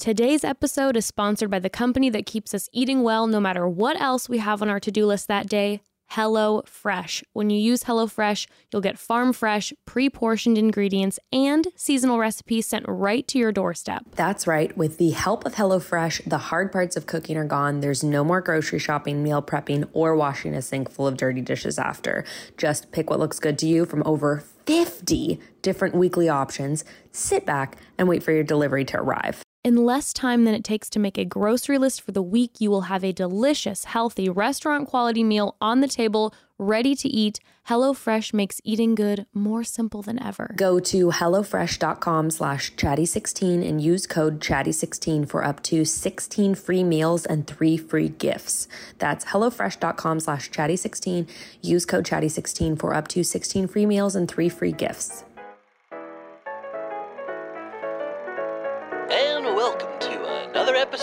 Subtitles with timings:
[0.00, 4.00] Today's episode is sponsored by the company that keeps us eating well no matter what
[4.00, 5.82] else we have on our to do list that day.
[6.08, 7.22] Hello Fresh.
[7.34, 12.86] When you use HelloFresh, you'll get farm fresh, pre portioned ingredients and seasonal recipes sent
[12.88, 14.06] right to your doorstep.
[14.12, 14.74] That's right.
[14.74, 17.80] With the help of HelloFresh, the hard parts of cooking are gone.
[17.80, 21.78] There's no more grocery shopping, meal prepping, or washing a sink full of dirty dishes
[21.78, 22.24] after.
[22.56, 26.86] Just pick what looks good to you from over 50 different weekly options.
[27.12, 29.42] Sit back and wait for your delivery to arrive.
[29.62, 32.70] In less time than it takes to make a grocery list for the week, you
[32.70, 37.40] will have a delicious, healthy, restaurant quality meal on the table, ready to eat.
[37.68, 40.54] HelloFresh makes eating good more simple than ever.
[40.56, 47.26] Go to HelloFresh.com slash Chatty16 and use code Chatty16 for up to 16 free meals
[47.26, 48.66] and three free gifts.
[48.98, 51.28] That's HelloFresh.com slash Chatty16.
[51.60, 55.24] Use code Chatty16 for up to 16 free meals and three free gifts.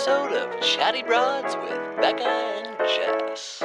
[0.08, 3.64] Episode of Chatty Broads with Becca and Jess.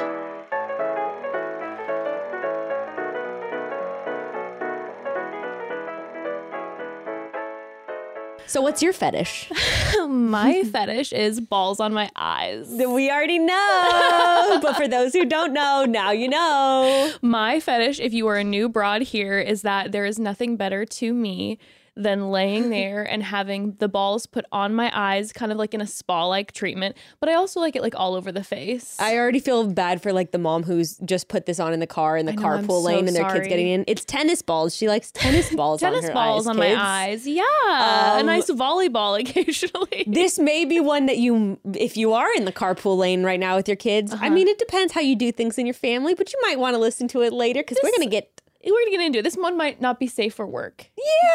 [8.45, 9.51] So, what's your fetish?
[10.09, 12.67] My fetish is balls on my eyes.
[12.69, 14.59] we already know.
[14.61, 17.13] but for those who don't know, now you know.
[17.21, 20.85] My fetish, if you are a new broad here, is that there is nothing better
[20.85, 21.57] to me
[21.95, 25.81] than laying there and having the balls put on my eyes, kind of like in
[25.81, 26.97] a spa like treatment.
[27.19, 28.95] But I also like it like all over the face.
[28.99, 31.85] I already feel bad for like the mom who's just put this on in the
[31.87, 33.39] car in the know, carpool so lane and their sorry.
[33.41, 33.83] kids getting in.
[33.87, 34.75] It's tennis balls.
[34.75, 36.75] She likes tennis balls Tennis on her balls eyes, on kids.
[36.77, 37.27] my eyes.
[37.27, 38.17] Yeah.
[38.17, 40.03] a Um, nice volleyball occasionally.
[40.07, 43.55] This may be one that you, if you are in the carpool lane right now
[43.55, 44.13] with your kids.
[44.13, 44.25] Uh-huh.
[44.25, 46.73] I mean, it depends how you do things in your family, but you might want
[46.73, 49.21] to listen to it later because we're to get, We're going to get into it.
[49.21, 50.87] This one might not be safe for work.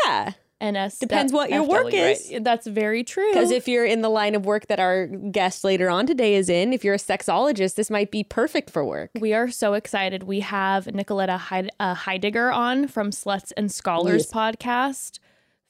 [0.04, 0.32] yeah.
[0.62, 2.28] NS Depends what your work is.
[2.32, 2.42] Right.
[2.42, 3.28] That's very true.
[3.32, 6.48] Because if you're in the line of work that our guest later on today is
[6.48, 9.10] in, if you're a sexologist, this might be perfect for work.
[9.18, 10.24] We are so excited.
[10.24, 14.32] We have Nicoletta Heid- uh, Heidegger on from Sluts and Scholars Yes.
[14.32, 15.18] podcast,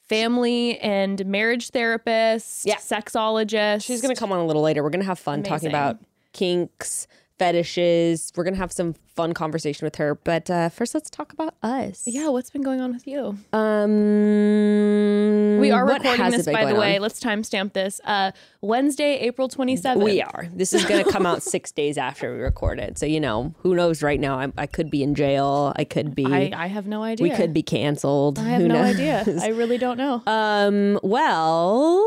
[0.01, 2.77] family and marriage therapist, Yeah.
[2.77, 3.83] sexologist.
[3.83, 4.81] She's going to come on a little later.
[4.83, 5.97] We're going to have fun talking about
[6.33, 7.07] kinks,
[7.39, 8.31] fetishes.
[8.35, 10.15] We're going to have some fun conversation with her.
[10.15, 12.03] But uh, first, let's talk about us.
[12.05, 13.37] Yeah, what's been going on with you?
[13.53, 13.89] Um,
[15.59, 16.97] We are recording this, by the way.
[16.97, 17.01] on?
[17.01, 17.99] Let's timestamp this.
[18.03, 20.03] Uh, Wednesday, April 27th.
[20.03, 20.47] We are.
[20.53, 22.97] This is going to come out six days after we record it.
[22.97, 24.39] So, you know, who knows right now?
[24.39, 25.73] I, I could be in jail.
[25.75, 26.25] I could be.
[26.25, 27.23] I, I have no idea.
[27.23, 28.37] we could be canceled.
[28.39, 28.95] I have Who no knows?
[28.95, 29.23] idea.
[29.41, 30.21] I really don't know.
[30.27, 32.05] Um, well,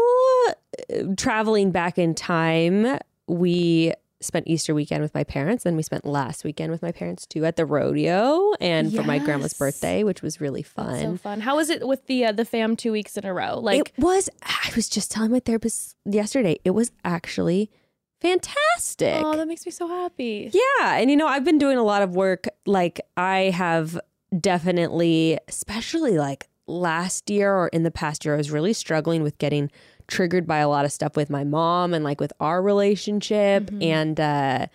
[1.16, 3.92] traveling back in time, we
[4.22, 7.44] spent Easter weekend with my parents, and we spent last weekend with my parents too
[7.44, 11.00] at the rodeo and for my grandma's birthday, which was really fun.
[11.00, 11.40] so fun.
[11.40, 13.58] How was it with the uh, the fam two weeks in a row?
[13.58, 17.70] Like, it was I was just telling my therapist yesterday, it was actually
[18.20, 19.20] fantastic.
[19.22, 20.50] oh, that makes me so happy.
[20.52, 20.96] Yeah.
[20.96, 22.46] And you know, I've been doing a lot of work.
[22.66, 23.98] Like, I have
[24.38, 29.38] definitely, especially like last year or in the past year, I was really struggling with
[29.38, 29.70] getting
[30.08, 33.64] triggered by a lot of stuff with my mom and like with our relationship.
[33.70, 33.82] Mhm.
[33.84, 34.66] And, uh,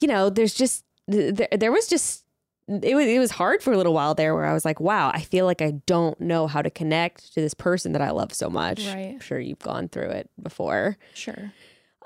[0.00, 2.24] you know, there's just, there, there was just,
[2.68, 5.10] it was, it was hard for a little while there where I was like, wow,
[5.12, 8.32] I feel like I don't know how to connect to this person that I love
[8.32, 8.86] so much.
[8.86, 9.10] Right.
[9.14, 10.96] I'm sure you've gone through it before.
[11.14, 11.52] Sure.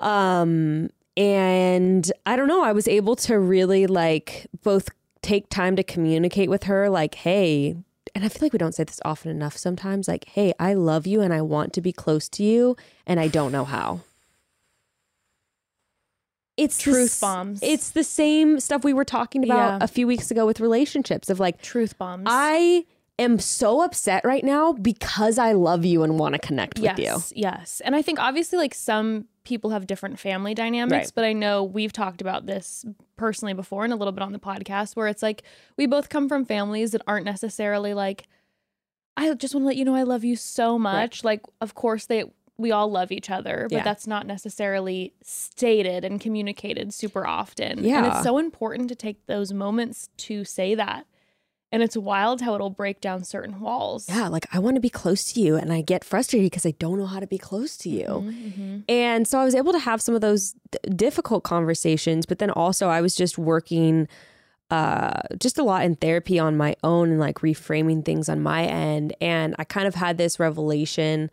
[0.01, 4.89] Um, and I don't know, I was able to really like both
[5.21, 7.75] take time to communicate with her, like, hey,
[8.15, 11.05] and I feel like we don't say this often enough sometimes, like, hey, I love
[11.05, 13.99] you and I want to be close to you, and I don't know how.
[16.57, 17.59] It's Truth s- bombs.
[17.61, 19.83] It's the same stuff we were talking about Yeah.
[19.83, 22.23] a few weeks ago with relationships of like, Truth bombs.
[22.29, 22.85] I
[23.19, 27.05] am so upset right now because I love you and want to connect with you.
[27.05, 27.81] yes, yes.
[27.83, 31.11] And I think obviously like some people have different family dynamics, Right.
[31.15, 32.83] but I know we've talked about this
[33.15, 35.43] personally before and a little bit on the podcast where it's like
[35.77, 38.27] we both come from families that aren't necessarily like
[39.17, 41.23] I just want to let you know I love you so much.
[41.23, 42.25] Like of course they
[42.57, 43.83] we all love each other, but Yeah.
[43.83, 47.83] that's not necessarily stated and communicated super often.
[47.83, 47.97] Yeah.
[47.97, 51.05] And it's so important to take those moments to say that.
[51.75, 54.07] And it's wild how it'll break down certain walls.
[54.07, 56.71] Yeah, like I want to be close to you and I get frustrated because I
[56.79, 58.05] don't know how to be close to you.
[58.07, 58.83] Mhm.
[58.87, 62.49] And so I was able to have some of those d- difficult conversations, but then
[62.49, 64.07] also I was just working
[64.71, 68.65] uh just a lot in therapy on my own and like reframing things on my
[68.65, 71.29] end and I kind of had this revelation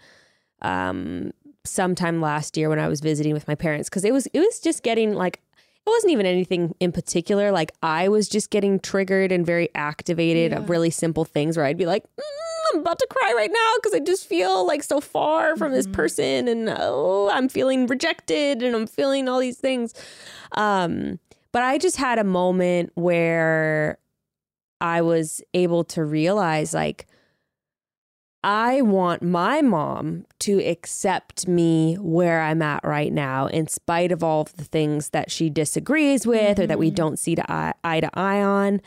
[0.60, 1.30] um
[1.64, 4.60] sometime last year when I was visiting with my parents cuz it was it was
[4.60, 5.40] just getting like
[5.86, 10.52] it wasn't even anything in particular like I was just getting triggered and very activated
[10.52, 10.58] Yeah.
[10.58, 12.22] of really simple things where I'd be like mm,
[12.74, 15.86] I'm about to cry right now because I just feel like so far from this
[15.86, 19.92] person and oh, I'm feeling rejected and I'm feeling all these things.
[20.52, 21.18] Um,
[21.50, 23.98] but I just had a moment where
[24.80, 27.06] I was able to realize like,
[28.44, 34.24] I want my mom to accept me where I'm at right now, in spite of
[34.24, 36.96] all of the things that she disagrees with or that we mm-hmm.
[36.96, 38.80] don't see to eye, eye to eye on.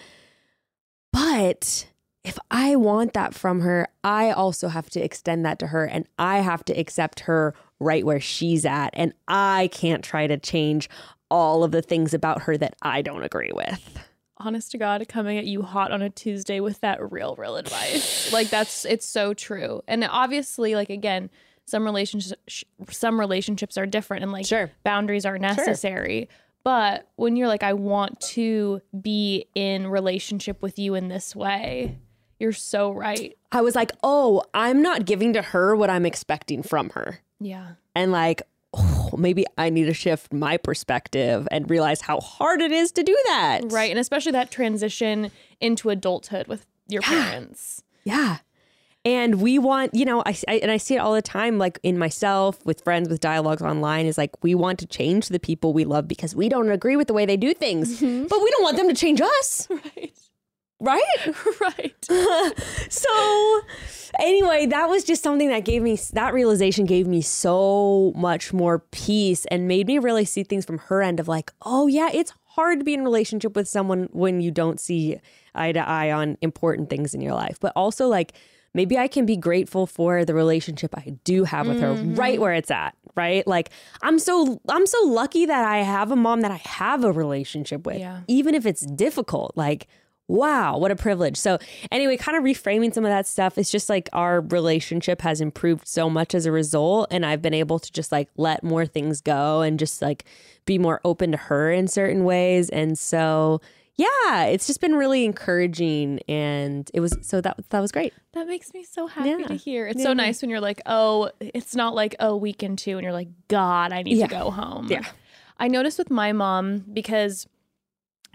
[1.13, 1.88] But
[2.25, 6.08] if I want that from her, I also have to extend that to her and
[6.19, 8.90] I have to accept her right where she's at.
[8.94, 10.90] And I can't try to change
[11.31, 14.00] all of the things about her that I don't agree with.
[14.38, 18.32] Honest to God, coming at you hot on a Tuesday with that real, real advice.
[18.34, 19.82] like that's it's so true.
[19.88, 21.30] And obviously, like again,
[21.66, 24.72] some relationships some relationships are different and like Sure.
[24.84, 26.30] boundaries are necessary.
[26.64, 32.00] But when you're like, I want to be in relationship with you in this way,
[32.40, 33.38] you're so right.
[33.52, 37.20] I was like, oh, I'm not giving to her what I'm expecting from her.
[37.40, 37.74] Yeah.
[37.94, 38.42] and like
[39.18, 43.18] maybe I need to shift my perspective and realize how hard it is to do
[43.26, 43.62] that.
[43.66, 43.90] Right.
[43.90, 47.84] And especially that transition into adulthood with your parents.
[48.04, 48.38] Yeah.
[49.06, 51.80] And we want, you know, I, I and I see it all the time, like
[51.84, 55.74] in myself, with friends, with dialogues online, is like we want to change the people
[55.74, 58.26] we love because we don't agree with the way they do things, mm-hmm.
[58.26, 60.14] but we don't want them to change us, Right.
[60.80, 61.04] Right?
[61.62, 62.06] right.
[62.89, 63.62] so
[64.19, 68.80] anyway that was just something that gave me that realization gave me so much more
[68.92, 72.33] peace and made me really see things from her end of like oh yeah it's
[72.45, 75.18] hard to be in a relationship with someone when you don't see
[75.54, 78.33] eye to eye on important things in your life but also like
[78.74, 82.42] maybe i can be grateful for the relationship i do have with her right mm-hmm.
[82.42, 83.69] where it's at right like
[84.01, 87.86] i'm so i'm so lucky that i have a mom that i have a relationship
[87.86, 88.22] with Yeah.
[88.27, 89.88] even if it's difficult like
[90.27, 91.57] wow what a privilege so
[91.92, 95.88] anyway kind of reframing some of that stuff it's just like our relationship has improved
[95.88, 99.22] so much as a result and i've been able to just like let more things
[99.22, 100.25] go and just like
[100.66, 103.62] be more open to her in certain ways and so
[103.98, 108.48] yeah it's just been really encouraging and it was so that that was great That
[108.48, 109.48] makes me so happy Yeah.
[109.48, 109.88] to hear.
[109.88, 110.06] It's Yeah.
[110.06, 113.30] so nice when you're like, oh, it's not like, oh, weekend two, and you're like,
[113.48, 114.27] God, I need Yeah.
[114.27, 114.88] to go home.
[114.89, 115.04] Yeah.
[115.57, 117.48] I noticed with my mom because,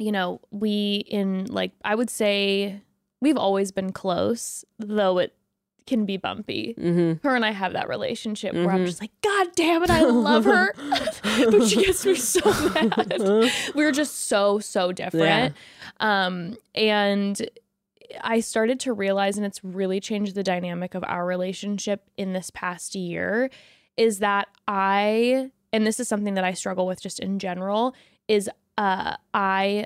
[0.01, 2.81] you know, we in like, I would say
[3.21, 5.35] we've always been close, though it
[5.87, 6.75] can be bumpy.
[6.79, 7.27] mm-hmm.
[7.27, 10.45] Her and I have that relationship where I'm just like, God damn it, I love
[10.45, 10.73] her.
[11.23, 12.41] but she gets me so
[12.75, 13.51] mad.
[13.75, 15.55] We're just so, so different.
[15.99, 17.51] Um, and
[18.23, 22.51] I started to realize, and it's really changed the dynamic of our relationship in this
[22.51, 23.51] past year,
[23.97, 27.95] is that I, and this is something that I struggle with just in general,
[28.29, 28.49] is
[28.81, 29.85] uh, I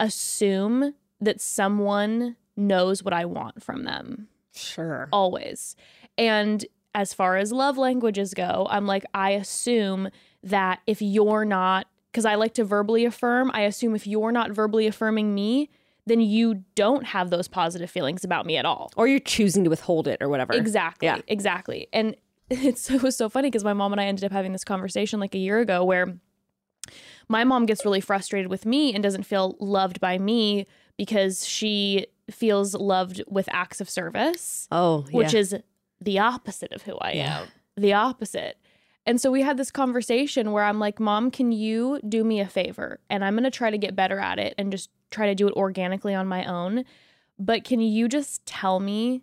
[0.00, 5.76] assume that someone knows what I want from them sure always.
[6.18, 6.64] And
[6.94, 10.08] as far as love languages go, I'm like, I assume
[10.42, 14.50] that if you're not, because I like to verbally affirm, I assume if you're not
[14.50, 15.70] verbally affirming me,
[16.06, 18.90] then you don't have those positive feelings about me at all.
[18.96, 21.06] or you're choosing to withhold it or whatever Exactly.
[21.06, 21.18] Yeah.
[21.28, 21.88] Exactly.
[21.92, 22.16] And
[22.50, 25.18] it's it was so funny because my mom and I ended up having this conversation
[25.20, 26.18] like a year ago where
[27.28, 30.66] my mom gets really frustrated with me and doesn't feel loved by me
[30.96, 35.54] because she feels loved with acts of service oh which is
[36.00, 37.40] the opposite of who I Yeah.
[37.42, 37.48] am.
[37.76, 38.58] The opposite.
[39.06, 42.46] And so we had this conversation where I'm like, Mom, can you do me a
[42.46, 43.00] favor?
[43.10, 45.46] And I'm going to try to get better at it and just try to do
[45.48, 46.84] it organically on my own.
[47.38, 49.22] But can you just tell me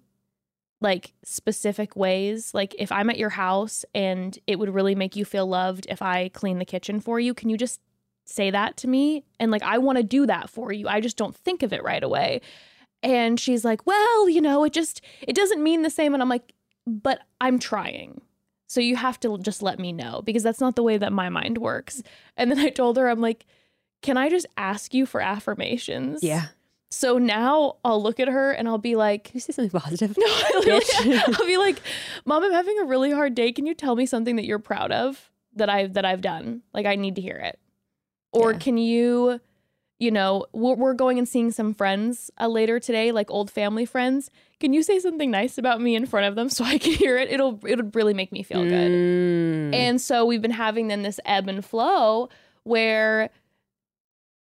[0.81, 2.53] like specific ways?
[2.53, 6.01] Like if I'm at your house and it would really make you feel loved if
[6.01, 7.79] I clean the kitchen for you, can you just
[8.31, 9.23] say that to me?
[9.39, 10.88] And like, I want to do that for you.
[10.88, 12.41] I just don't think of it right away.
[13.03, 16.13] And she's like, well, you know, it just, it doesn't mean the same.
[16.13, 16.53] And I'm like,
[16.85, 18.21] but I'm trying.
[18.67, 21.29] So you have to just let me know because that's not the way that my
[21.29, 22.01] mind works.
[22.38, 23.45] And then I told her, I'm like,
[24.01, 26.23] can I just ask you for affirmations?
[26.23, 26.47] yeah
[26.89, 30.15] So now I'll look at her and I'll be like, can you say something positive
[30.17, 31.81] no, I I'll be like,
[32.25, 33.51] Mom, I'm having a really hard day.
[33.51, 36.61] Can you tell me something that you're proud of that I've that I've done?
[36.73, 37.59] Like I need to hear it.
[38.33, 38.57] Or Yeah.
[38.59, 39.39] can you,
[40.00, 43.85] you know, we're, we're going and seeing some friends uh, later today, like old family
[43.85, 44.29] friends.
[44.59, 47.17] Can you say something nice about me in front of them so I can hear
[47.17, 47.29] it?
[47.31, 48.91] It'll it'll really make me feel good.
[48.91, 49.73] Mm.
[49.75, 52.29] And so we've been having then this ebb and flow
[52.63, 53.29] where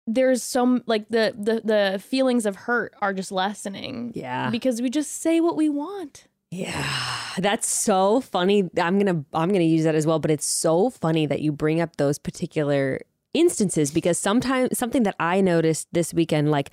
[0.08, 4.90] there's some like the the the feelings of hurt are just lessening yeah because we
[4.90, 6.26] just say what we want.
[6.52, 6.84] Yeah,
[7.38, 8.68] that's so funny.
[8.82, 10.18] I'm gonna I'm gonna use that as well.
[10.18, 13.02] But it's so funny that you bring up those particular
[13.34, 16.72] instances because sometimes something that I noticed this weekend, like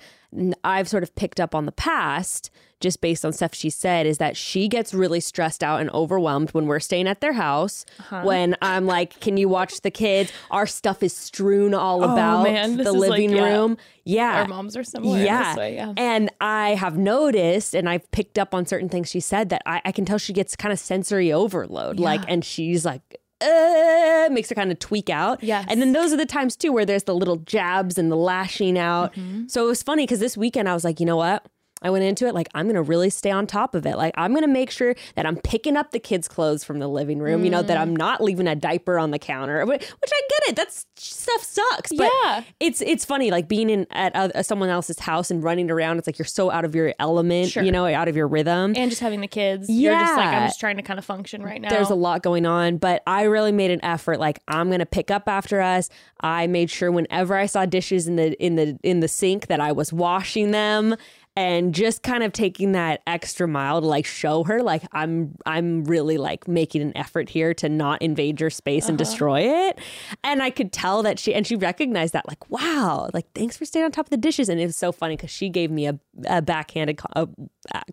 [0.63, 2.49] I've sort of picked up on the past
[2.79, 6.51] just based on stuff she said, is that she gets really stressed out and overwhelmed
[6.51, 7.85] when we're staying at their house.
[7.99, 8.21] Uh-huh.
[8.23, 10.31] When I'm like, Can you watch the kids?
[10.51, 13.43] Our stuff is strewn all about Oh, man, the like, living yeah.
[13.43, 13.77] room.
[14.03, 14.41] Yeah.
[14.41, 15.55] Our moms are similar Yeah.
[15.55, 15.75] way.
[15.75, 15.93] Yeah.
[15.97, 19.81] And I have noticed and I've picked up on certain things she said that I,
[19.85, 21.99] I can tell she gets kind of sensory overload.
[21.99, 23.01] Like, and she's like,
[23.41, 25.43] uh, makes her kind of tweak out.
[25.43, 25.65] Yes.
[25.67, 28.77] And then those are the times too where there's the little jabs and the lashing
[28.77, 29.13] out.
[29.13, 29.47] Mm-hmm.
[29.47, 31.45] So it was funny because this weekend I was like, you know what?
[31.81, 33.97] I went into it like I'm gonna really stay on top of it.
[33.97, 37.19] Like I'm gonna make sure that I'm picking up the kids' clothes from the living
[37.19, 37.43] room.
[37.43, 37.81] You know that Mm.
[37.81, 40.55] I'm not leaving a diaper on the counter, which which I get it.
[40.55, 41.91] That stuff sucks.
[41.95, 42.43] But Yeah.
[42.59, 45.97] it's it's funny like being in at uh, someone else's house and running around.
[45.99, 47.49] It's like you're so out of your element.
[47.51, 47.63] Sure.
[47.63, 48.73] You know, out of your rhythm.
[48.75, 49.69] and just having the kids.
[49.69, 50.39] You're just like, Yeah.
[50.41, 51.69] I'm just trying to kind of function right now.
[51.69, 54.19] There's a lot going on, but I really made an effort.
[54.19, 55.89] Like I'm gonna pick up after us.
[56.21, 59.59] I made sure whenever I saw dishes in the in the in the sink that
[59.59, 60.95] I was washing them
[61.37, 65.83] and just kind of taking that extra mile to like show her like I'm I'm
[65.83, 69.09] really like making an effort here to not invade your space and uh-huh.
[69.09, 69.77] destroy it.
[70.23, 73.65] And I could tell that she and she recognized that like wow, like thanks for
[73.65, 74.49] staying on top of the dishes.
[74.49, 77.27] And it was so funny because she gave me a, a backhanded co- a,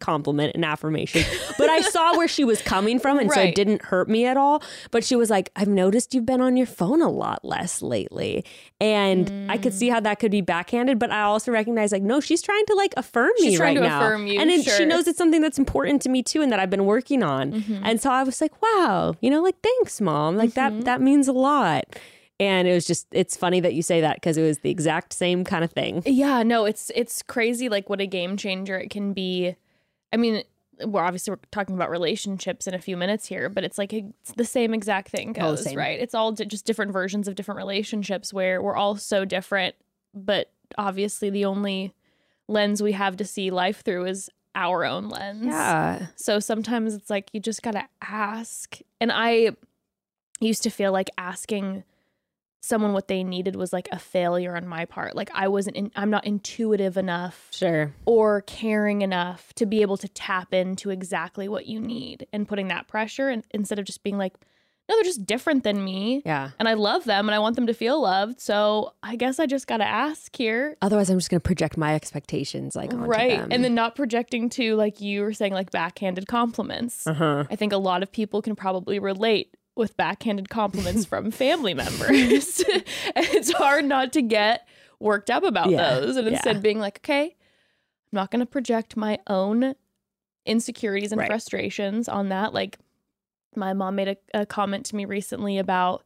[0.01, 1.23] compliment and affirmation,
[1.59, 4.37] but I saw where she was coming from, and so it didn't hurt me at
[4.37, 4.63] all.
[4.91, 8.45] But she was like, I've noticed you've been on your phone a lot less lately.
[8.81, 9.77] And I could mm.
[9.77, 12.75] see how that could be backhanded, but I also recognize like, no, she's trying to
[12.75, 14.01] like affirm me She's trying right to now.
[14.01, 16.61] affirm you, and it, she knows it's something that's important to me too and that
[16.61, 17.53] I've been working on.
[17.53, 17.83] Mm-hmm.
[17.85, 20.37] And so I was like, wow, you know, like thanks, mom.
[20.37, 20.79] Like Mm-hmm.
[20.81, 21.85] that that means a lot.
[22.41, 25.13] And it was just it's funny that you say that because it was the exact
[25.13, 26.03] same kind of thing.
[26.05, 29.55] Yeah, no, it's it's crazy like what a game changer it can be.
[30.13, 30.43] I mean,
[30.85, 34.33] we're obviously we're talking about relationships in a few minutes here, but it's like it's
[34.37, 35.79] the same exact thing goes, same.
[35.79, 35.99] right?
[36.01, 39.77] It's all di- just different versions of different relationships where we're all so different,
[40.13, 41.95] but obviously the only
[42.49, 45.47] lens we have to see life through is our own lens.
[45.47, 46.07] Yeah.
[46.17, 48.79] So sometimes it's like you just got to ask.
[49.01, 49.51] And I
[50.41, 51.85] used to feel like asking
[52.63, 55.15] someone what they needed was like a failure on my part.
[55.15, 57.93] Like I wasn't in, I'm not intuitive enough Sure.
[58.07, 62.69] or caring enough to be able to tap into exactly what you need and putting
[62.69, 64.35] that pressure and instead of just being like
[64.89, 66.21] no, they're just different than me.
[66.27, 66.51] Yeah.
[66.59, 68.39] And I love them and I want them to feel loved.
[68.41, 70.77] So I guess I just got to ask here.
[70.83, 73.39] Otherwise, I'm just going to project my expectations like onto right.
[73.39, 73.49] them.
[73.51, 77.07] And then not projecting to, like you were saying, like backhanded compliments.
[77.07, 77.45] uh-huh.
[77.51, 82.63] I think a lot of people can probably relate with backhanded compliments from family members.
[82.75, 82.85] and
[83.17, 84.69] it's hard not to get
[85.01, 86.61] worked up about Yeah, those and instead yeah.
[86.63, 87.35] being like, okay, I'm
[88.13, 89.75] not going to project my own
[90.47, 91.27] insecurities and Right.
[91.27, 92.53] frustrations on that.
[92.53, 92.79] Like,
[93.57, 96.03] my mom made a, a comment to me recently about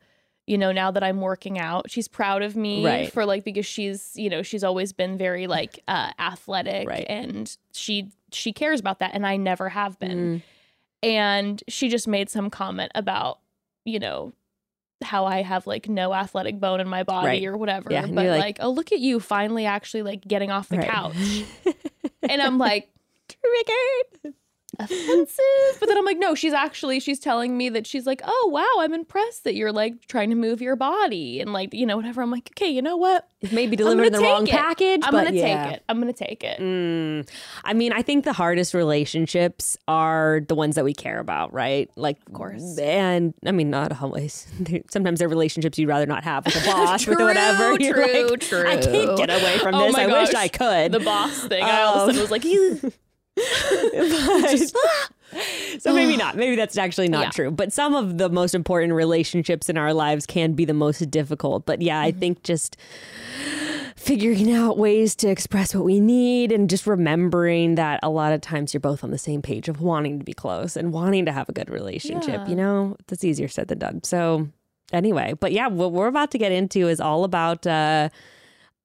[0.46, 3.12] you know now that i'm working out she's proud of me Right.
[3.12, 7.06] for like because she's you know she's always been very like uh athletic Right.
[7.08, 10.42] and she she cares about that and i never have been Mm.
[11.02, 13.40] and she just made some comment about
[13.84, 14.32] you know
[15.04, 17.44] how i have like no athletic bone in my body Right.
[17.44, 20.68] or whatever Yeah, but like, like- oh look at you finally actually like getting off
[20.70, 20.88] the Right.
[20.88, 21.16] couch
[22.28, 22.88] and i'm like
[23.28, 24.34] Triggered.
[24.78, 28.48] Offensive but then i'm like no she's actually she's telling me that she's like oh
[28.52, 31.96] wow i'm impressed that you're like trying to move your body and like you know
[31.96, 34.50] whatever i'm like okay you know what It may be delivered in the wrong it.
[34.52, 35.64] package, i'm gonna yeah.
[35.66, 37.28] take it i'm gonna take it Mm.
[37.64, 41.90] I mean, I think the hardest relationships are the ones that we care about, right?
[41.96, 42.78] Like, of course.
[42.78, 44.46] And I mean, not always.
[44.90, 47.72] Sometimes they're relationships you'd rather not have with a boss, with True, whatever.
[47.80, 48.68] You're true, like, true.
[48.68, 49.94] I can't get away from Oh this.
[49.96, 50.34] I wish.
[50.34, 50.92] I could.
[50.92, 52.92] the boss thing i all of a Um, sudden was like "Ew."
[55.80, 56.36] So maybe not.
[56.36, 57.30] Maybe that's actually not Yeah.
[57.30, 57.50] true.
[57.50, 61.66] But some of the most important relationships in our lives can be the most difficult.
[61.66, 62.76] But yeah, I think just
[63.94, 68.40] figuring out ways to express what we need and just remembering that a lot of
[68.40, 71.32] times you're both on the same page of wanting to be close and wanting to
[71.32, 72.28] have a good relationship.
[72.34, 72.48] Yeah.
[72.48, 74.02] You know, that's easier said than done.
[74.04, 74.48] So
[74.92, 78.08] anyway, but yeah, what we're about to get into is all about uh,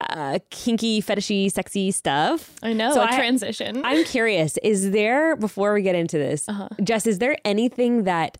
[0.09, 2.51] uh, kinky, fetishy, sexy stuff.
[2.63, 6.47] i know So a I- transition I'm curious, is there, before we get into this,
[6.47, 6.69] Uh-huh.
[6.83, 8.37] Jess, is there anything that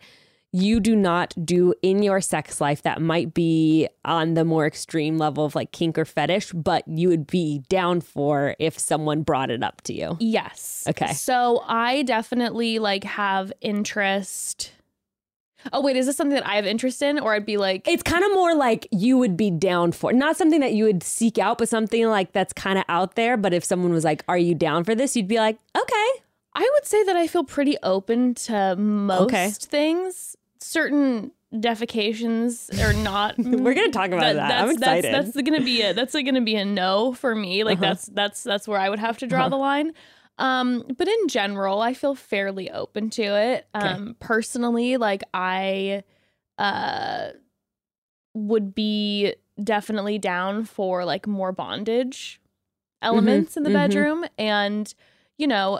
[0.55, 5.17] you do not do in your sex life that might be on the more extreme
[5.17, 9.49] level of like kink or fetish, but you would be down for if someone brought
[9.49, 10.15] it up to you?
[10.19, 10.83] Yes.
[10.87, 11.11] Okay.
[11.13, 14.71] So I definitely like have interest.
[15.71, 18.03] Oh wait, is this something that I have interest in, or I'd be like, It's
[18.03, 21.37] kind of more like you would be down for, not something that you would seek
[21.37, 23.37] out, but something like that's kind of out there.
[23.37, 25.15] But if someone was like, Are you down for this?
[25.15, 26.07] You'd be like, Okay.
[26.55, 29.49] I would say that I feel pretty open to most Okay.
[29.51, 30.35] things.
[30.59, 33.35] Certain defecations are not.
[33.37, 34.51] We're gonna talk about that.
[34.61, 35.13] I'm That's, excited.
[35.13, 37.63] that's gonna be a that's gonna be a no for me.
[37.63, 37.87] Like Uh-huh.
[37.89, 39.93] that's that's that's where I would have to draw the line.
[40.37, 43.67] Um, but in general, I feel fairly open to it.
[43.73, 46.03] Um, personally, like I
[46.57, 47.29] uh
[48.35, 52.41] would be definitely down for like more bondage
[53.01, 53.73] elements in the mhm.
[53.73, 54.93] bedroom and
[55.37, 55.79] you know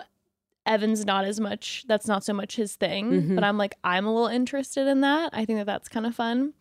[0.65, 3.36] Evan's not as much that's not so much his thing Mhm.
[3.36, 6.13] but I'm like I'm a little interested in that I think that that's kind of
[6.15, 6.53] fun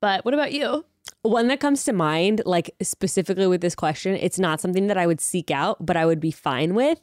[0.00, 0.84] but what about you
[1.22, 5.06] One that comes to mind, like specifically with this question, it's not something that I
[5.06, 7.00] would seek out, but I would be fine with,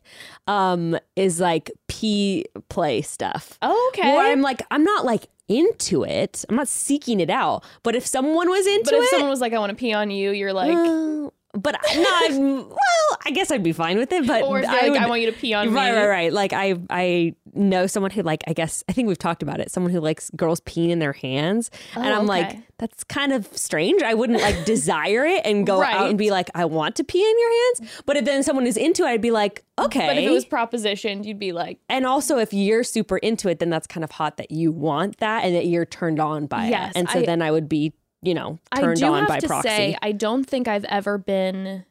[0.48, 3.58] um, is like pee play stuff.
[3.62, 6.46] oh, okay Where I'm like, I'm not like into it.
[6.48, 7.66] I'm not seeking it out.
[7.84, 9.76] But if someone was into it but if it, someone was like I want to
[9.76, 12.32] pee on you you're like uh, but I'm not.
[12.70, 14.26] well, I guess I'd be fine with it.
[14.28, 16.08] But or if I like would, I want you to pee on right, me right,
[16.08, 16.08] right.
[16.08, 16.34] Right.
[16.34, 18.44] Like I, I know someone who like.
[18.48, 19.72] I guess I think we've talked about it.
[19.72, 23.46] Someone who likes girls peeing in their hands, and Oh, I'm like, that's kind of
[23.56, 24.02] strange.
[24.02, 27.22] I wouldn't like desire it and go out and be like, I want to pee
[27.24, 28.04] in your hands.
[28.06, 30.08] But if then someone is into it, I'd be like, okay.
[30.08, 33.60] but if it was propositioned you'd be like and also, if you're super into it,
[33.60, 36.68] then that's kind of hot that you want that and that you're turned on by
[36.68, 36.98] Yes, it.
[37.00, 39.40] And so I- then I would be, you know, turned I do on have by
[39.40, 39.70] to proxy.
[39.70, 41.86] say, I don't think I've ever been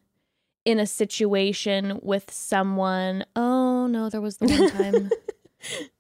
[0.65, 3.25] in a situation with someone.
[3.37, 5.11] Oh no, there was the one time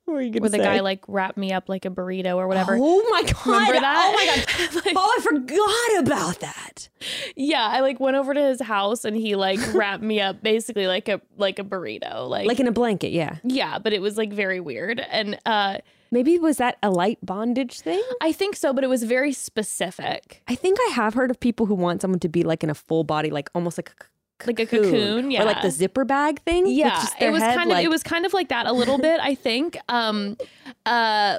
[0.04, 2.76] what were you where the guy like wrapped me up like a burrito or whatever.
[2.78, 3.46] Oh my god!
[3.46, 4.04] Remember that?
[4.08, 4.84] Oh my god!
[4.84, 6.88] Like, oh, I forgot about that.
[7.36, 10.86] yeah, I like went over to his house and he like wrapped me up basically
[10.86, 12.28] like a like a burrito.
[12.28, 13.36] Like, Like in a blanket, yeah.
[13.44, 14.98] yeah, but it was like very weird.
[15.00, 15.78] And uh
[16.12, 18.02] Maybe was that a light bondage thing?
[18.20, 20.42] I think so, but it was very specific.
[20.46, 22.74] I think I have heard of people who want someone to be like in a
[22.74, 26.40] full body, like almost like a Like a cocoon, yeah, or like the zipper bag
[26.42, 26.66] thing.
[26.66, 28.98] Yeah, it was head, kind of like- it was kind of like that a little
[29.08, 29.18] bit.
[29.20, 29.78] I think.
[29.88, 30.36] Um,
[30.84, 31.38] uh,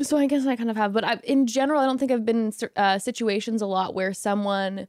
[0.00, 2.24] so I guess I kind of have, but I, in general, I don't think I've
[2.24, 4.88] been in uh, situations a lot where someone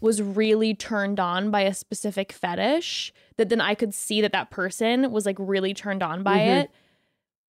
[0.00, 4.50] was really turned on by a specific fetish that then I could see that that
[4.50, 6.60] person was like really turned on by Mhm.
[6.62, 6.70] it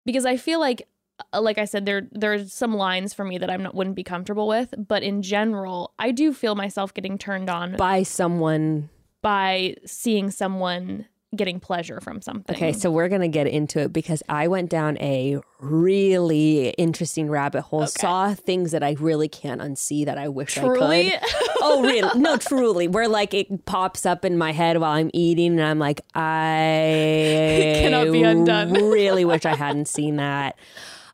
[0.07, 0.89] because I feel like
[1.35, 4.05] uh, like I said there there's some lines for me that I'm not wouldn't be
[4.05, 8.88] comfortable with but in general I do feel myself getting turned on by someone.
[9.23, 12.55] by seeing someone getting pleasure from something.
[12.55, 17.62] Okay, so we're gonna get into it because I went down a really interesting rabbit
[17.62, 17.87] hole.
[17.87, 21.20] Saw things that I really can't unsee that I wish I could.
[21.62, 25.53] oh really no truly where like it pops up in my head while i'm eating
[25.59, 28.72] and i'm like i cannot be undone.
[28.72, 30.59] really wish i hadn't seen that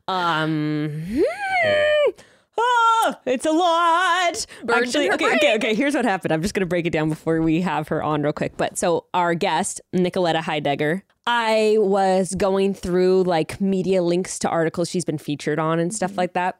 [0.07, 1.23] um
[2.59, 5.35] ah, it's a lot actually okay brain.
[5.37, 8.01] okay okay here's what happened i'm just gonna break it down before we have her
[8.03, 14.01] on real quick but so our guest nicoletta heidegger i was going through like media
[14.03, 15.95] links to articles she's been featured on and Mm-hmm.
[15.95, 16.57] stuff like that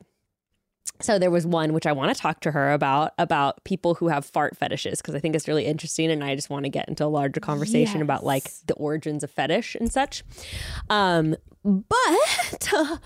[1.01, 4.10] so there was one which I want to talk to her about about people who
[4.10, 6.88] have fart fetishes because I think it's really interesting and I just want to get
[6.88, 10.23] into a larger conversation about like the origins of fetish and such.
[10.89, 12.97] Um, but uh,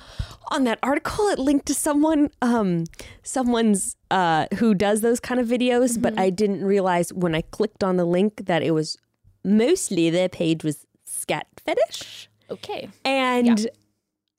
[0.49, 2.85] on that article, it linked to someone, um,
[3.23, 5.93] someone's uh, who does those kind of videos.
[5.93, 6.01] Mm-hmm.
[6.01, 8.97] But I didn't realize when I clicked on the link that it was
[9.43, 12.89] mostly their page was scat fetish okay.
[13.05, 13.69] and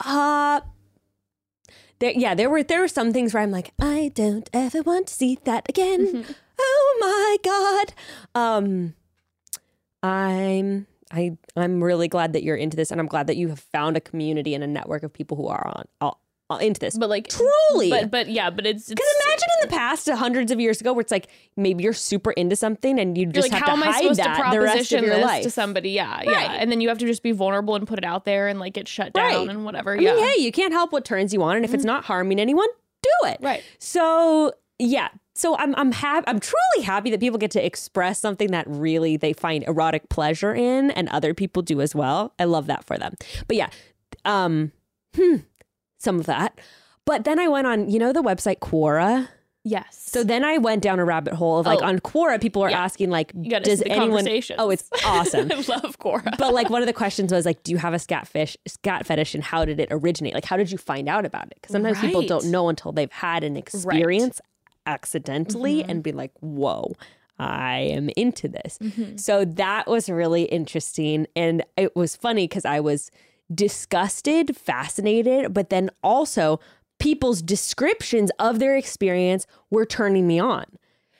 [0.05, 0.61] uh
[1.99, 5.09] there, yeah, there were there were some things where I'm like, I don't ever want
[5.09, 6.07] to see that again.
[6.07, 6.33] Mm-hmm.
[6.61, 7.85] Oh my
[8.35, 8.41] god.
[8.41, 8.95] Um,
[10.03, 13.61] I'm I I'm really glad that you're into this, and I'm glad that you have
[13.61, 16.97] found a community and a network of people who are on all, all into this.
[16.99, 17.91] But like Truly.
[17.91, 21.01] but but yeah, but it's, because imagine in the past, hundreds of years ago, where
[21.01, 23.89] it's like maybe you're super into something and you just like, have how to am
[23.89, 25.43] I hide supposed to that the rest proposition of your this life.
[25.45, 25.91] to somebody?
[25.91, 28.49] Yeah, yeah, and then you have to just be vulnerable and put it out there
[28.49, 29.49] and like get shut down Right.
[29.49, 29.97] and whatever.
[29.97, 31.89] I yeah, mean, hey, you can't help what turns you on, and if it's mm-hmm.
[31.89, 32.69] not harming anyone,
[33.03, 33.39] do it.
[33.41, 33.63] Right.
[33.79, 35.09] So yeah.
[35.35, 36.25] So I'm I'm happy.
[36.27, 40.53] I'm truly happy that people get to express something that really they find erotic pleasure
[40.55, 42.33] in, and other people do as well.
[42.39, 43.15] I love that for them.
[43.47, 43.69] But yeah,
[44.25, 44.73] um,
[45.15, 45.37] hmm,
[45.99, 46.59] some of that.
[47.05, 49.29] But then I went on, you know, the website Quora.
[49.65, 49.97] yes.
[50.11, 51.87] So then I went down a rabbit hole of like Oh.
[51.87, 52.83] on Quora, people are Yeah.
[52.85, 54.27] asking like, you got to does anyone?
[54.59, 55.51] Oh, it's awesome.
[55.53, 56.37] I love Quora.
[56.37, 59.07] but like one of the questions was like, do you have a scat fish, scat
[59.07, 60.35] fetish, and how did it originate?
[60.35, 61.55] Like, how did you find out about it?
[61.55, 64.41] Because sometimes people don't know until they've had an experience
[64.89, 65.91] accidentally Mm-hmm.
[65.91, 66.93] and be like, whoa.
[67.41, 68.79] I am into this.
[68.83, 69.17] Mm-hmm.
[69.17, 71.29] So that was really interesting.
[71.37, 73.13] And it was funny because I was
[73.55, 76.59] disgusted, fascinated, but then also
[76.99, 80.65] people's descriptions of their experience were turning me on.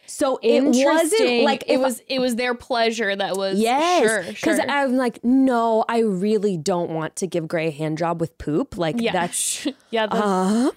[0.07, 4.03] So it wasn't like it if I- was it was their pleasure that was Yes,
[4.03, 4.69] sure because sure.
[4.71, 8.77] I'm like, no, I really don't want to give Gray a hand job with poop.
[8.79, 10.71] Like yeah that's yeah that's, uh,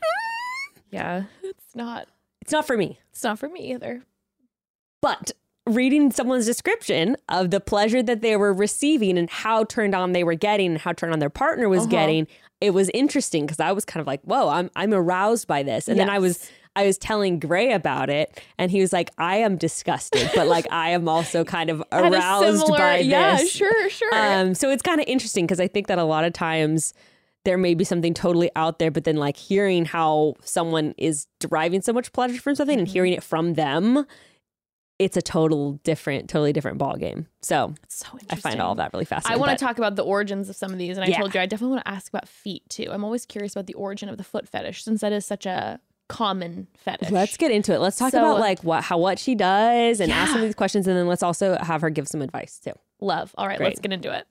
[0.92, 2.08] Yeah, it's not.
[2.42, 3.00] It's not for me.
[3.12, 4.04] It's not for me either.
[5.02, 5.32] But
[5.68, 10.24] reading someone's description of the pleasure that they were receiving and how turned on they
[10.24, 11.92] were getting and how turned on their partner was Uh-huh.
[11.92, 12.28] getting,
[12.60, 15.88] it was interesting because I was kind of like, whoa, I'm I'm aroused by this.
[15.88, 19.38] And then I was I was telling Gray about it and he was like, I
[19.38, 23.60] am disgusted, but like I am also kind of aroused similar- by yeah, this.
[23.60, 24.16] Yeah, sure, sure.
[24.16, 26.94] Um, so it's kind of interesting because I think that a lot of times
[27.46, 31.82] there may be something totally out there, but then like hearing how someone is deriving
[31.82, 32.94] so much pleasure from something and Mm-hmm.
[32.94, 34.06] hearing it from them,
[35.00, 37.26] it's a total different, totally different ball game.
[37.42, 39.42] So so I find all of that really fascinating.
[39.44, 41.18] I want to talk about the origins of some of these, and I Yeah.
[41.20, 42.88] told you I definitely want to ask about feet too.
[42.92, 45.80] I'm always curious about the origin of the foot fetish, since that is such a
[46.08, 47.10] common fetish.
[47.10, 47.80] Let's get into it.
[47.80, 50.54] Let's talk So- about like what how what she does and ask some of these
[50.54, 52.74] questions, and then let's also have her give some advice too.
[53.00, 53.34] love.
[53.40, 53.68] All right, Great.
[53.70, 54.28] let's get into it.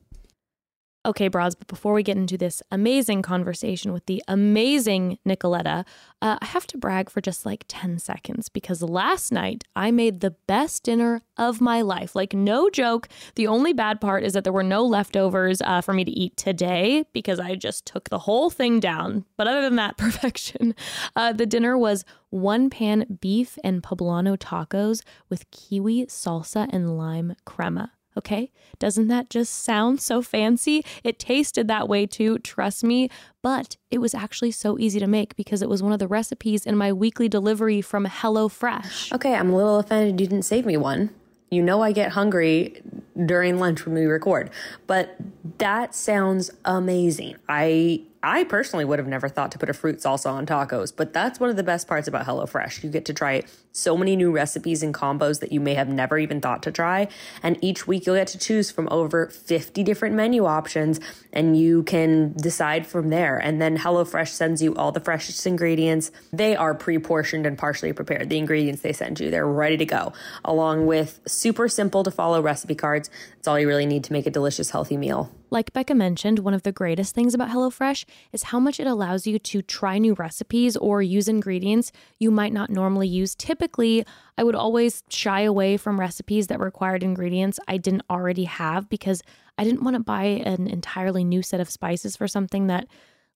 [1.06, 5.86] Okay, bras, but before we get into this amazing conversation with the amazing Nicoletta,
[6.20, 10.20] uh, I have to brag for just like 10 seconds because last night I made
[10.20, 12.14] the best dinner of my life.
[12.14, 13.08] Like, no joke.
[13.36, 16.36] The only bad part is that there were no leftovers uh, for me to eat
[16.36, 19.24] today because I just took the whole thing down.
[19.38, 20.74] But other than that, perfection.
[21.16, 27.36] Uh, the dinner was one pan beef and poblano tacos with kiwi salsa and lime
[27.46, 27.92] crema.
[28.20, 28.50] Okay.
[28.78, 30.84] Doesn't that just sound so fancy?
[31.02, 33.08] It tasted that way too, trust me.
[33.40, 36.66] But it was actually so easy to make because it was one of the recipes
[36.66, 39.14] in my weekly delivery from HelloFresh.
[39.14, 41.08] Okay, I'm a little offended you didn't save me one.
[41.50, 42.82] You know I get hungry
[43.24, 44.50] during lunch when we record,
[44.86, 45.16] but
[45.56, 47.36] that sounds amazing.
[47.48, 51.14] I I personally would have never thought to put a fruit salsa on tacos, but
[51.14, 52.84] that's one of the best parts about HelloFresh.
[52.84, 56.18] You get to try so many new recipes and combos that you may have never
[56.18, 57.08] even thought to try,
[57.42, 61.00] and each week you'll get to choose from over 50 different menu options
[61.32, 63.38] and you can decide from there.
[63.38, 66.10] And then HelloFresh sends you all the freshest ingredients.
[66.30, 68.28] They are pre-portioned and partially prepared.
[68.28, 70.12] The ingredients they send you, they're ready to go,
[70.44, 73.08] along with super simple to follow recipe cards.
[73.36, 75.32] That's all you really need to make a delicious, healthy meal.
[75.50, 79.26] Like Becca mentioned, one of the greatest things about HelloFresh is how much it allows
[79.26, 83.34] you to try new recipes or use ingredients you might not normally use.
[83.34, 84.04] Typically,
[84.38, 89.22] I would always shy away from recipes that required ingredients I didn't already have because
[89.58, 92.86] I didn't want to buy an entirely new set of spices for something that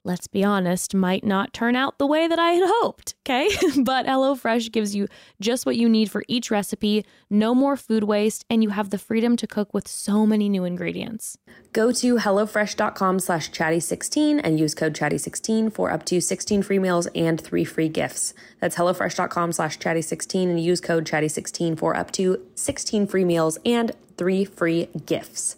[0.04, 3.14] let's be honest, might not turn out the way that I had hoped.
[3.26, 3.48] Okay.
[3.82, 5.08] but HelloFresh gives you
[5.40, 8.98] just what you need for each recipe, no more food waste, and you have the
[8.98, 11.38] freedom to cook with so many new ingredients.
[11.72, 17.06] Go to HelloFresh.com slash chatty16 and use code chatty16 for up to 16 free meals
[17.14, 18.34] and three free gifts.
[18.60, 23.92] That's HelloFresh.com slash chatty16 and use code chatty16 for up to 16 free meals and
[24.16, 25.56] three free gifts.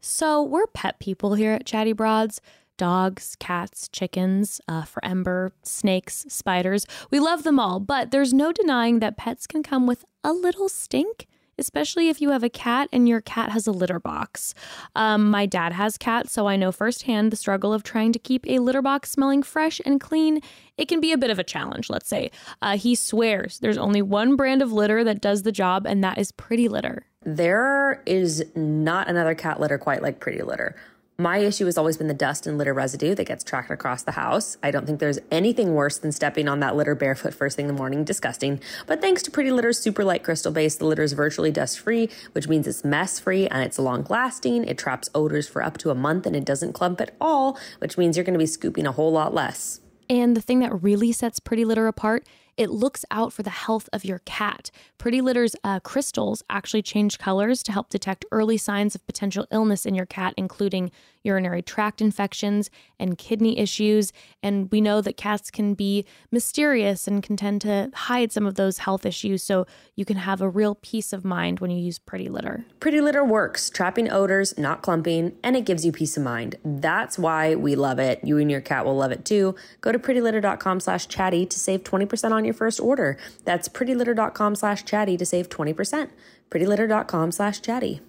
[0.00, 2.40] So, we're pet people here at Chatty Broads
[2.76, 6.86] dogs, cats, chickens, uh, for Ember, snakes, spiders.
[7.10, 10.68] We love them all, but there's no denying that pets can come with a little
[10.68, 11.26] stink.
[11.58, 14.52] Especially if you have a cat and your cat has a litter box.
[14.94, 18.46] Um, my dad has cats, so I know firsthand the struggle of trying to keep
[18.46, 20.42] a litter box smelling fresh and clean.
[20.76, 22.30] It can be a bit of a challenge, let's say.
[22.60, 26.18] Uh, he swears there's only one brand of litter that does the job, and that
[26.18, 27.06] is Pretty Litter.
[27.24, 30.76] There is not another cat litter quite like Pretty Litter.
[31.18, 34.12] My issue has always been the dust and litter residue that gets tracked across the
[34.12, 34.58] house.
[34.62, 37.74] I don't think there's anything worse than stepping on that litter barefoot first thing in
[37.74, 38.04] the morning.
[38.04, 38.60] Disgusting.
[38.86, 42.10] But thanks to Pretty Litter's super light crystal base, the litter is virtually dust free,
[42.32, 44.66] which means it's mess free and it's long lasting.
[44.66, 47.96] It traps odors for up to a month and it doesn't clump at all, which
[47.96, 49.80] means you're going to be scooping a whole lot less.
[50.10, 52.26] And the thing that really sets Pretty Litter apart,
[52.56, 54.70] it looks out for the health of your cat.
[54.98, 59.84] Pretty Litter's uh, crystals actually change colors to help detect early signs of potential illness
[59.84, 60.90] in your cat, including
[61.26, 64.12] urinary tract infections and kidney issues.
[64.42, 68.54] And we know that cats can be mysterious and can tend to hide some of
[68.54, 69.42] those health issues.
[69.42, 72.64] So you can have a real peace of mind when you use Pretty Litter.
[72.80, 76.54] Pretty Litter works, trapping odors, not clumping, and it gives you peace of mind.
[76.64, 78.20] That's why we love it.
[78.22, 79.54] You and your cat will love it too.
[79.80, 83.18] Go to prettylitter.com slash chatty to save 20% on your first order.
[83.44, 86.10] That's prettylitter.com slash chatty to save 20%.
[86.50, 88.00] prettylitter.com slash chatty.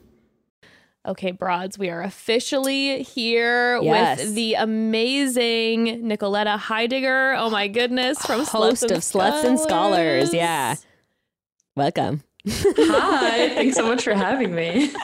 [1.08, 4.20] Okay, broads, we are officially here Yes.
[4.20, 7.34] with the amazing Nicoletta Heidegger.
[7.38, 10.28] Oh my goodness, from Host Sluts and of Sluts and Scholars.
[10.28, 10.34] Scholars.
[10.34, 10.76] Yeah.
[11.78, 12.24] Welcome.
[12.50, 14.92] Hi, thanks so much for having me.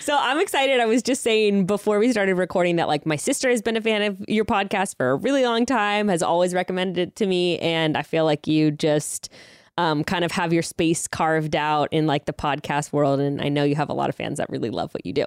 [0.00, 0.80] So I'm excited.
[0.80, 3.80] I was just saying before we started recording that like my sister has been a
[3.80, 7.58] fan of your podcast for a really long time, has always recommended it to me,
[7.60, 9.28] and I feel like you just
[9.78, 13.48] um, kind of have your space carved out in like the podcast world, and I
[13.48, 15.24] know you have a lot of fans that really love what you do.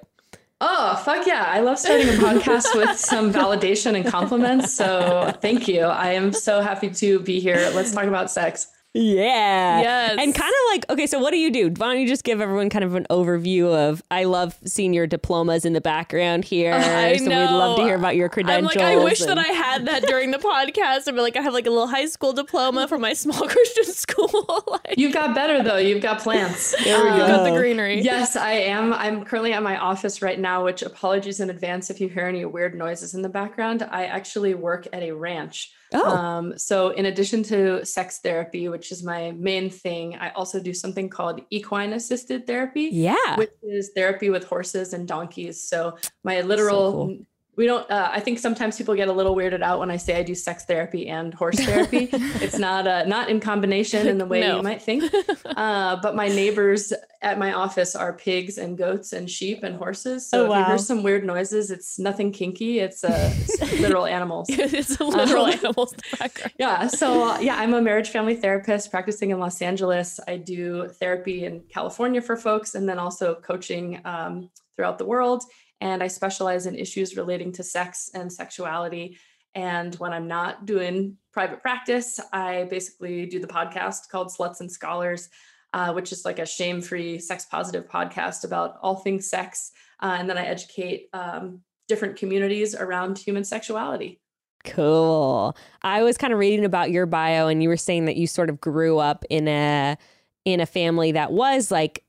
[0.60, 1.44] Oh, fuck yeah.
[1.46, 4.72] I love starting a podcast with some validation and compliments.
[4.72, 5.82] So thank you.
[5.82, 7.70] I am so happy to be here.
[7.74, 8.68] Let's talk about sex.
[8.94, 9.80] Yeah.
[9.82, 10.16] Yes.
[10.18, 11.68] And kind of like, okay, so what do you do?
[11.68, 14.02] Why don't you just give everyone kind of an overview of?
[14.10, 16.72] I love seeing your diplomas in the background here.
[16.74, 18.72] I so we'd love to hear about your credentials.
[18.72, 18.96] I'm credentials.
[18.96, 21.08] like, I wish that I had that during the podcast.
[21.08, 23.84] I'd be like, I have like a little high school diploma from my small Christian
[23.84, 24.64] school.
[24.66, 25.78] like, You've got better though.
[25.78, 26.74] You've got plants.
[26.84, 27.26] There we go.
[27.26, 28.00] got the greenery.
[28.00, 28.92] Yes, I am.
[28.92, 32.44] I'm currently at my office right now, which apologies in advance if you hear any
[32.44, 33.82] weird noises in the background.
[33.90, 35.72] I actually work at a ranch.
[35.94, 36.16] Oh.
[36.16, 40.74] Um, so in addition to sex therapy, which is my main thing, I also do
[40.74, 42.88] something called equine assisted therapy.
[42.92, 43.36] yeah.
[43.36, 45.60] Which is therapy with horses and donkeys.
[45.60, 47.18] So my literal cool.
[47.56, 50.16] We don't uh, i think sometimes people get a little weirded out when i say
[50.18, 52.08] i do sex therapy and horse therapy.
[52.46, 54.56] It's not uh, not in combination in the way No.
[54.56, 55.02] you might think.
[55.56, 56.92] Uh, but my neighbors
[57.22, 60.28] at my office are pigs and goats and sheep and horses.
[60.28, 62.78] So Oh, if you hear some weird noises it's nothing kinky.
[62.80, 64.48] It's, uh, it's literal animals.
[64.50, 66.52] It's a literal Um, animals in the background.
[66.58, 70.20] yeah so uh, yeah i'm a marriage family therapist practicing in los angeles.
[70.28, 75.40] I do therapy in california for folks and then also coaching um, throughout the world
[75.80, 79.18] and i specialize in issues relating to sex and sexuality
[79.54, 84.70] and when i'm not doing private practice i basically do the podcast called sluts and
[84.70, 85.28] scholars
[85.72, 90.28] uh, which is like a shame-free sex positive podcast about all things sex uh, and
[90.28, 94.20] then i educate um, different communities around human sexuality
[94.66, 95.56] Cool.
[95.82, 98.50] I was kind of reading about your bio and you were saying that you sort
[98.50, 99.96] of grew up in a
[100.44, 102.04] in a family that was like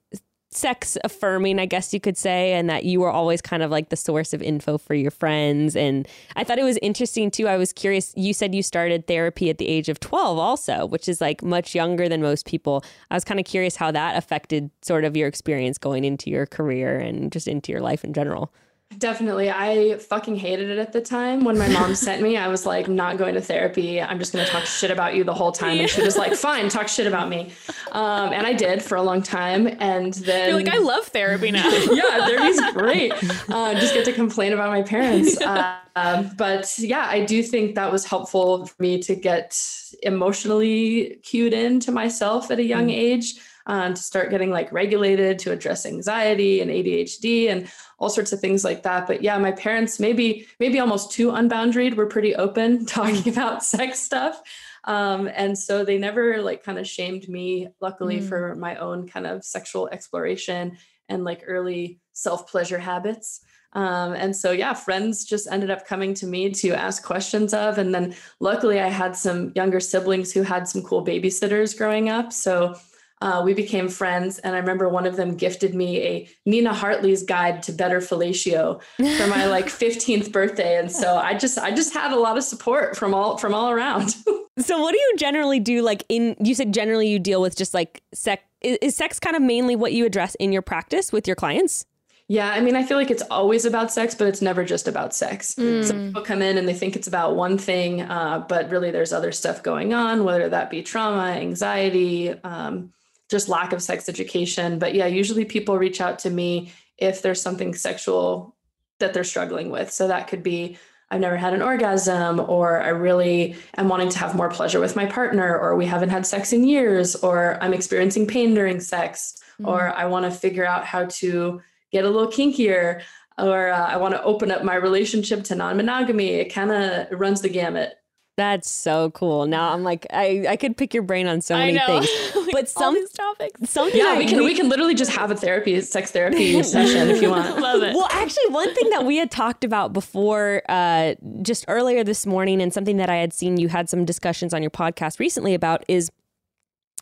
[0.49, 3.89] sex affirming, I guess you could say, and that you were always kind of like
[3.89, 5.75] the source of info for your friends.
[5.75, 7.47] And I thought it was interesting too.
[7.47, 8.13] I was curious.
[8.15, 11.75] You said you started therapy at the age of 12 also, which is like much
[11.75, 12.83] younger than most people.
[13.11, 16.45] I was kind of curious how that affected sort of your experience going into your
[16.45, 18.53] career and just into your life in general.
[18.97, 19.51] Definitely.
[19.51, 21.43] I fucking hated it at the time.
[21.43, 24.01] When my mom sent me, I was like, not going to therapy.
[24.01, 25.79] I'm just going to talk shit about you the whole time.
[25.79, 27.51] And she was like, fine, talk shit about me.
[27.91, 29.67] Um, and I did for a long time.
[29.79, 30.49] And then.
[30.49, 31.67] You're like, I love therapy now.
[31.91, 33.13] yeah, therapy's great.
[33.49, 35.37] Uh, just get to complain about my parents.
[35.47, 39.57] Uh, um, but yeah, I do think that was helpful for me to get
[40.03, 45.51] emotionally cued into myself at a young age, um, to start getting like regulated, to
[45.51, 47.67] address anxiety and ADHD and
[47.99, 49.07] all sorts of things like that.
[49.07, 53.99] But yeah, my parents, maybe maybe almost too unboundaried, were pretty open talking about sex
[53.99, 54.41] stuff.
[54.83, 58.29] Um, and so they never like kind of shamed me, luckily, Mm.
[58.29, 60.77] for my own kind of sexual exploration
[61.09, 63.41] and like early self pleasure habits.
[63.73, 67.77] Um, and so, yeah, friends just ended up coming to me to ask questions of.
[67.77, 72.31] And then luckily, I had some younger siblings who had some cool babysitters growing up.
[72.31, 72.75] So
[73.21, 74.39] uh, we became friends.
[74.39, 78.81] And I remember one of them gifted me a Nina Hartley's guide to better fellatio
[79.17, 80.77] for my like 15th birthday.
[80.77, 83.69] And so I just, I just had a lot of support from all, from all
[83.69, 84.15] around.
[84.59, 87.73] So what do you generally do like in you said generally you deal with just
[87.75, 91.27] like sex is, is sex kind of mainly what you address in your practice with
[91.27, 91.85] your clients?
[92.29, 95.15] Yeah, I mean, I feel like it's always about sex, but it's never just about
[95.15, 95.55] sex.
[95.55, 99.13] Some people come in and they think it's about one thing, uh, but really there's
[99.13, 102.91] other stuff going on, whether that be trauma, anxiety, um,
[103.29, 104.79] just lack of sex education.
[104.79, 108.55] But yeah, usually people reach out to me if there's something sexual
[108.99, 109.91] that they're struggling with.
[109.91, 110.77] So that could be
[111.09, 114.97] I've never had an orgasm, or I really am wanting to have more pleasure with
[114.97, 119.37] my partner, or we haven't had sex in years, or I'm experiencing pain during sex,
[119.63, 121.61] or I want to figure out how to
[121.93, 123.01] get a little kinkier,
[123.37, 126.31] or uh, I want to open up my relationship to non monogamy.
[126.31, 127.93] It kind of runs the gamut.
[128.37, 129.47] That's so cool.
[129.47, 132.01] Now I'm like I I could pick your brain on so I many know.
[132.01, 132.07] things.
[132.47, 133.69] Like, But all some these topics.
[133.69, 137.09] something Yeah, I- we can we can literally just have a therapy, sex therapy session
[137.09, 137.59] if you want.
[137.59, 137.93] Love it.
[137.95, 142.61] Well, actually, one thing that we had talked about before, uh, just earlier this morning,
[142.61, 145.83] and something that I had seen you had some discussions on your podcast recently about
[145.87, 146.09] is,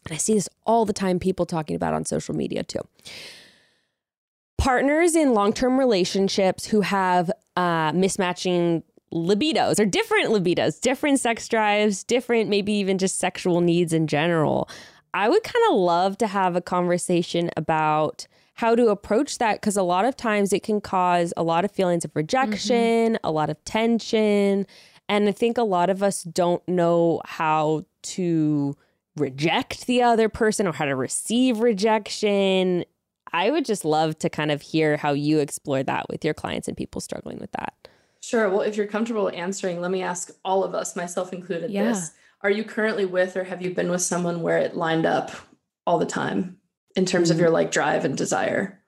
[0.05, 2.81] and I see this all the time, people talking about on social media too.
[4.57, 8.83] Partners in long term relationships who have uh, mismatching
[9.15, 14.69] libidos or different libidos, different sex drives, different, maybe even just sexual needs in general.
[15.13, 19.77] I would kind of love to have a conversation about how to approach that because
[19.77, 23.25] a lot of times it can cause a lot of feelings of rejection, mm-hmm.
[23.25, 24.67] a lot of tension.
[25.07, 28.75] And I think a lot of us don't know how to
[29.15, 32.83] reject the other person or how to receive rejection.
[33.31, 36.67] I would just love to kind of hear how you explore that with your clients
[36.67, 37.73] and people struggling with that.
[38.25, 38.49] Sure.
[38.49, 41.89] Well, if you're comfortable answering, let me ask all of us, myself included, Yeah.
[41.89, 42.11] this.
[42.41, 45.31] Are you currently with or have you been with someone where it lined up
[45.85, 46.57] all the time
[46.95, 48.81] in terms of your like drive and desire?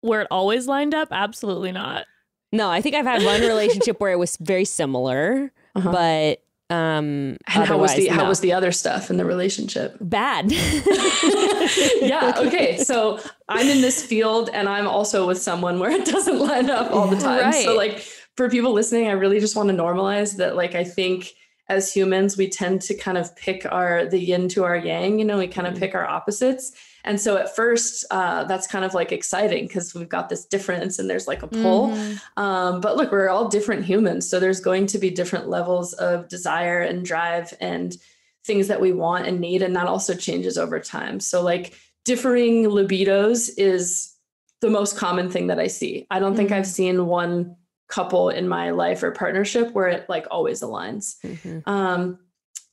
[0.00, 1.08] where it always lined up?
[1.10, 2.04] Absolutely not.
[2.52, 5.90] No, I think I've had one relationship where it was very similar, Uh-huh.
[5.92, 6.40] but
[6.74, 9.96] um And how was the otherwise, how was the other stuff in the relationship?
[10.00, 10.52] bad?
[12.00, 12.32] yeah.
[12.46, 12.78] Okay.
[12.78, 16.92] So I'm in this field and I'm also with someone where it doesn't line up
[16.92, 17.40] all the time.
[17.40, 17.64] right.
[17.64, 21.34] So like for people listening, I really just want to normalize that like I think
[21.68, 25.24] as humans we tend to kind of pick our the yin to our yang, you
[25.24, 26.72] know, we kind of pick our opposites.
[27.04, 30.98] And so at first, uh, that's kind of like exciting because we've got this difference
[30.98, 31.88] and there's like a pull.
[31.88, 32.20] Mhm.
[32.36, 34.28] Um, but look, we're all different humans.
[34.28, 37.96] So there's going to be different levels of desire and drive and
[38.44, 39.62] things that we want and need.
[39.62, 41.20] And that also changes over time.
[41.20, 44.14] So, like, differing libidos is
[44.60, 46.06] the most common thing that I see.
[46.10, 47.56] I don't think I've seen one
[47.88, 51.16] couple in my life or partnership where it like always aligns.
[51.22, 51.66] Mhm.
[51.66, 52.18] Um,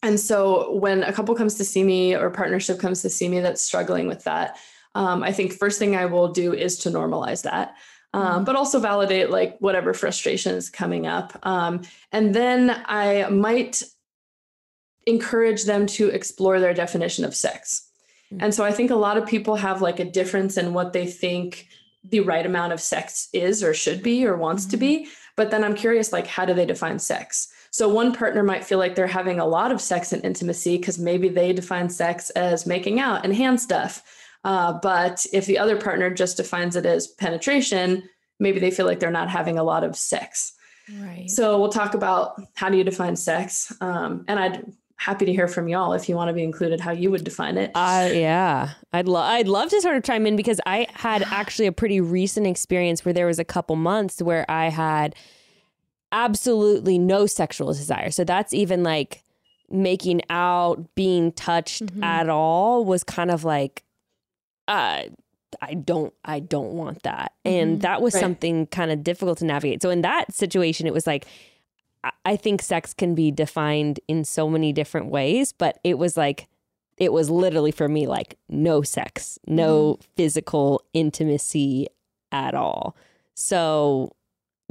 [0.04, 3.39] and so when a couple comes to see me or partnership comes to see me
[3.39, 4.58] that's struggling with that,
[4.95, 7.76] um, I think first thing I will do is to normalize that,
[8.13, 11.38] um, but also validate like whatever frustration is coming up.
[11.43, 13.84] Um, and then I might
[15.08, 17.88] encourage them to explore their definition of sex.
[18.39, 21.06] And so I think a lot of people have like a difference in what they
[21.06, 21.67] think
[22.04, 25.08] the right amount of sex is or should be or wants to be.
[25.36, 27.52] But then I'm curious, like, how do they define sex?
[27.72, 31.00] So one partner might feel like they're having a lot of sex and intimacy because
[31.00, 34.04] maybe they define sex as making out and hand stuff.
[34.44, 38.04] Uh, but if the other partner just defines it as penetration,
[38.40, 40.54] maybe they feel like they're not having a lot of sex.
[41.00, 41.30] Right.
[41.30, 44.66] So we'll talk about how do you define sex, um, and I'd
[45.02, 47.58] happy to hear from y'all if you want to be included how you would define
[47.58, 47.72] it.
[47.74, 51.66] Uh, yeah, I'd love I'd love to sort of chime in because I had actually
[51.66, 55.16] a pretty recent experience where there was a couple months where I had
[56.12, 58.12] absolutely no sexual desire.
[58.12, 59.24] So that's even like
[59.70, 62.04] making out, being touched Mhm.
[62.04, 63.84] at all was kind of like
[64.68, 65.04] uh
[65.62, 67.32] I don't I don't want that.
[67.44, 67.82] And Mhm.
[67.82, 68.22] that was Right.
[68.22, 69.82] something kind of difficult to navigate.
[69.82, 71.26] So in that situation it was like
[72.26, 76.48] I- think sex can be defined in so many different ways, but it was like
[76.98, 80.02] it was literally for me like no sex, no mm-hmm.
[80.16, 81.88] physical intimacy
[82.32, 82.96] at all.
[83.34, 84.12] So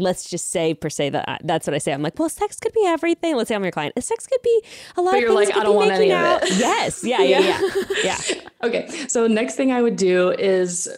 [0.01, 1.93] let's just say per se that I, that's what I say.
[1.93, 3.37] I'm like, well, sex could be everything.
[3.37, 4.03] Let's say I'm your client.
[4.03, 4.63] Sex could be
[4.97, 5.51] a lot But of you're things.
[5.51, 6.43] like, I don't want any making of out.
[6.45, 6.57] it.
[6.57, 7.05] Yes.
[7.05, 7.23] Yeah.
[7.23, 7.41] Yeah.
[7.41, 7.61] Yeah.
[8.05, 8.19] Yeah.
[8.63, 8.89] Okay.
[9.09, 10.89] So next thing I would do is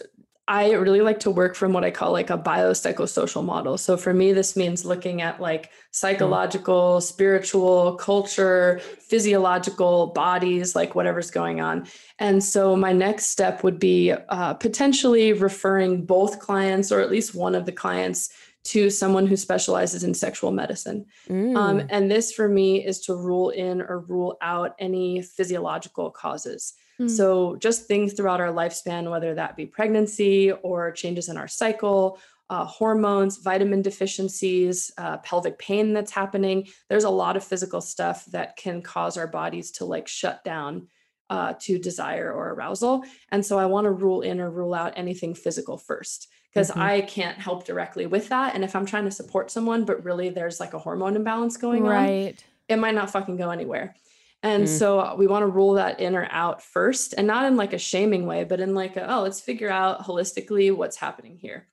[0.47, 3.77] I really like to work from what I call like a biopsychosocial model.
[3.77, 11.31] So for me, this means looking at like psychological, spiritual, culture, physiological bodies, like whatever's
[11.31, 11.87] going on.
[12.19, 17.33] And so my next step would be uh, potentially referring both clients or at least
[17.33, 18.29] one of the clients
[18.63, 21.05] to someone who specializes in sexual medicine.
[21.29, 21.57] Mm.
[21.57, 26.73] Um, and this for me is to rule in or rule out any physiological causes.
[26.99, 27.09] Mm.
[27.09, 32.19] So, just things throughout our lifespan, whether that be pregnancy or changes in our cycle,
[32.49, 36.67] uh, hormones, vitamin deficiencies, uh, pelvic pain that's happening.
[36.89, 40.87] There's a lot of physical stuff that can cause our bodies to like shut down
[41.29, 43.03] uh, to desire or arousal.
[43.31, 46.81] And so, I want to rule in or rule out anything physical first because Mhm.
[46.81, 48.53] I can't help directly with that.
[48.53, 51.83] And if I'm trying to support someone, but really there's like a hormone imbalance going
[51.83, 52.43] on, right.
[52.69, 53.95] it might not fucking go anywhere.
[54.43, 54.67] And Mm.
[54.67, 57.73] so uh, we want to rule that in or out first, and not in like
[57.73, 61.67] a shaming way, but in like, a, oh, let's figure out holistically what's happening here.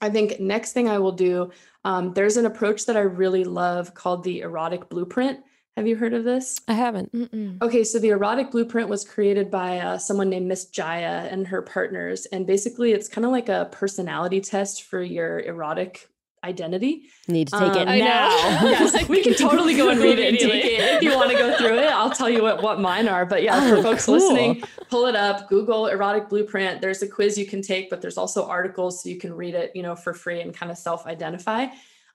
[0.00, 1.52] I think next thing I will do,
[1.84, 5.40] um, there's an approach that I really love called the erotic blueprint.
[5.76, 6.58] Have you heard of this?
[6.66, 7.12] I haven't.
[7.12, 7.62] Mm-mm.
[7.62, 11.62] Okay, so the erotic blueprint was created by uh, someone named Miss Jaiya and her
[11.62, 12.26] partners.
[12.26, 16.08] And basically, it's kind of like a personality test for your erotic
[16.42, 17.10] identity.
[17.28, 18.04] Need to take it Um, I know.
[18.06, 18.28] now.
[18.70, 20.80] yes, we can totally go and read it and take it.
[20.96, 23.26] If you want to go through it, I'll tell you what, what mine are.
[23.26, 24.14] But yeah, Oh, for folks cool.
[24.14, 26.80] listening, pull it up, Google erotic blueprint.
[26.80, 29.72] There's a quiz you can take, but there's also articles so you can read it,
[29.74, 31.66] you know, for free and kind of self-identify.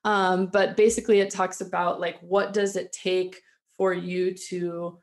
[0.04, 3.42] Um, but basically it talks about like what does it take
[3.78, 5.00] for you to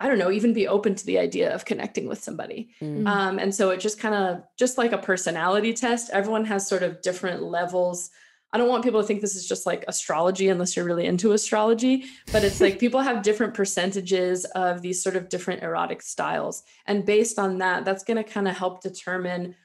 [0.00, 2.70] I don't know, even be open to the idea of connecting with somebody.
[2.82, 3.06] Mm.
[3.06, 6.82] Um, and so it just kind of just like a personality test, everyone has sort
[6.82, 8.10] of different levels.
[8.54, 11.32] I don't want people to think this is just like astrology unless you're really into
[11.32, 16.62] astrology, but it's like people have different percentages of these sort of different erotic styles.
[16.86, 19.56] And based on that, that's going to kind of help determine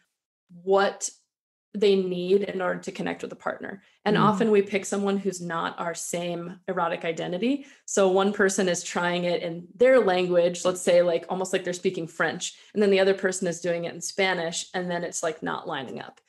[0.64, 1.08] what
[1.76, 3.84] they need in order to connect with a partner.
[4.06, 4.22] And Mm.
[4.22, 7.68] often we pick someone who's not our same erotic identity.
[7.86, 11.74] So one person is trying it in their language, let's say like almost like they're
[11.74, 15.22] speaking French, and then the other person is doing it in Spanish, and then it's
[15.22, 16.20] like not lining up.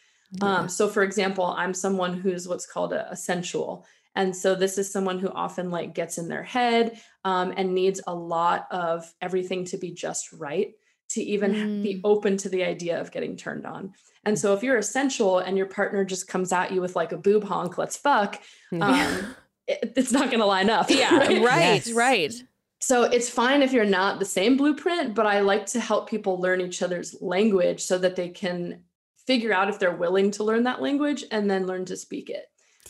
[0.41, 3.87] Um, so for example, I'm someone who's what's called a, a sensual.
[4.15, 8.01] And so this is someone who often like gets in their head um, and needs
[8.07, 10.73] a lot of everything to be just right
[11.11, 13.93] to even be open to the idea of getting turned on.
[14.25, 17.13] And so if you're a sensual and your partner just comes at you with like
[17.13, 18.41] a boob honk, let's fuck,
[18.81, 19.35] um,
[19.67, 20.87] it, it's not going to line up.
[20.91, 21.43] Yeah, right?
[21.43, 21.93] right, Yes.
[21.93, 22.35] right.
[22.81, 26.41] So it's fine if you're not the same blueprint, but I like to help people
[26.41, 28.85] learn each other's language so that they can
[29.31, 32.47] figure out if they're willing to learn that language and then learn to speak it.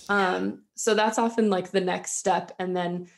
[0.09, 2.53] Um, so that's often like the next step.
[2.59, 3.09] And then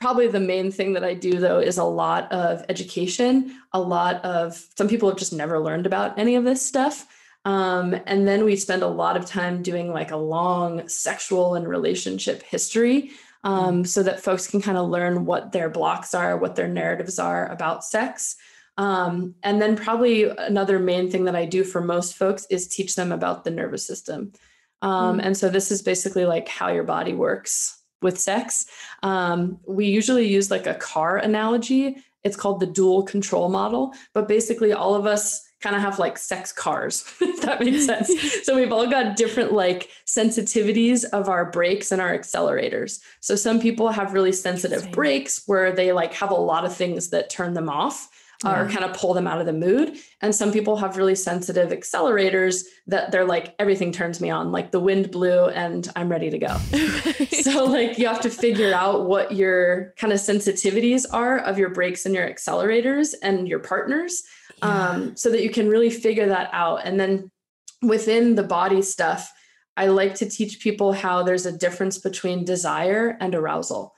[0.00, 4.24] probably the main thing that I do though is a lot of education, a lot
[4.24, 7.08] of some people have just never learned about any of this stuff.
[7.44, 11.66] Um, and then we spend a lot of time doing like a long sexual and
[11.66, 13.10] relationship history
[13.42, 17.18] um, so that folks can kind of learn what their blocks are, what their narratives
[17.18, 18.36] are about sex.
[18.78, 22.94] Um, and then, probably another main thing that I do for most folks is teach
[22.96, 24.32] them about the nervous system.
[24.80, 28.66] Um, And so, this is basically like how your body works with sex.
[29.02, 31.96] Um, we usually use like a car analogy.
[32.24, 33.94] It's called the dual control model.
[34.14, 38.10] But basically, all of us kind of have like sex cars, if that makes sense.
[38.44, 43.00] so we've all got different like sensitivities of our brakes and our accelerators.
[43.20, 47.10] So some people have really sensitive brakes where they like have a lot of things
[47.10, 48.08] that turn them off
[48.44, 49.96] or kind of pull them out of the mood.
[50.20, 54.70] And some people have really sensitive accelerators that they're like, everything turns me on, like
[54.72, 56.56] the wind blew and I'm ready to go.
[57.42, 61.70] so like you have to figure out what your kind of sensitivities are of your
[61.70, 64.22] brakes and your accelerators and your partners
[64.62, 67.30] um, so that you can really figure that out and then
[67.82, 69.32] within the body stuff
[69.76, 73.94] i like to teach people how there's a difference between desire and arousal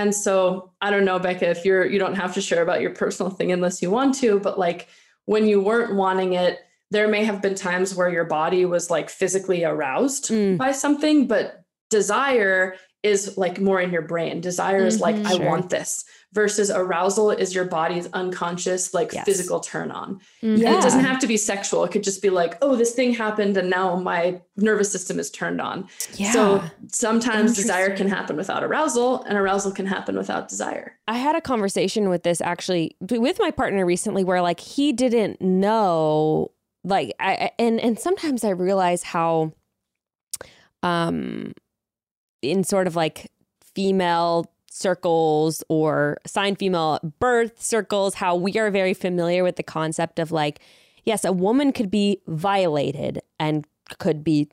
[0.00, 2.90] and so i don't know becca if you're you don't have to share about your
[3.02, 4.88] personal thing unless you want to but like
[5.26, 6.58] when you weren't wanting it
[6.90, 10.56] there may have been times where your body was like physically aroused Mm.
[10.58, 15.26] by something but desire is like more in your brain desire is like Mhm.
[15.26, 15.46] i Sure.
[15.46, 19.24] want this versus arousal is your body's unconscious like Yes.
[19.24, 20.54] physical turn on Mhm.
[20.54, 23.12] and it doesn't have to be sexual it could just be like oh this thing
[23.12, 26.30] happened and now my nervous system is turned on Yeah.
[26.32, 26.62] so
[26.92, 31.40] sometimes desire can happen without arousal and arousal can happen without desire I had a
[31.40, 36.52] conversation with this actually with my partner recently where like he didn't know
[36.84, 39.52] like I- and and sometimes I realize how
[40.82, 41.52] um
[42.42, 43.30] in sort of like
[43.74, 50.18] female circles or assigned female birth circles how we are very familiar with the concept
[50.20, 50.60] of like
[51.04, 53.66] yes a woman could be violated and
[53.98, 54.48] could be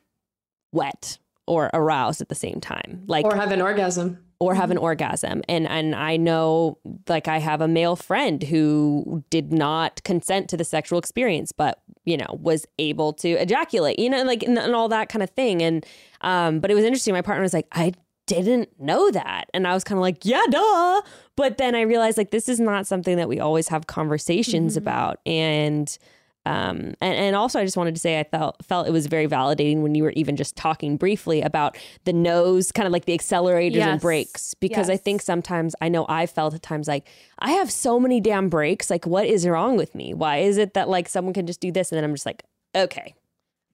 [0.72, 4.18] wet or aroused at the same time like or have an orgasm.
[4.39, 5.41] or have an orgasm.
[5.47, 10.57] And and I know like I have a male friend who did not consent to
[10.57, 14.76] the sexual experience but you know was able to ejaculate you know like and, and
[14.76, 15.61] all that kind of thing.
[15.61, 15.86] And
[16.22, 17.93] um but it was interesting my partner was like I
[18.28, 19.45] didn't know that.
[19.53, 21.01] And I was kind of like yeah duh.
[21.36, 25.19] But then I realized like this is not something that we always have conversations about.
[25.25, 25.97] And
[26.45, 29.28] um, and, and also, I just wanted to say I felt felt it was very
[29.28, 33.17] validating when you were even just talking briefly about the nose, kind of like the
[33.17, 34.01] accelerators and Yes.
[34.01, 37.05] brakes, because I think sometimes I know I felt at times like
[37.39, 38.89] I have so many damn brakes.
[38.89, 40.13] Like, what is wrong with me?
[40.13, 41.91] Why is it that like someone can just do this?
[41.91, 43.13] And then I'm just like, okay,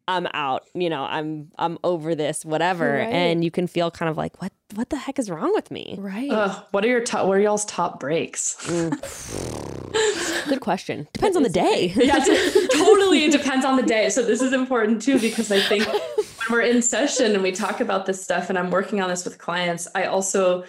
[0.08, 0.64] I'm out.
[0.74, 2.93] You know, I'm I'm over this, whatever.
[2.97, 3.08] Right.
[3.14, 5.95] And you can feel kind of like, what what the heck is wrong with me?
[5.99, 6.30] Right.
[6.30, 8.58] Ugh, what are your top what are y'all's top brakes
[10.47, 11.08] Good question.
[11.14, 11.93] Depends on the day.
[11.95, 12.20] yeah,
[12.74, 13.26] totally.
[13.26, 14.10] It depends on the day.
[14.10, 16.01] So this is important too because I think when
[16.49, 19.38] we're in session and we talk about this stuff, and I'm working on this with
[19.38, 20.64] clients, I also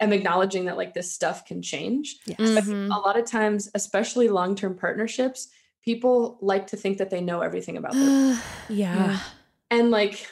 [0.00, 2.16] am acknowledging that like this stuff can change.
[2.26, 2.38] Yes.
[2.38, 2.86] think Mhm.
[2.94, 5.48] a lot of times, especially long-term partnerships,
[5.84, 9.20] people like to think that they know everything about their yeah.
[9.70, 10.26] and like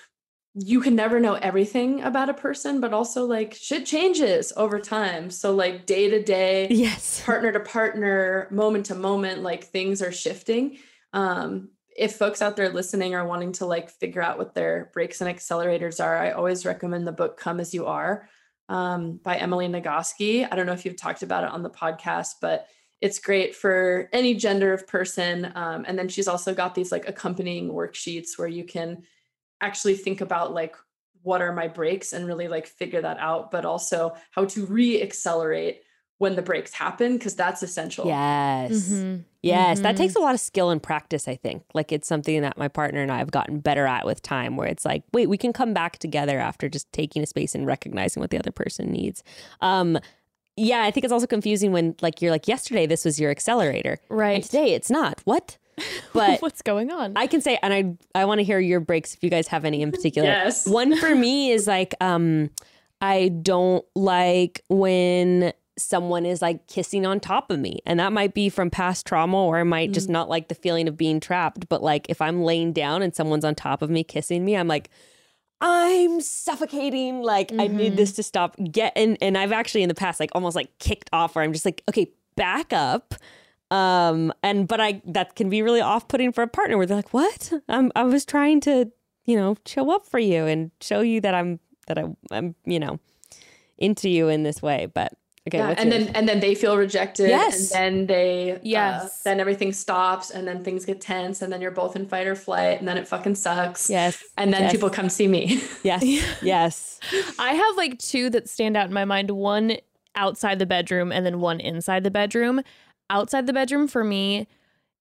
[0.55, 5.31] you can never know everything about a person, but also like shit changes over time.
[5.31, 7.23] So like day to day, yes.
[7.25, 10.79] partner to partner, moment to moment, like things are shifting.
[11.13, 15.21] Um, if folks out there listening are wanting to like figure out what their brakes
[15.21, 18.29] and accelerators are, I always recommend the book Come As You Are
[18.69, 20.49] um, by Emily Nagoski.
[20.51, 22.67] I don't know if you've talked about it on the podcast, but
[23.01, 25.51] it's great for any gender of person.
[25.55, 29.05] Um, and then she's also got these like accompanying worksheets where you can
[29.61, 30.77] actually think about like
[31.23, 35.83] what are my brakes and really like figure that out, but also how to re-accelerate
[36.19, 38.07] when the brakes happen because that's essential.
[38.07, 38.73] Yes.
[38.73, 39.25] Mhm.
[39.43, 39.99] Yes, that Mhm.
[39.99, 41.63] takes a lot of skill and practice, I think.
[41.73, 44.69] Like it's something that my partner and I have gotten better at with time where
[44.69, 48.21] it's like, wait, we can come back together after just taking a space and recognizing
[48.21, 49.23] what the other person needs.
[49.63, 49.99] Um
[50.61, 53.99] yeah, I think it's also confusing when like you're like yesterday this was your accelerator.
[54.09, 54.35] right?
[54.35, 54.43] And Right.
[54.43, 55.21] today it's not.
[55.25, 55.57] What?
[56.13, 57.15] But What's going on?
[57.17, 59.65] I can say and I I want to hear your brakes if you guys have
[59.65, 60.29] any in particular.
[60.29, 60.67] Yes.
[60.81, 62.51] One for me is like um
[63.01, 67.81] I don't like when someone is like kissing on top of me.
[67.87, 70.87] And that might be from past trauma or I might just not like the feeling
[70.89, 71.69] of being trapped.
[71.71, 74.69] But like if I'm laying down and someone's on top of me kissing me, I'm
[74.69, 74.91] like,
[75.61, 77.23] I'm suffocating.
[77.23, 78.57] Like I need this to stop.
[78.71, 81.53] Get and and I've actually in the past like almost like kicked off where I'm
[81.53, 83.15] just like, okay, back up.
[83.71, 86.97] Um and but I that can be really off putting for a partner where they're
[86.97, 87.53] like, What?
[87.69, 88.91] I'm I was trying to,
[89.27, 92.79] you know, show up for you and show you that I'm that I, I'm, you
[92.79, 92.99] know,
[93.77, 94.87] into you in this way.
[94.93, 95.13] But
[95.49, 96.07] okay, Yeah, and yours?
[96.07, 97.29] then and then they feel rejected.
[97.29, 97.73] Yes.
[97.73, 99.23] And then they uh, Yes.
[99.23, 102.35] then everything stops and then things get tense and then you're both in fight or
[102.35, 103.89] flight and then it fucking sucks.
[103.91, 105.63] yes, And then yes, people come see me.
[105.83, 106.03] yes,
[106.43, 107.01] yes.
[107.39, 109.77] I have like two that stand out in my mind one
[110.17, 112.63] outside the bedroom and then one inside the bedroom.
[113.11, 114.47] Outside the bedroom for me,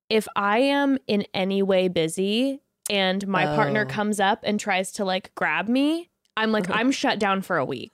[0.08, 2.60] if I am in any way busy
[2.90, 3.92] and my partner Oh.
[3.92, 6.09] comes up and tries to like grab me,
[6.40, 7.92] I'm like, I'm shut down for a week.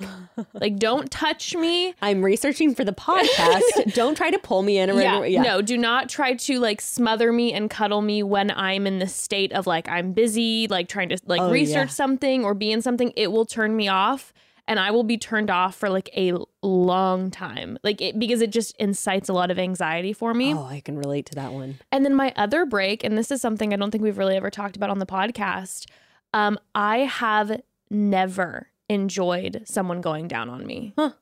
[0.55, 1.95] Like, don't touch me.
[2.03, 3.61] I'm researching for the podcast.
[3.95, 5.43] Don't try to pull me in or Yeah, yeah.
[5.43, 9.07] No, do not try to like smother me and cuddle me when I'm in the
[9.07, 11.93] state of like I'm busy, like trying to like Oh, research yeah.
[11.95, 13.13] something or be in something.
[13.17, 14.33] It will turn me off
[14.69, 17.79] and I will be turned off for like a long time.
[17.83, 20.53] Like it because it just incites a lot of anxiety for me.
[20.55, 21.79] Oh, I can relate to that one.
[21.93, 24.51] And then my other brake, and this is something I don't think we've really ever
[24.51, 25.87] talked about on the podcast.
[26.35, 27.61] Um, I have
[27.91, 30.93] never enjoyed someone going down on me.
[30.97, 31.13] Huh.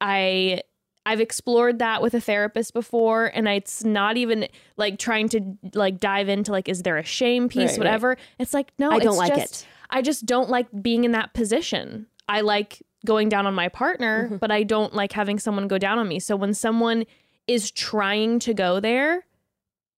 [0.00, 0.62] I
[1.06, 4.48] I've explored that with a therapist before, and it's not even
[4.78, 5.40] like trying to
[5.74, 7.78] like dive into like is there a shame piece, Right, right.
[7.78, 8.16] whatever.
[8.38, 9.68] It's like no, I don't like just- it.
[9.90, 12.06] I just don't like being in that position.
[12.28, 14.36] I like going down on my partner, Mm-hmm.
[14.38, 16.18] but I don't like having someone go down on me.
[16.18, 17.04] So when someone
[17.46, 19.26] is trying to go there,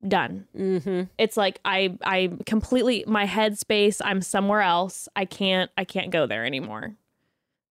[0.08, 0.46] done.
[0.56, 1.02] Mm-hmm.
[1.18, 5.08] It's like I I completely my headspace, I'm somewhere else.
[5.16, 6.94] I can't I can't go there anymore.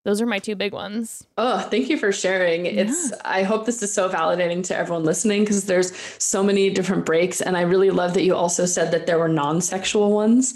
[0.04, 1.26] Those are my two big ones.
[1.36, 2.68] Oh, thank you for sharing.
[2.68, 7.08] It's I hope this is so validating to everyone listening because there's so many different
[7.08, 10.54] brakes and I really love that you also said that there were non-sexual ones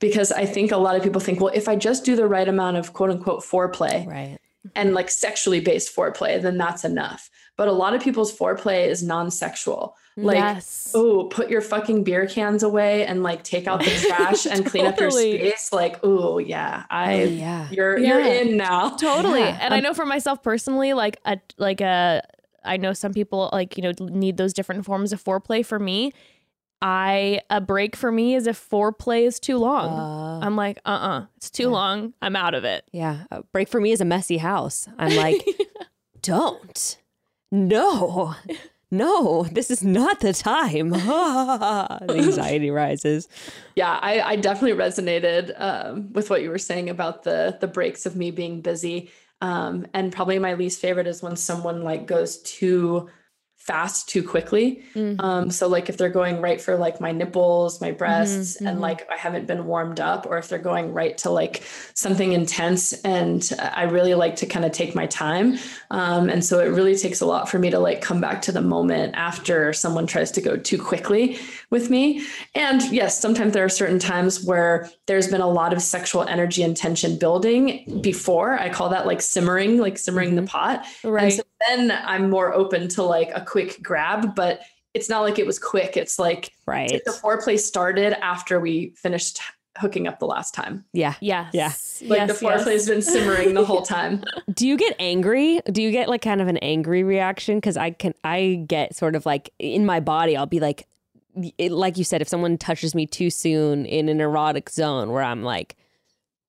[0.00, 2.48] because I think a lot of people think well if I just do the right
[2.48, 4.38] amount of quote unquote foreplay Right.
[4.74, 7.30] and like sexually based foreplay then that's enough.
[7.58, 9.94] But a lot of people's foreplay is non-sexual.
[10.16, 10.92] Like yes.
[10.94, 14.86] oh, put your fucking beer cans away and like take out the trash and clean
[14.86, 17.68] up your space like oh yeah, I Oh, yeah.
[17.70, 18.90] you're you're in now.
[18.96, 19.40] Totally.
[19.40, 19.58] Yeah.
[19.60, 22.22] And I know for myself personally, like a like a
[22.64, 25.64] I know some people like, you know, need those different forms of foreplay.
[25.64, 26.12] For me,
[26.82, 29.88] I a brake for me is if foreplay is too long.
[29.88, 31.68] Uh, I'm like, uh uh it's too Yeah.
[31.70, 32.14] long.
[32.22, 32.84] I'm out of it.
[32.92, 33.24] yeah.
[33.30, 34.88] A brake for me is a messy house.
[34.98, 35.44] I'm like,
[36.22, 36.98] don't.
[37.50, 38.34] No.
[38.90, 40.90] No, this is not the time.
[40.90, 43.28] the anxiety rises.
[43.76, 48.06] Yeah, I, I definitely resonated um, with what you were saying about the the brakes
[48.06, 49.10] of me being busy.
[49.42, 53.10] Um, and probably my least favorite is when someone like goes too
[53.68, 54.82] fast too quickly.
[54.94, 55.20] Mm-hmm.
[55.20, 58.66] Um, so like if they're going right for like my nipples, my breasts, mhm.
[58.66, 61.62] and like I haven't been warmed up, or if they're going right to like
[61.92, 65.58] something intense, and I really like to kind of take my time.
[65.90, 68.52] Um, and so it really takes a lot for me to like come back to
[68.52, 71.38] the moment after someone tries to go too quickly
[71.70, 72.24] with me.
[72.54, 76.62] And yes, sometimes there are certain times where there's been a lot of sexual energy
[76.62, 78.58] and tension building before.
[78.58, 80.48] I call that like simmering, like simmering the mm-hmm.
[80.48, 80.86] pot.
[81.02, 81.32] And Right.
[81.32, 84.60] so then I'm more open to like a quick grab, but
[84.94, 85.96] it's not like it was quick.
[85.96, 87.00] It's like Right.
[87.04, 89.40] the foreplay started after we finished
[89.76, 90.84] hooking up the last time.
[90.92, 91.14] Yeah.
[91.20, 91.52] yes.
[91.52, 92.08] Yeah.
[92.08, 92.88] Like yes, the foreplay has yes.
[92.88, 94.24] been simmering the whole time.
[94.52, 95.60] Do you get angry?
[95.70, 97.58] Do you get like kind of an angry reaction?
[97.58, 100.88] Because I can, I get sort of like in my body, I'll be like,
[101.58, 105.22] it, like you said, if someone touches me too soon in an erotic zone where
[105.22, 105.76] I'm like,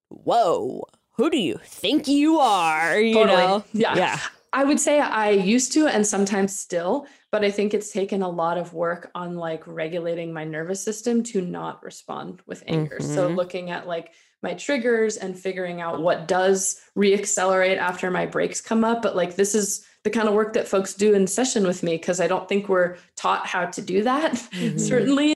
[0.08, 2.98] whoa, who do you think you are?
[2.98, 3.36] You Totally.
[3.38, 3.64] know?
[3.72, 3.96] Yeah.
[3.96, 4.20] Yeah.
[4.52, 8.28] I would say I used to and sometimes still, but I think it's taken a
[8.28, 12.98] lot of work on like regulating my nervous system to not respond with anger.
[13.00, 13.36] So Mhm.
[13.36, 14.12] looking at like
[14.42, 19.02] my triggers and figuring out what does reaccelerate after my brakes come up.
[19.02, 21.96] But like this is the kind of work that folks do in session with me
[21.96, 24.80] because I don't think we're taught how to do that, Mhm.
[24.80, 25.34] certainly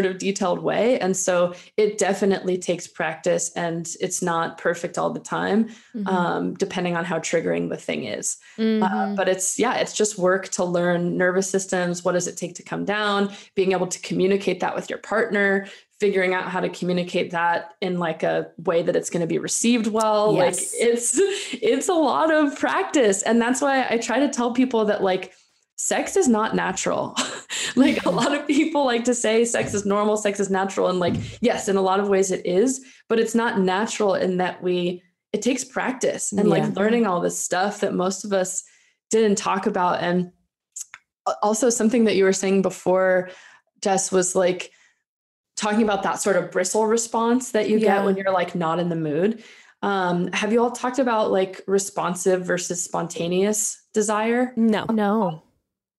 [0.00, 0.98] sort of detailed way.
[0.98, 6.06] And so it definitely takes practice and it's not perfect all the time, Mhm.
[6.08, 8.36] um, depending on how triggering the thing is.
[8.58, 9.16] Uh, Mhm.
[9.16, 12.62] but it's yeah it's just work to learn nervous systems what does it take to
[12.62, 15.66] come down being able to communicate that with your partner
[16.02, 19.38] figuring out how to communicate that in like a way that it's going to be
[19.38, 21.12] received well like it's
[21.52, 25.32] it's a lot of practice and that's why i try to tell people that like
[25.76, 27.16] sex is not natural
[27.76, 30.98] like a lot of people like to say sex is normal sex is natural and
[30.98, 34.60] like yes in a lot of ways it is but it's not natural in that
[34.62, 36.56] we it takes practice and Yeah.
[36.56, 38.64] like learning all this stuff that most of us
[39.10, 40.00] didn't talk about.
[40.00, 40.32] And
[41.26, 43.30] uh, also something that you were saying before,
[43.80, 44.72] Jess, was like
[45.62, 47.96] talking about that sort of bristle response that you yeah.
[47.96, 49.42] get when you're like not in the mood.
[49.80, 54.52] Um, have you all talked about like responsive versus spontaneous desire?
[54.56, 54.86] No.
[54.86, 55.42] No.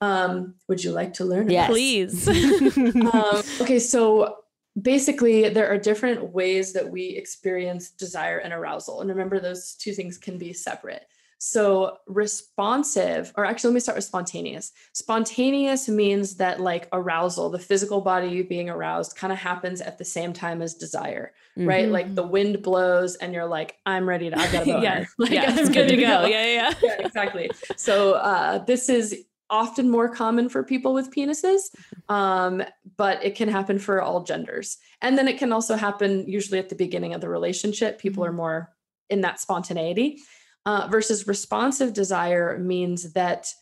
[0.02, 1.50] Um, would you like to learn?
[1.50, 1.70] Yes.
[1.70, 2.28] Please.
[2.78, 4.38] um, okay, so
[4.82, 9.00] basically there are different ways that we experience desire and arousal.
[9.00, 11.06] And remember, those two things can be separate.
[11.46, 14.72] So, responsive, or actually, let me start with spontaneous.
[14.94, 20.06] Spontaneous means that, like, arousal, the physical body being aroused, kind of happens at the
[20.06, 21.68] same time as desire, mm-hmm.
[21.68, 21.90] right?
[21.90, 25.50] Like, the wind blows, and you're like, I'm ready to, I got yeah, like, yeah,
[25.50, 26.22] I'm it's good to go.
[26.22, 26.26] go.
[26.28, 27.02] Yeah, yeah, yeah.
[27.02, 27.52] exactly.
[27.76, 31.60] So, uh, this is often more common for people with penises,
[32.08, 32.64] um,
[32.96, 34.78] but it can happen for all genders.
[35.02, 38.00] And then it can also happen usually at the beginning of the relationship.
[38.00, 38.30] People mm-hmm.
[38.30, 38.74] are more
[39.10, 40.22] in that spontaneity.
[40.66, 43.54] Uh, versus responsive desire means that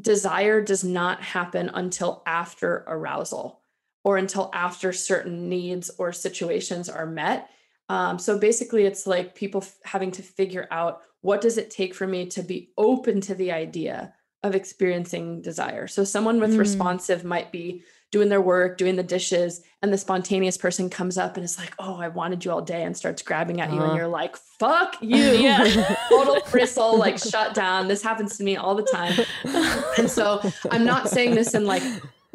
[0.00, 3.60] desire does not happen until after arousal
[4.02, 7.50] or until after certain needs or situations are met.
[7.88, 11.94] Um, so basically, it's like people f- having to figure out what does it take
[11.94, 15.86] for me to be open to the idea of experiencing desire.
[15.86, 16.58] So someone with mm.
[16.58, 21.36] responsive might be doing their work, doing the dishes, and the spontaneous person comes up
[21.36, 23.82] and is like, "Oh, I wanted you all day," and starts grabbing at you, uh.
[23.82, 23.96] and uh-huh.
[23.96, 25.96] you're like, "Fuck you!" Yeah.
[26.08, 27.88] Total bristle, like shut down.
[27.88, 29.18] This happens to me all the time,
[29.98, 30.40] and so
[30.70, 31.82] I'm not saying this in like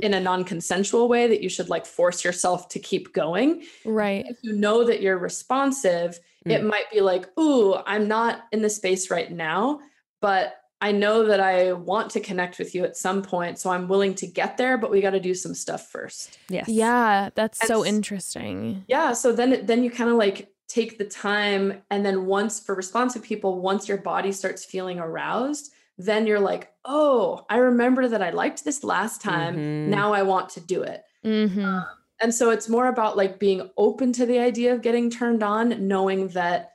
[0.01, 3.63] in a non-consensual way that you should like force yourself to keep going.
[3.86, 4.26] Right.
[4.28, 6.51] If you know that you're responsive, mm.
[6.51, 9.80] it might be like, "Ooh, I'm not in the space right now."
[10.21, 10.55] But
[10.86, 14.13] I know that I want to connect with you at some point, so I'm willing
[14.15, 16.38] to get there, but we got to do some stuff first.
[16.47, 16.69] Yes.
[16.69, 18.83] Yeah, that's and so interesting.
[18.88, 22.75] Yeah, so then then you kind of like take the time and then once for
[22.75, 28.21] responsive people, once your body starts feeling aroused, then you're like, "Oh, I remember that
[28.21, 29.55] I liked this last time.
[29.55, 29.89] Mm-hmm.
[29.89, 31.65] Now I want to do it." Mm-hmm.
[31.65, 31.86] Um,
[32.21, 35.88] and so it's more about like being open to the idea of getting turned on,
[35.88, 36.73] knowing that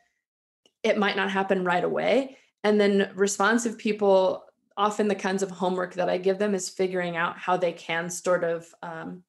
[0.83, 4.45] it might not happen right away and then responsive people,
[4.77, 8.11] often the kinds of homework that I give them is figuring out how they can
[8.11, 9.23] sort of, um,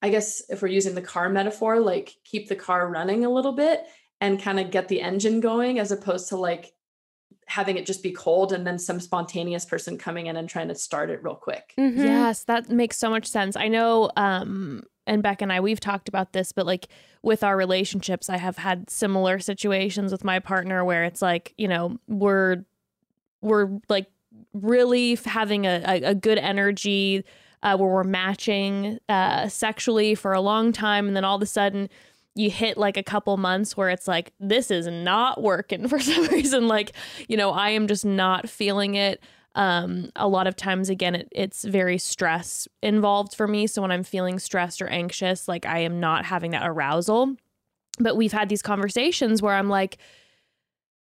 [0.00, 3.52] I guess if we're using the car metaphor, like keep the car running a little
[3.52, 3.84] bit
[4.20, 6.72] and kind of get the engine going as opposed to like
[7.46, 10.74] having it just be cold and then some spontaneous person coming in and trying to
[10.74, 11.74] start it real quick.
[11.78, 12.04] Mm-hmm.
[12.04, 13.56] Yes, that makes so much sense.
[13.56, 16.88] I know um and Beck and I we've talked about this, but like
[17.22, 21.68] with our relationships, I have had similar situations with my partner where it's like, you
[21.68, 22.64] know, we're
[23.40, 24.06] we're like
[24.52, 27.24] really having a, a, a good energy
[27.62, 31.46] uh, where we're matching uh, sexually for a long time, and then all of a
[31.46, 31.88] sudden
[32.34, 36.26] you hit like a couple months where it's like this is not working for some
[36.26, 36.68] reason.
[36.68, 36.92] Like,
[37.28, 39.22] you know, I am just not feeling it
[39.54, 43.90] um, a lot of times again it, it's very stress involved for me so when
[43.90, 47.36] i'm feeling stressed or anxious like i am not having that arousal
[47.98, 49.98] but we've had these conversations where i'm like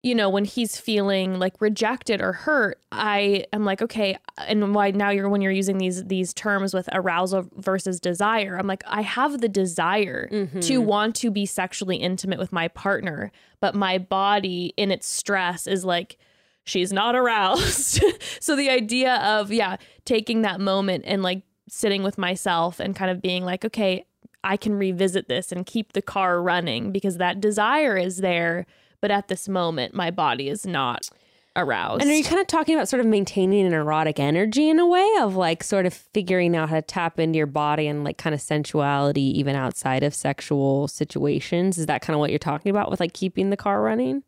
[0.03, 4.16] you know when he's feeling like rejected or hurt i am like okay
[4.49, 8.66] and why now you're when you're using these these terms with arousal versus desire i'm
[8.66, 10.61] like i have the desire mm-hmm.
[10.61, 13.30] to want to be sexually intimate with my partner
[13.61, 16.18] but my body in its stress is like
[16.64, 18.02] she's not aroused.
[18.40, 23.10] so the idea of, yeah, taking that moment and like sitting with myself and kind
[23.10, 24.04] of being like, okay,
[24.44, 28.66] I can revisit this and keep the car running because that desire is there.
[29.00, 31.08] But at this moment, my body is not
[31.56, 32.02] aroused.
[32.02, 34.86] And are you kind of talking about sort of maintaining an erotic energy in a
[34.86, 38.16] way of like sort of figuring out how to tap into your body and like
[38.16, 41.78] kind of sensuality even outside of sexual situations?
[41.78, 44.22] Is that kind of what you're talking about with like keeping the car running?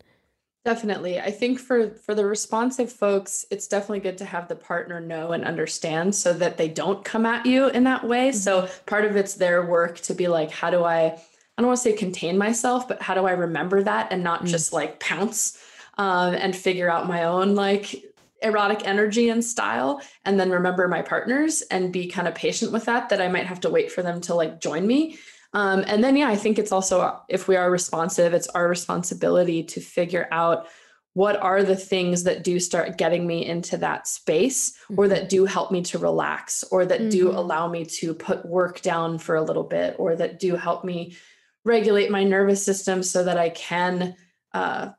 [0.65, 1.21] Definitely.
[1.21, 5.33] I think for for the responsive folks, it's definitely good to have the partner know
[5.33, 8.31] and understand so that they don't come at you in that way.
[8.31, 8.39] Mm-hmm.
[8.39, 11.19] So part of it's their work to be like, how do I
[11.57, 14.41] I don't want to say contain myself, but how do I remember that and not
[14.41, 14.49] mm-hmm.
[14.49, 15.59] just like pounce
[15.99, 18.03] um, and figure out my own like
[18.43, 22.87] erotic energy and style and then remember my partners and be kind of patient with
[22.87, 25.19] that that I might have to wait for them to like join me
[25.55, 29.63] um, and then, yeah, I think it's also, if we are responsive, it's our responsibility
[29.63, 30.67] to figure out
[31.13, 34.99] what are the things that do start getting me into that space mm-hmm.
[34.99, 35.29] or that mm-hmm.
[35.29, 37.09] do help me to relax or that mm-hmm.
[37.09, 40.85] do allow me to put work down for a little bit or that do help
[40.85, 41.17] me
[41.65, 44.17] regulate my nervous system so that I can
[44.53, 44.91] uh,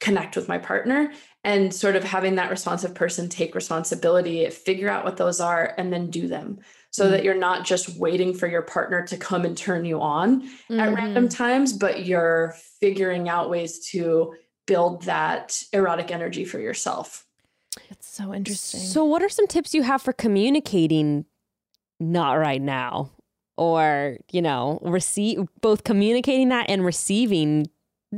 [0.00, 1.12] connect with my partner
[1.44, 5.92] and sort of having that responsive person take responsibility, figure out what those are, and
[5.92, 6.58] then do them
[6.90, 7.12] so mm-hmm.
[7.12, 10.80] that you're not just waiting for your partner to come and turn you on mm-hmm.
[10.80, 14.34] at random times, but you're figuring out ways to
[14.66, 17.24] build that erotic energy for yourself.
[17.90, 18.80] It's so interesting.
[18.80, 21.26] So, what are some tips you have for communicating
[22.00, 23.10] not right now?
[23.58, 27.70] Or, you know, receive both communicating that and receiving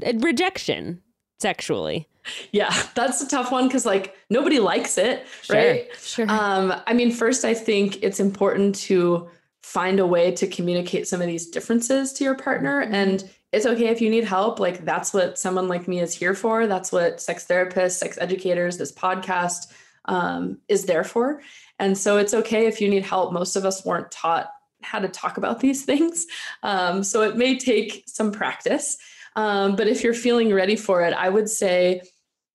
[0.04, 1.00] uh, rejection
[1.38, 2.08] sexually.
[2.52, 5.56] Yeah, that's a tough one because like nobody likes it, Sure.
[5.56, 5.88] right?
[6.00, 6.26] sure.
[6.28, 9.28] Um, I mean, first, I think it's important to
[9.62, 12.80] find a way to communicate some of these differences to your partner.
[12.80, 14.58] And it's okay if you need help.
[14.60, 16.66] Like, that's what someone like me is here for.
[16.66, 19.72] That's what sex therapists, sex educators, this podcast
[20.06, 21.42] um, is there for.
[21.78, 23.32] And so it's okay if you need help.
[23.32, 24.48] Most of us weren't taught
[24.82, 26.26] how to talk about these things.
[26.62, 28.96] Um, so it may take some practice.
[29.36, 32.02] Um, but if you're feeling ready for it, I would say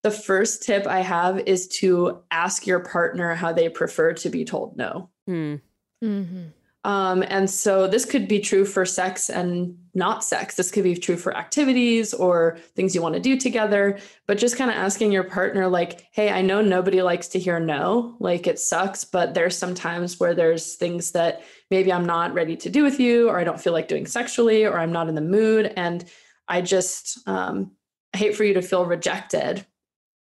[0.03, 4.45] the first tip I have is to ask your partner how they prefer to be
[4.45, 5.09] told no.
[5.25, 5.55] Hmm.
[6.03, 6.43] mm-hmm.
[6.85, 10.55] Um, and so this could be true for sex and not sex.
[10.55, 13.99] This could be true for activities or things you want to do together.
[14.27, 17.57] But just kind of asking your partner, like, hey, I know nobody likes to hear
[17.57, 22.33] no, like it sucks, but there's some times where there's things that maybe I'm not
[22.33, 25.07] ready to do with you, or I don't feel like doing sexually, or I'm not
[25.07, 25.71] in the mood.
[25.77, 26.03] And
[26.49, 27.71] I just um,
[28.13, 29.65] I hate for you to feel rejected,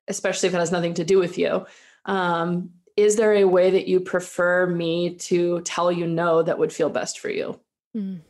[0.08, 1.66] especially if it has nothing to do with you.
[2.04, 6.72] Um, is there a way that you prefer me to tell you no that would
[6.72, 7.58] feel best for you?
[7.96, 8.20] Mm.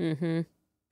[0.00, 0.40] Mm-hmm.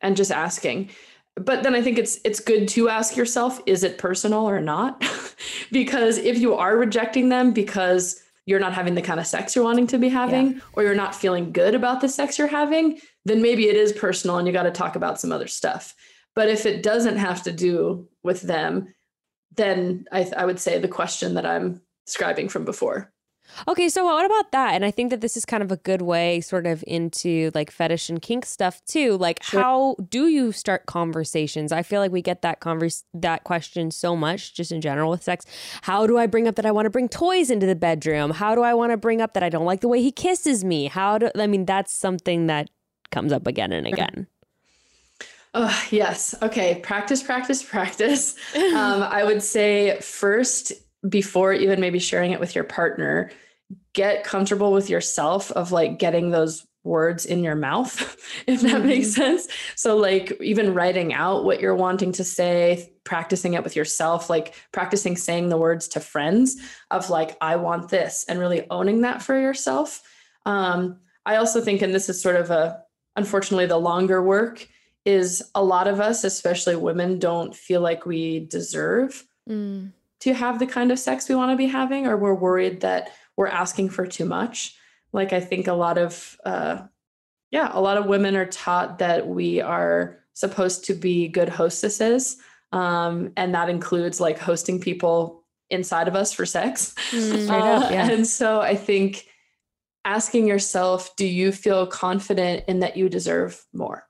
[0.01, 0.91] And just asking.
[1.37, 5.05] But then I think it's it's good to ask yourself, is it personal or not?
[5.72, 9.64] because if you are rejecting them because you're not having the kind of sex you're
[9.64, 13.43] wanting to be having, or you're not feeling good about the sex you're having, then
[13.43, 15.95] maybe it is personal and you got to talk about some other stuff.
[16.34, 18.95] But if it doesn't have to do with them,
[19.55, 23.12] then I, I would say the question that I'm describing from before.
[23.68, 24.74] Okay, so what about that?
[24.74, 27.70] And I think that this is kind of a good way, sort of, into like
[27.70, 29.16] fetish and kink stuff too.
[29.16, 29.61] Like, Sure.
[29.62, 31.70] how do you start conversations?
[31.70, 35.22] I feel like we get that converse that question so much, just in general with
[35.22, 35.47] sex.
[35.82, 38.32] How do I bring up that I want to bring toys into the bedroom?
[38.32, 40.64] How do I want to bring up that I don't like the way he kisses
[40.64, 40.86] me?
[40.86, 42.68] How do I mean that's something that
[43.11, 44.26] comes up again and again.
[45.59, 46.35] Oh, yes.
[46.43, 46.81] Okay.
[46.83, 48.37] Practice, practice, practice.
[48.55, 50.75] um, I would say first,
[51.09, 53.31] before even maybe sharing it with your partner,
[53.95, 59.15] get comfortable with yourself of like getting those words in your mouth, if that makes
[59.15, 59.49] sense.
[59.77, 64.55] So, like, even writing out what you're wanting to say, practicing it with yourself, like
[64.73, 66.57] practicing saying the words to friends
[66.91, 70.03] of like, I want this, and really owning that for yourself.
[70.45, 72.83] Um, I also think, and this is sort of a,
[73.17, 74.69] unfortunately, the longer work
[75.07, 79.93] is a lot of us, especially women, don't feel like we deserve Mm.
[80.21, 83.13] to have the kind of sex we want to be having, or we're worried that
[83.37, 84.75] we're asking for too much.
[85.13, 86.79] Like, I think a lot of, uh,
[87.53, 92.39] yeah, a lot of women are taught that we are supposed to be good hostesses.
[92.73, 96.95] Um, and that includes like hosting people inside of us for sex.
[97.13, 97.45] Mm.
[97.45, 98.11] Straight up, yeah.
[98.11, 99.29] And so I think
[100.05, 104.06] asking yourself, do you feel confident in that you deserve more?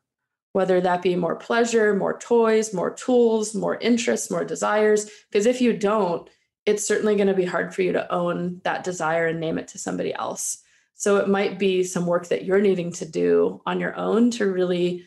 [0.57, 5.11] Whether that be more pleasure, more toys, more tools, more interests, more desires.
[5.31, 6.31] Because if you don't,
[6.65, 9.69] it's certainly going to be hard for you to own that desire and name it
[9.69, 10.63] to somebody else.
[10.95, 14.51] So it might be some work that you're needing to do on your own to
[14.51, 15.05] really,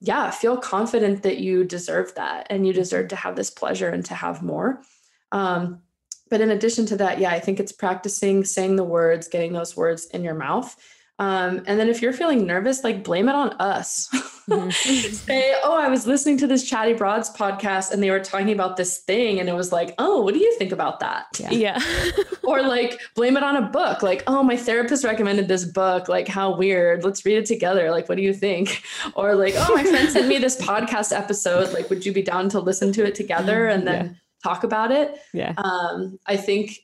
[0.00, 4.04] yeah, feel confident that you deserve that and you deserve to have this pleasure and
[4.06, 4.82] to have more.
[5.30, 5.82] Um,
[6.28, 9.76] but in addition to that, yeah, I think it's practicing saying the words, getting those
[9.76, 10.74] words in your mouth.
[11.22, 14.08] Um, and then if you're feeling nervous, like blame it on us.
[14.72, 18.76] Say, oh, I was listening to this Chatty Broads podcast and they were talking about
[18.76, 19.38] this thing.
[19.38, 21.26] And it was like, oh, what do you think about that?
[21.52, 21.80] Yeah.
[22.42, 24.02] or like blame it on a book.
[24.02, 26.08] Like, oh, my therapist recommended this book.
[26.08, 27.04] Like, how weird.
[27.04, 27.92] Let's read it together.
[27.92, 28.82] Like, what do you think?
[29.14, 31.72] Or like, oh, my friend sent me this podcast episode.
[31.72, 35.20] Like, would you be down to listen to it together and then talk about it?
[35.32, 35.54] Yeah.
[35.56, 36.78] um, I think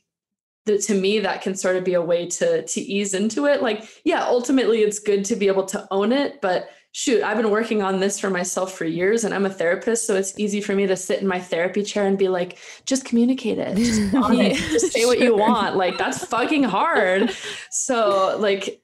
[0.69, 3.61] that to me that can sort of be a way to to ease into it.
[3.61, 7.51] Like, yeah, ultimately it's good to be able to own it, but shoot, I've been
[7.51, 10.73] working on this for myself for years and I'm a therapist, so it's easy for
[10.73, 13.77] me to sit in my therapy chair and be like, just communicate it.
[13.77, 14.59] Just, honest.
[14.71, 15.75] just say what you want.
[15.75, 17.31] Like that's fucking hard.
[17.69, 18.81] So like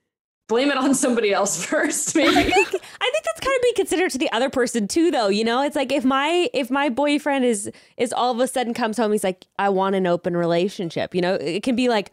[0.47, 2.35] blame it on somebody else first, maybe.
[2.35, 2.81] I think
[3.25, 5.27] that's kind of being considered to the other person too, though.
[5.27, 8.73] You know, it's like if my if my boyfriend is is all of a sudden
[8.73, 11.15] comes home, he's like, I want an open relationship.
[11.15, 12.11] You know, it can be like,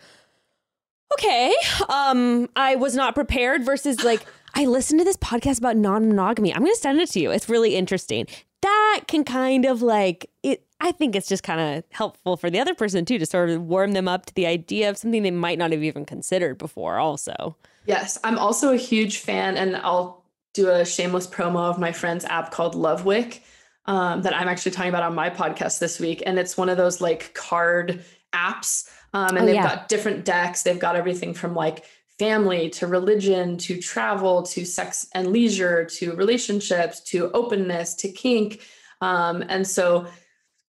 [1.15, 1.55] okay,
[1.89, 6.55] um, I was not prepared versus like I listened to this podcast about non monogamy.
[6.55, 7.31] I'm going to send it to you.
[7.31, 8.27] It's really interesting.
[8.63, 10.65] That can kind of like it.
[10.81, 13.63] I think it's just kind of helpful for the other person too to sort of
[13.63, 16.99] warm them up to the idea of something they might not have even considered before.
[16.99, 17.57] Also,
[17.87, 20.22] Yes, I'm also a huge fan, and I'll
[20.55, 23.41] do a shameless promo of my friend's app called Lovewick
[23.87, 26.23] um, that I'm actually talking about on my podcast this week.
[26.25, 29.77] And it's one of those like card apps um, and Oh, they've yeah.
[29.77, 30.63] got different decks.
[30.63, 31.85] They've got everything from like
[32.19, 38.61] family to religion to travel to sex and leisure to relationships to openness to kink.
[39.01, 40.07] Um, and so,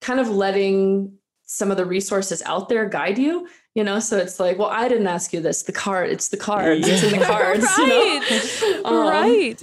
[0.01, 3.47] kind of letting some of the resources out there guide you.
[3.75, 5.63] You know, so it's like, well, I didn't ask you this.
[5.63, 7.65] The card, it's the cards, it's in the cards.
[7.77, 8.81] you know?
[8.85, 9.59] Um, right.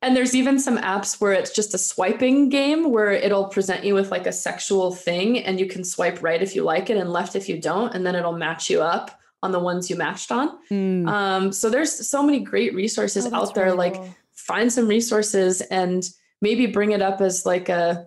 [0.00, 3.94] and there's even some apps where it's just a swiping game where it'll present you
[3.94, 7.12] with like a sexual thing and you can swipe right if you like it and
[7.12, 7.94] left if you don't.
[7.94, 10.58] And then it'll match you up on the ones you matched on.
[10.70, 11.08] Mm.
[11.08, 13.66] Um, so there's so many great resources Oh, out there.
[13.66, 14.14] really like cool.
[14.32, 16.08] find some resources and
[16.40, 18.06] maybe bring it up as like a,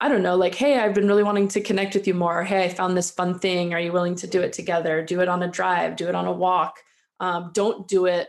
[0.00, 2.44] I don't know, like, hey, I've been really wanting to connect with you more.
[2.44, 3.74] Hey, I found this fun thing.
[3.74, 5.02] Are you willing to do it together?
[5.04, 6.78] Do it on a drive, do it on a walk.
[7.18, 8.28] Um, don't do it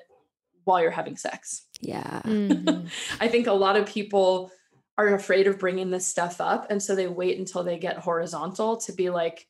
[0.63, 1.63] while you're having sex.
[1.79, 2.21] yeah.
[2.25, 2.89] Mhm.
[3.21, 4.51] I think a lot of people
[4.97, 6.69] are afraid of bringing this stuff up.
[6.71, 9.47] And so they wait until they get horizontal to be like,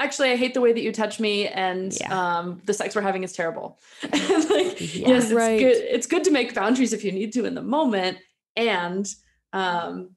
[0.00, 1.46] actually, I hate the way that you touch me.
[1.46, 2.38] And Yeah.
[2.38, 3.78] um, the sex we're having is terrible.
[4.02, 5.58] And, like, yes, it's Right.
[5.60, 5.76] good.
[5.76, 8.18] It's good to make boundaries if you need to in the moment.
[8.56, 9.06] And
[9.52, 10.16] um,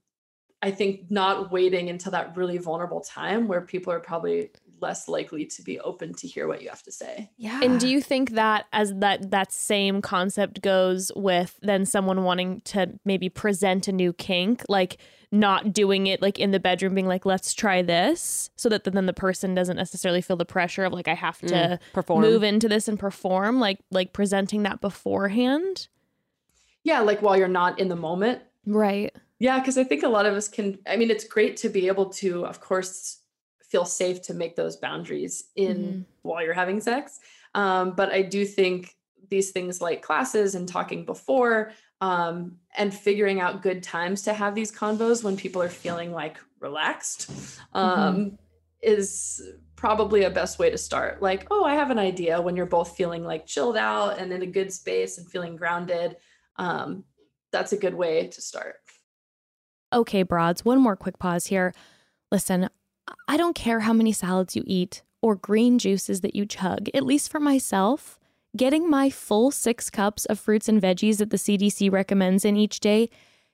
[0.64, 5.45] I think not waiting until that really vulnerable time where people are probably less likely
[5.45, 7.30] to be open to hear what you have to say.
[7.38, 7.59] Yeah.
[7.64, 12.62] And do you think that as that that same concept goes with then someone wanting
[12.62, 14.97] to maybe present a new kink, like
[15.32, 19.05] not doing it like in the bedroom, being like, "Let's try this," so that then
[19.05, 22.22] the person doesn't necessarily feel the pressure of like I have to Mm, perform?
[22.22, 25.88] move into this and perform, like like presenting that beforehand.
[26.84, 29.16] Yeah, like while you're not in the moment, Right.
[29.42, 30.78] Yeah, because I think a lot of us can.
[30.88, 33.22] I mean, it's great to be able to, of course,
[33.64, 36.06] feel safe to make those boundaries in Mhm.
[36.22, 37.20] while you're having sex.
[37.56, 38.96] Um, but I do think
[39.30, 41.72] these things like classes and talking before
[42.02, 46.38] um, and figuring out good times to have these convos when people are feeling like
[46.60, 47.32] relaxed
[47.74, 48.38] um,
[48.82, 49.42] is
[49.76, 51.22] probably a best way to start.
[51.22, 54.42] Like, oh, I have an idea when you're both feeling like chilled out and in
[54.44, 56.18] a good space and feeling grounded.
[56.58, 57.06] Um,
[57.52, 58.76] that's a good way to start.
[59.94, 61.74] Okay, broads, one more quick pause here.
[62.32, 62.70] Listen,
[63.28, 67.06] I don't care how many salads you eat or green juices that you chug, at
[67.06, 68.18] least for myself.
[68.56, 72.80] Getting my full six cups of fruits and veggies that the CDC recommends in each
[72.80, 73.10] day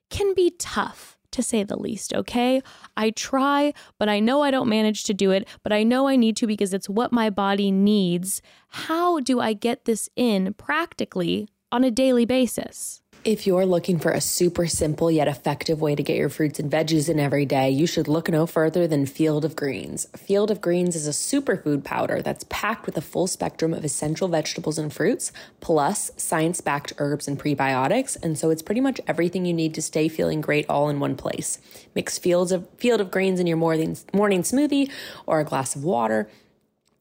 [0.10, 2.62] can be tough, to say the least, okay?
[2.96, 6.16] I try, but I know I don't manage to do it, but I know I
[6.16, 8.42] need to because it's what my body needs.
[8.70, 13.02] How do I get this in practically on a daily basis?
[13.28, 16.72] If you're looking for a super simple yet effective way to get your fruits and
[16.72, 20.08] veggies in every day, you should look no further than Field of Greens.
[20.16, 24.30] Field of Greens is a superfood powder that's packed with a full spectrum of essential
[24.30, 28.16] vegetables and fruits, plus science backed herbs and prebiotics.
[28.24, 31.18] And so it's pretty much everything you need to stay feeling great all in one
[31.18, 31.60] place.
[31.96, 34.90] Mix fields of, Field of Greens in your morning, morning smoothie
[35.26, 36.30] or a glass of water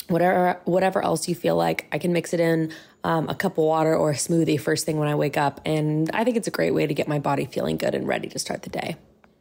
[0.09, 2.73] whatever whatever else you feel like i can mix it in
[3.05, 5.61] um, a cup of water or a smoothie first thing when i wake up.
[5.65, 8.29] And i think it's a great way to get my body feeling good and ready
[8.29, 8.97] to start the day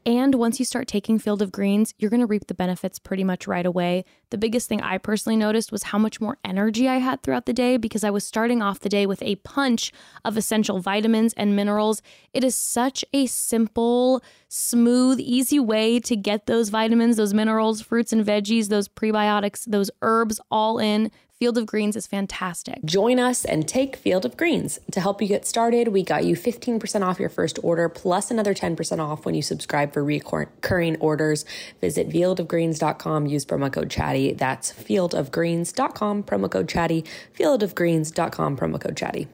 [0.07, 3.23] And once you start taking Field of Greens, you're going to reap the benefits pretty
[3.23, 4.05] much right away.
[4.29, 7.53] The biggest thing I personally noticed was how much more energy I had throughout the
[7.53, 9.91] day because I was starting off the day with a punch
[10.23, 12.03] of essential vitamins and minerals.
[12.33, 18.13] It is such a simple, smooth, easy way to get those vitamins, those minerals, fruits
[18.13, 21.09] and veggies, those prebiotics, those herbs all in.
[21.37, 22.79] Field of Greens is fantastic.
[22.85, 24.79] join us and take field of greens.
[24.91, 28.53] To help you get started we got you 15% off your first order plus another
[28.53, 31.43] 10% off when you subscribe for recurring orders.
[31.81, 34.31] Visit fieldofgreens.com use promo code chatty.
[34.31, 37.03] That's fieldofgreens.com promo code chatty.
[37.37, 39.27] fieldofgreens.com promo code chatty.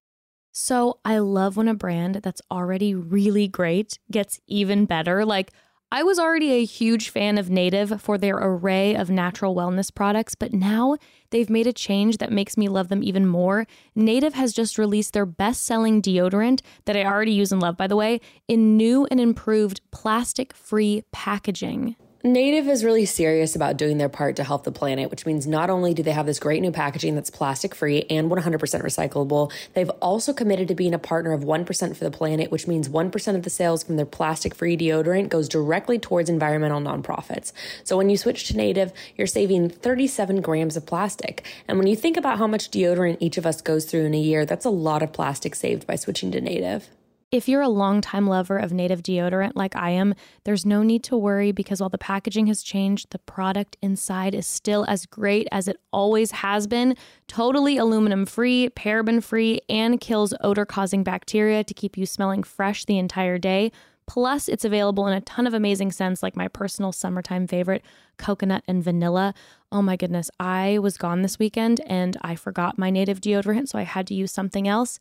[0.53, 5.23] So I love when a brand that's already really great gets even better.
[5.23, 5.51] Like,
[5.93, 10.35] I was already a huge fan of Native for their array of natural wellness products,
[10.35, 10.95] but now
[11.31, 13.67] they've made a change that makes me love them even more.
[13.93, 17.87] Native has just released their best selling deodorant that I already use and love, by
[17.87, 21.97] the way, in new and improved plastic free packaging.
[22.23, 25.71] Native is really serious about doing their part to help the planet, which means not
[25.71, 29.89] only do they have this great new packaging that's plastic free and 100% recyclable, they've
[30.01, 33.41] also committed to being a partner of 1% for the planet, which means 1% of
[33.41, 37.53] the sales from their plastic free deodorant goes directly towards environmental nonprofits.
[37.83, 41.43] So when you switch to Native, you're saving 37 grams of plastic.
[41.67, 44.19] And when you think about how much deodorant each of us goes through in a
[44.19, 46.87] year, that's a lot of plastic saved by switching to Native.
[47.31, 51.15] If you're a longtime lover of native deodorant like I am, there's no need to
[51.15, 55.69] worry because while the packaging has changed, the product inside is still as great as
[55.69, 56.97] it always has been.
[57.29, 62.83] Totally aluminum free, paraben free, and kills odor causing bacteria to keep you smelling fresh
[62.83, 63.71] the entire day.
[64.07, 67.81] Plus, it's available in a ton of amazing scents, like my personal summertime favorite,
[68.17, 69.33] coconut and vanilla.
[69.71, 73.79] Oh my goodness, I was gone this weekend and I forgot my native deodorant, so
[73.79, 74.99] I had to use something else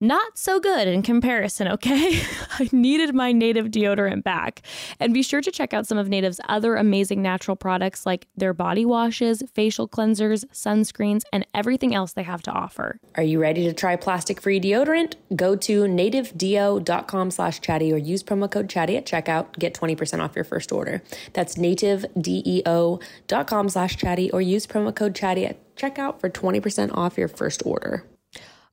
[0.00, 2.22] not so good in comparison, okay?
[2.58, 4.62] I needed my Native deodorant back.
[4.98, 8.54] And be sure to check out some of Native's other amazing natural products like their
[8.54, 12.98] body washes, facial cleansers, sunscreens, and everything else they have to offer.
[13.16, 15.14] Are you ready to try plastic-free deodorant?
[15.36, 19.58] Go to nativedeo.com slash chatty or use promo code chatty at checkout.
[19.58, 21.02] Get 20% off your first order.
[21.34, 27.28] That's nativedeo.com slash chatty or use promo code chatty at checkout for 20% off your
[27.28, 28.04] first order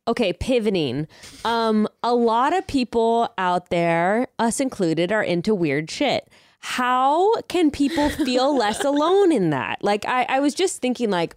[0.08, 1.08] okay, pivoting.
[1.44, 6.30] Um, a lot of people out there, us included, are into weird shit.
[6.60, 9.84] How can people feel less alone in that?
[9.84, 11.36] Like, I, I was just thinking, like,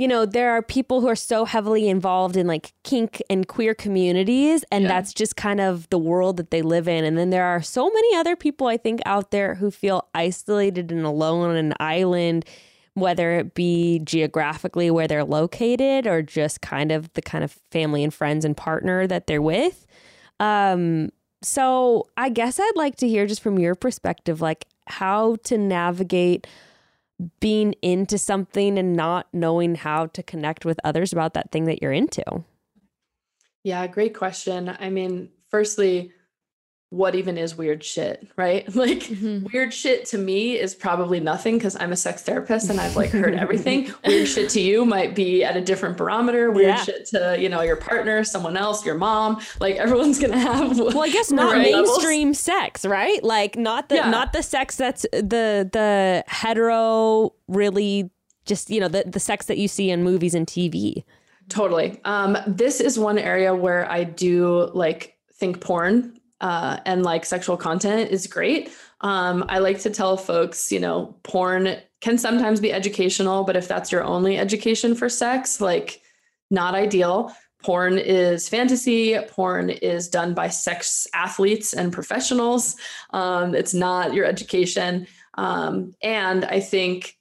[0.00, 3.74] you know, there are people who are so heavily involved in like kink and queer
[3.74, 4.88] communities, and yeah.
[4.88, 7.04] that's just kind of the world that they live in.
[7.04, 10.90] And then there are so many other people, I think, out there who feel isolated
[10.90, 12.46] and alone on an island
[12.94, 18.02] whether it be geographically where they're located or just kind of the kind of family
[18.02, 19.86] and friends and partner that they're with.
[20.40, 21.10] Um,
[21.42, 26.46] so I guess I'd like to hear just from your perspective, like how to navigate
[27.38, 31.82] being into something and not knowing how to connect with others about that thing that
[31.82, 32.24] you're into.
[33.62, 34.74] Yeah, great question.
[34.80, 36.12] I mean, firstly,
[36.90, 38.68] what even is weird shit, right?
[38.80, 39.46] Like mm-hmm.
[39.52, 43.10] weird shit to me is probably nothing because I'm a sex therapist and I've like
[43.10, 43.92] heard everything.
[44.06, 46.50] weird shit to you might be at a different barometer.
[46.50, 46.82] Weird yeah.
[46.82, 49.40] shit to, you know, your partner, someone else, your mom.
[49.60, 52.38] Like everyone's gonna have Well, I guess not mainstream levels.
[52.38, 53.22] sex, right?
[53.22, 54.10] Like not the yeah.
[54.10, 58.10] not the sex that's the the hetero really
[58.46, 61.04] just, you know, the, the sex that you see in movies and TV.
[61.50, 62.00] Totally.
[62.04, 67.56] Um, this is one area where I do like think porn uh, and like sexual
[67.56, 68.72] content is great.
[69.02, 73.68] Um, I like to tell folks, you know, porn can sometimes be educational, but if
[73.68, 76.00] that's your only education for sex, like
[76.50, 77.34] not ideal.
[77.62, 79.18] Porn is fantasy.
[79.28, 82.76] Porn is done by sex athletes and professionals.
[83.10, 85.06] Um, it's not your education.
[85.34, 87.16] Um, and I think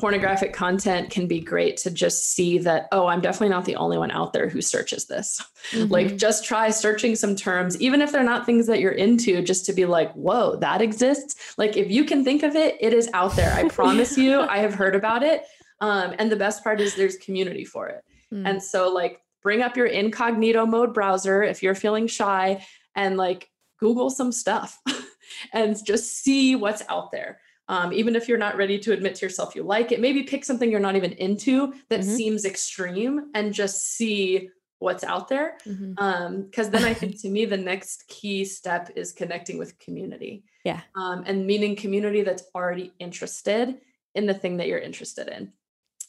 [0.00, 3.98] pornographic content can be great to just see that, oh, I'm definitely not the only
[3.98, 5.40] one out there who searches this.
[5.72, 5.92] Mm-hmm.
[5.92, 9.66] Like, just try searching some terms, even if they're not things that you're into, just
[9.66, 11.54] to be like, whoa, that exists.
[11.58, 13.52] Like, if you can think of it, it is out there.
[13.52, 15.44] I promise you, I have heard about it.
[15.80, 18.02] Um, and the best part is there's community for it.
[18.32, 18.48] Mm.
[18.48, 23.50] And so, like, bring up your incognito mode browser if you're feeling shy and like
[23.78, 24.78] Google some stuff
[25.52, 27.40] and just see what's out there.
[27.70, 30.44] Um, even if you're not ready to admit to yourself you like it, maybe pick
[30.44, 32.16] something you're not even into that mm-hmm.
[32.16, 34.50] seems extreme and just see
[34.80, 35.56] what's out there.
[35.58, 36.02] Because mm-hmm.
[36.02, 40.42] um, then I think to me, the next key step is connecting with community.
[40.64, 40.80] Yeah.
[40.96, 43.78] Um, and meaning community that's already interested
[44.16, 45.52] in the thing that you're interested in.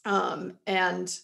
[0.04, 1.16] Um, and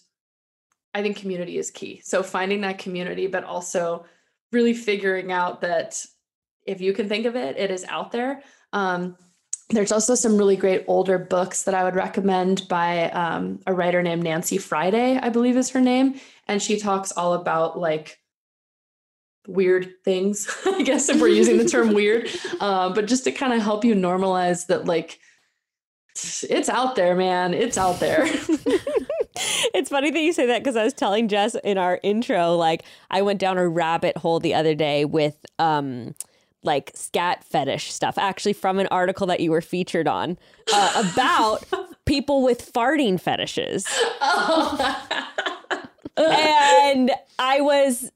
[0.94, 2.02] I think community is key.
[2.06, 4.06] So finding that community, but also
[4.52, 6.06] really figuring out that
[6.68, 8.44] if you can think of it, it is out there.
[8.72, 9.18] Um,
[9.70, 14.02] there's also some really great older books that I would recommend by um, a writer
[14.02, 16.20] named Nancy Friday, I believe is her name.
[16.48, 18.18] And she talks all about like
[19.46, 23.54] weird things, I guess, if we're using the term weird, uh, but just to kind
[23.54, 25.20] of help you normalize that, like,
[26.50, 27.54] it's out there, man.
[27.54, 28.24] It's out there.
[28.26, 32.84] it's funny that you say that because I was telling Jess in our intro, like,
[33.12, 36.16] I went down a rabbit hole the other day with, um,
[36.64, 40.38] like scat fetish stuff, actually from an article that you were featured on
[40.74, 41.66] uh, about
[42.06, 43.86] people with farting fetishes.
[44.22, 45.24] Oh.
[46.18, 48.12] and I was,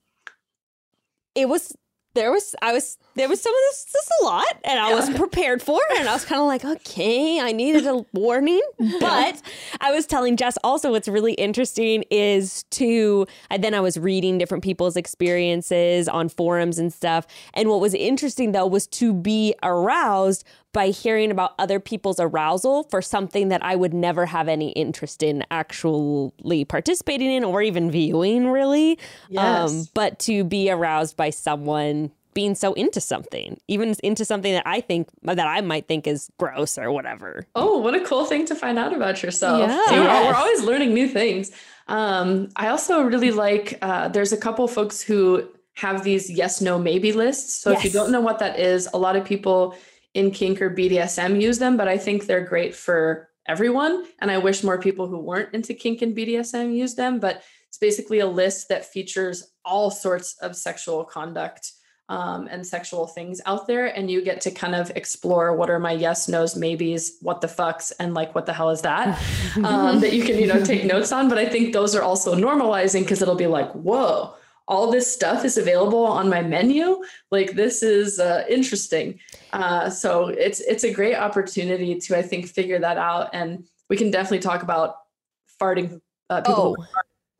[1.35, 1.75] it was
[2.13, 5.17] there was I was there was some of this this a lot and I wasn't
[5.17, 8.61] prepared for it and I was kind of like okay I needed a warning.
[8.99, 9.41] But
[9.79, 14.37] I was telling Jess also what's really interesting is to and then I was reading
[14.37, 19.55] different people's experiences on forums and stuff and what was interesting though was to be
[19.63, 20.43] aroused
[20.73, 25.21] by hearing about other people's arousal for something that I would never have any interest
[25.21, 28.97] in actually participating in or even viewing, really.
[29.29, 29.71] Yes.
[29.71, 34.65] Um, but to be aroused by someone being so into something, even into something that
[34.65, 37.45] I think that I might think is gross or whatever.
[37.55, 39.67] Oh, what a cool thing to find out about yourself.
[39.67, 39.85] Yeah.
[39.87, 40.25] So yes.
[40.27, 41.51] We're always learning new things.
[41.89, 46.79] Um, I also really like, uh, there's a couple folks who have these yes, no,
[46.79, 47.53] maybe lists.
[47.53, 47.79] So yes.
[47.79, 49.75] if you don't know what that is, a lot of people
[50.13, 54.05] in kink or BDSM use them, but I think they're great for everyone.
[54.19, 57.19] And I wish more people who weren't into kink and BDSM used them.
[57.19, 61.71] But it's basically a list that features all sorts of sexual conduct
[62.09, 65.79] um, and sexual things out there and you get to kind of explore what are
[65.79, 69.17] my yes nos maybes what the fucks and like what the hell is that
[69.63, 72.35] um, that you can you know take notes on but i think those are also
[72.35, 74.33] normalizing because it'll be like whoa
[74.71, 79.19] all this stuff is available on my menu like this is uh, interesting
[79.51, 83.97] uh, so it's it's a great opportunity to i think figure that out and we
[83.97, 84.95] can definitely talk about
[85.61, 85.99] farting
[86.29, 86.75] uh, people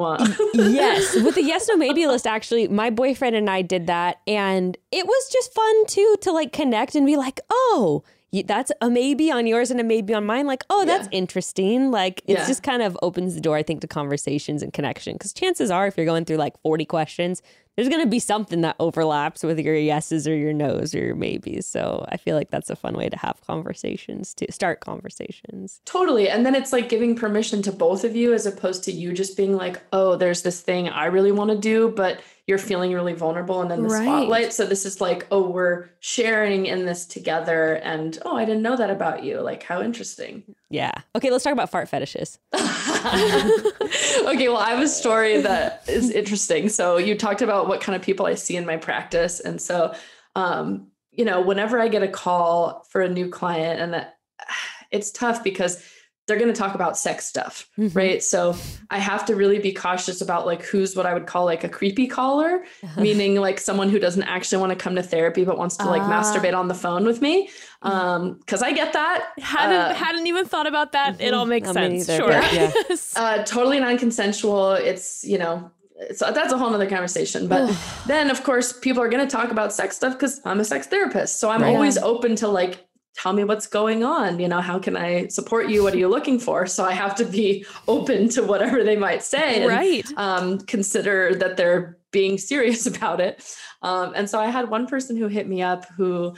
[0.03, 0.17] Oh.
[0.55, 4.75] yes, with the yes no maybe list actually, my boyfriend and I did that and
[4.91, 8.03] it was just fun too to like connect and be like, "Oh,
[8.45, 11.17] that's a maybe on yours and a maybe on mine." Like, "Oh, that's Yeah.
[11.19, 12.47] interesting." Like it Yeah.
[12.47, 15.87] just kind of opens the door I think to conversations and connection cuz chances are
[15.87, 17.41] if you're going through like 40 questions,
[17.75, 21.15] there's going to be something that overlaps with your yeses or your nos or your
[21.15, 21.65] maybes.
[21.65, 25.81] So, I feel like that's a fun way to have conversations to start conversations.
[25.85, 26.29] Totally.
[26.29, 29.37] And then it's like giving permission to both of you as opposed to you just
[29.37, 33.13] being like, oh, there's this thing I really want to do, but you're feeling really
[33.13, 34.03] vulnerable and in the Right.
[34.03, 34.53] spotlight.
[34.53, 37.75] So this is like, oh, we're sharing in this together.
[37.75, 39.39] And oh, I didn't know that about you.
[39.39, 40.43] Like, how interesting.
[40.69, 40.91] Yeah.
[41.15, 42.39] Okay, let's talk about fart fetishes.
[44.27, 46.69] okay, well, I have a story that is interesting.
[46.69, 49.93] So you talked about what kind of people I see in my practice, and so,
[50.35, 54.17] um, you know, whenever I get a call for a new client, and that,
[54.91, 55.83] it's tough because
[56.27, 57.95] they're going to talk about sex stuff, Mhm.
[57.95, 58.23] right?
[58.23, 58.55] So
[58.89, 61.69] I have to really be cautious about like who's what I would call like a
[61.69, 62.63] creepy caller,
[62.95, 66.03] meaning like someone who doesn't actually want to come to therapy but wants to like
[66.03, 66.09] Ah.
[66.21, 67.49] masturbate on the phone with me.
[67.81, 69.29] Um, because I get that.
[69.39, 71.19] Hadn't Uh, hadn't even thought about that.
[71.19, 72.07] It all makes Not sense.
[72.07, 72.31] either, Sure.
[72.31, 72.71] yeah.
[73.15, 74.73] uh, totally non-consensual.
[74.73, 75.71] It's you know,
[76.15, 77.47] so that's a whole nother conversation.
[77.47, 77.75] But
[78.07, 80.87] then, of course, people are going to talk about sex stuff because I'm a sex
[80.87, 81.39] therapist.
[81.39, 81.73] So I'm Right.
[81.75, 82.85] always open to like,
[83.15, 84.39] tell me what's going on.
[84.39, 85.83] You know, how can I support you?
[85.83, 86.65] What are you looking for?
[86.65, 89.61] So I have to be open to whatever they might say.
[89.61, 90.05] and, right.
[90.17, 93.43] um, consider that they're being serious about it.
[93.81, 96.35] Um, and so I had one person who hit me up who,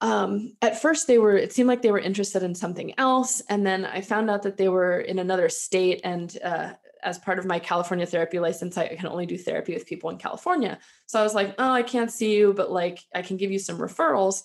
[0.00, 3.40] um, at first they were, it seemed like they were interested in something else.
[3.48, 6.02] And then I found out that they were in another state.
[6.04, 9.86] And uh, as part of my California therapy license, I can only do therapy with
[9.86, 10.78] people in California.
[11.06, 13.58] So I was like, oh, I can't see you, but like I can give you
[13.58, 14.42] some referrals.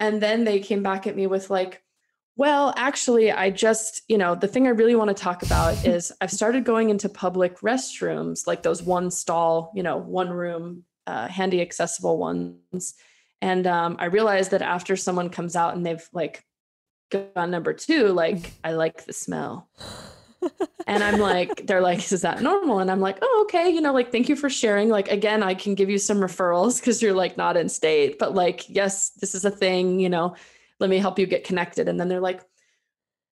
[0.00, 1.82] And then they came back at me with like,
[2.36, 6.12] well, actually, I just, you know, the thing I really want to talk about is
[6.20, 11.28] I've started going into public restrooms, like those one stall, you know, one room, uh,
[11.28, 12.94] handy accessible ones.
[13.40, 16.42] And um, I realized that after someone comes out and they've like
[17.10, 19.68] gone number two, like, I like the smell.
[20.86, 22.78] And I'm like, they're like, is that normal?
[22.78, 23.68] And I'm like, oh, okay.
[23.68, 24.88] You know, like, thank you for sharing.
[24.88, 28.34] Like, again, I can give you some referrals because you're like not in state, but
[28.34, 30.34] like, yes, this is a thing, you know,
[30.80, 31.88] let me help you get connected.
[31.88, 32.42] And then they're like,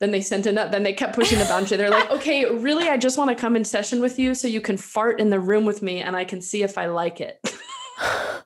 [0.01, 1.77] then they sent it up, then they kept pushing the boundary.
[1.77, 4.61] They're like, okay, really, I just want to come in session with you so you
[4.61, 7.41] can fart in the room with me and I can see if I like it.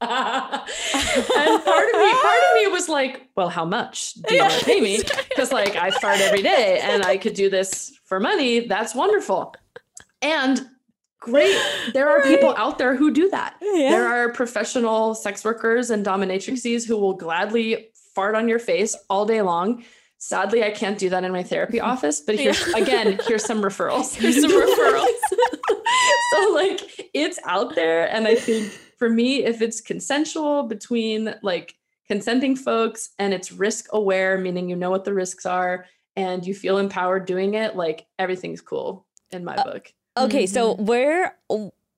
[0.00, 4.54] and part of me, part of me was like, well, how much do you want
[4.54, 5.00] to pay me?
[5.28, 8.66] Because like I fart every day and I could do this for money.
[8.66, 9.54] That's wonderful.
[10.20, 10.68] And
[11.20, 11.56] great.
[11.92, 13.54] There are people out there who do that.
[13.60, 13.90] Yeah.
[13.90, 19.26] There are professional sex workers and dominatrixes who will gladly fart on your face all
[19.26, 19.84] day long.
[20.18, 24.14] Sadly, I can't do that in my therapy office, but here's again, here's some referrals.
[24.14, 25.06] Here's some referrals.
[26.32, 31.74] so like it's out there and I think for me if it's consensual between like
[32.06, 35.86] consenting folks and it's risk aware meaning you know what the risks are
[36.18, 39.94] and you feel empowered doing it, like everything's cool in my uh, book.
[40.16, 40.86] Okay, so mm-hmm.
[40.86, 41.36] where,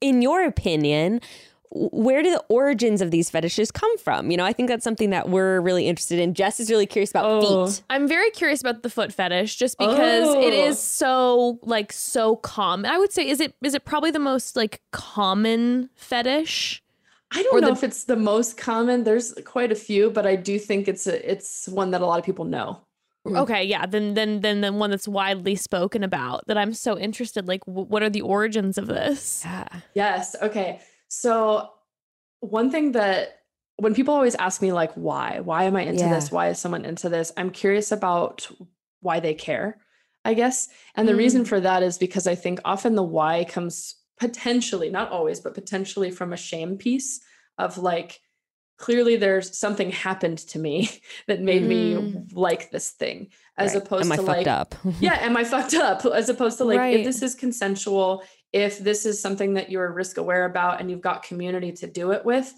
[0.03, 1.23] in your opinion,
[1.71, 4.31] where do the origins of these fetishes come from?
[4.31, 6.35] You know, I think that's something that we're really interested in.
[6.35, 7.67] Jess is really curious about Oh.
[7.67, 7.83] feet.
[7.89, 10.67] I'm very curious about the foot fetish just because it Oh.
[10.69, 12.91] is so like so common.
[12.91, 16.83] I would say is it is it probably the most like common fetish?
[17.33, 19.05] I don't Or know the- if it's the most common.
[19.05, 22.19] There's quite a few, but I do think it's a it's one that a lot
[22.19, 22.81] of people know.
[23.27, 23.39] Mm.
[23.43, 27.47] Okay, yeah, then then then the one that's widely spoken about that I'm so interested
[27.47, 29.43] like w- what are the origins of this?
[29.45, 29.69] Yeah.
[29.95, 30.35] Yes.
[30.43, 30.81] Okay.
[31.09, 31.69] So
[32.41, 33.41] one thing that
[33.77, 36.15] when people always ask me like why, why am I into Yeah.
[36.15, 36.33] this?
[36.33, 37.31] Why is someone into this?
[37.37, 38.49] I'm curious about
[39.01, 39.79] why they care,
[40.25, 40.69] I guess.
[40.97, 45.11] And the reason for that is because I think often the why comes potentially, not
[45.11, 47.21] always, but potentially from a shame piece
[47.59, 48.21] of like
[48.77, 50.89] clearly there's something happened to me
[51.27, 52.29] that made me Mm.
[52.33, 53.29] like this thing
[53.59, 53.83] as Right.
[53.83, 54.75] opposed Am I to fucked like up?
[55.01, 57.01] yeah am i fucked up as opposed to like Right.
[57.01, 58.23] if this is consensual
[58.55, 62.13] if this is something that you're risk aware about and you've got community to do
[62.13, 62.55] it with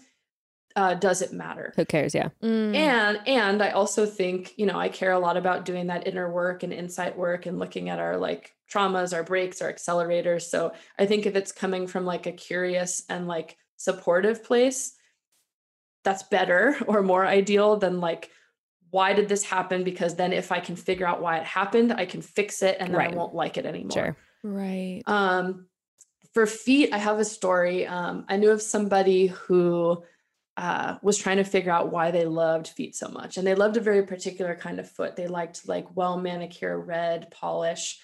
[0.75, 2.15] uh, does it matter Who cares?
[2.15, 2.29] Yeah.
[2.41, 2.75] Mm.
[2.75, 6.31] and and i also think you know i care a lot about doing that inner
[6.31, 10.71] work and insight work and looking at our like traumas our brakes our accelerators so
[10.97, 14.93] i think if it's coming from like a curious and like supportive place
[16.03, 18.29] that's better or more ideal than like
[18.89, 22.05] why did this happen because then if i can figure out why it happened i
[22.05, 23.13] can fix it and then Right.
[23.13, 24.17] i won't like it anymore Sure.
[24.43, 25.01] Right.
[25.05, 25.67] um,
[26.33, 27.85] for feet, I have a story.
[27.85, 30.03] Um, I knew of somebody who
[30.57, 33.77] uh, was trying to figure out why they loved feet so much, and they loved
[33.77, 35.15] a very particular kind of foot.
[35.15, 37.99] They liked like well manicured, red polish,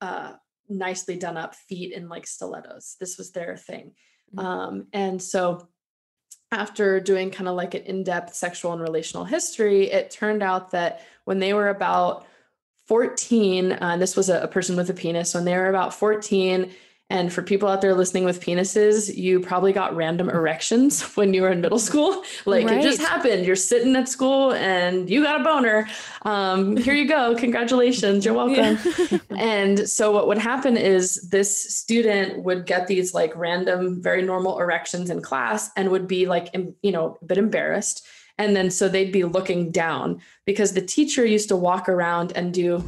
[0.00, 0.32] uh,
[0.68, 2.96] nicely done up feet in like stilettos.
[3.00, 3.92] This was their thing,
[4.34, 4.42] Mhm.
[4.44, 5.68] um, and so
[6.52, 11.00] after doing kind of like an in-depth sexual and relational history, it turned out that
[11.24, 12.26] when they were about
[12.86, 16.72] 14, uh, this was a, a person with a penis, when they were about 14,
[17.10, 21.42] and for people out there listening with penises, you probably got random erections when you
[21.42, 22.22] were in middle school.
[22.46, 23.44] Like it just happened.
[23.44, 25.88] You're sitting at school and you got a boner.
[26.22, 27.34] Um, here you go.
[27.38, 28.24] Congratulations.
[28.24, 29.20] You're welcome.
[29.30, 34.58] and so what would happen is this student would get these like random, very normal
[34.58, 38.06] erections in class and would be like, you know, a bit embarrassed.
[38.38, 42.54] And then so they'd be looking down because the teacher used to walk around and
[42.54, 42.84] do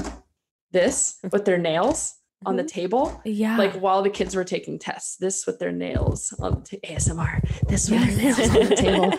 [0.72, 2.14] this with their nails
[2.46, 3.56] on the table Yeah.
[3.56, 7.40] like while the kids were taking tests this with their nails on the ta- asmr
[7.68, 9.12] this with their nails on the table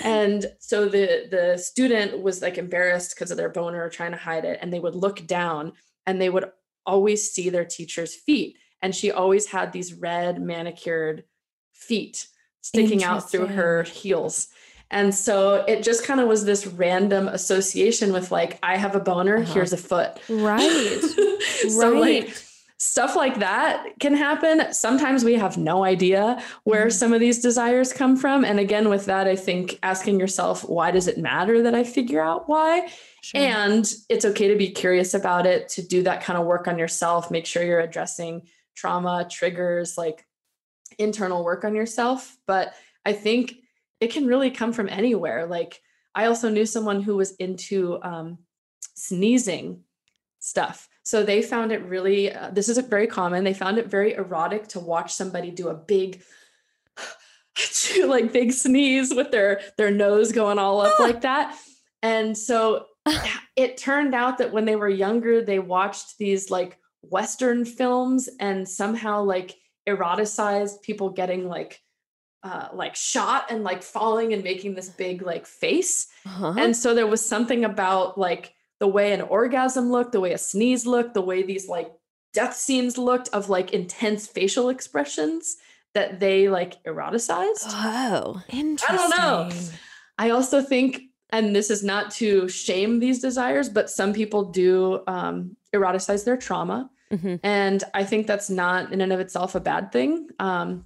[0.04, 4.44] and so the the student was like embarrassed because of their boner trying to hide
[4.44, 5.72] it and they would look down
[6.06, 6.46] and they would
[6.86, 11.24] always see their teacher's feet and she always had these red manicured
[11.72, 12.26] feet
[12.62, 14.48] sticking out through her heels
[14.92, 19.00] and so it just kind of was this random association with like i have a
[19.00, 19.54] boner Uh-huh.
[19.54, 21.00] here's a foot right.
[21.68, 22.24] so right.
[22.24, 22.36] like
[22.82, 24.72] stuff like that can happen.
[24.72, 26.92] Sometimes we have no idea where Mhm.
[26.92, 28.42] some of these desires come from.
[28.42, 32.22] And again, with that, I think asking yourself, why does it matter that I figure
[32.22, 32.90] out why?
[33.20, 33.38] Sure.
[33.38, 36.78] And it's okay to be curious about it, to do that kind of work on
[36.78, 40.24] yourself, make sure you're addressing trauma, triggers, like
[40.98, 42.38] internal work on yourself.
[42.46, 42.72] But
[43.04, 43.56] I think
[44.00, 45.44] it can really come from anywhere.
[45.46, 45.82] Like
[46.14, 48.38] I also knew someone who was into um,
[48.94, 49.84] sneezing
[50.40, 50.88] stuff.
[51.02, 54.14] So they found it really, uh, this is a very common, they found it very
[54.14, 56.22] erotic to watch somebody do a big,
[58.06, 61.56] like big sneeze with their their nose going all up like that.
[62.02, 62.86] And so
[63.56, 68.68] it turned out that when they were younger, they watched these like Western films and
[68.68, 69.56] somehow like
[69.88, 71.80] eroticized people getting like
[72.42, 76.08] uh, like shot and like falling and making this big like face.
[76.24, 76.54] Uh-huh.
[76.56, 80.38] And so there was something about like the way an orgasm looked, the way a
[80.38, 81.92] sneeze looked, the way these like
[82.32, 85.56] death scenes looked of like intense facial expressions
[85.94, 87.64] that they like eroticized.
[87.66, 88.42] oh.
[88.48, 88.96] Interesting.
[88.96, 89.56] I don't know.
[90.18, 95.02] I also think, and this is not to shame these desires, but some people do
[95.06, 96.90] um, eroticize their trauma.
[97.12, 97.40] Mhm.
[97.42, 100.28] And I think that's not in and of itself a bad thing.
[100.38, 100.84] Um,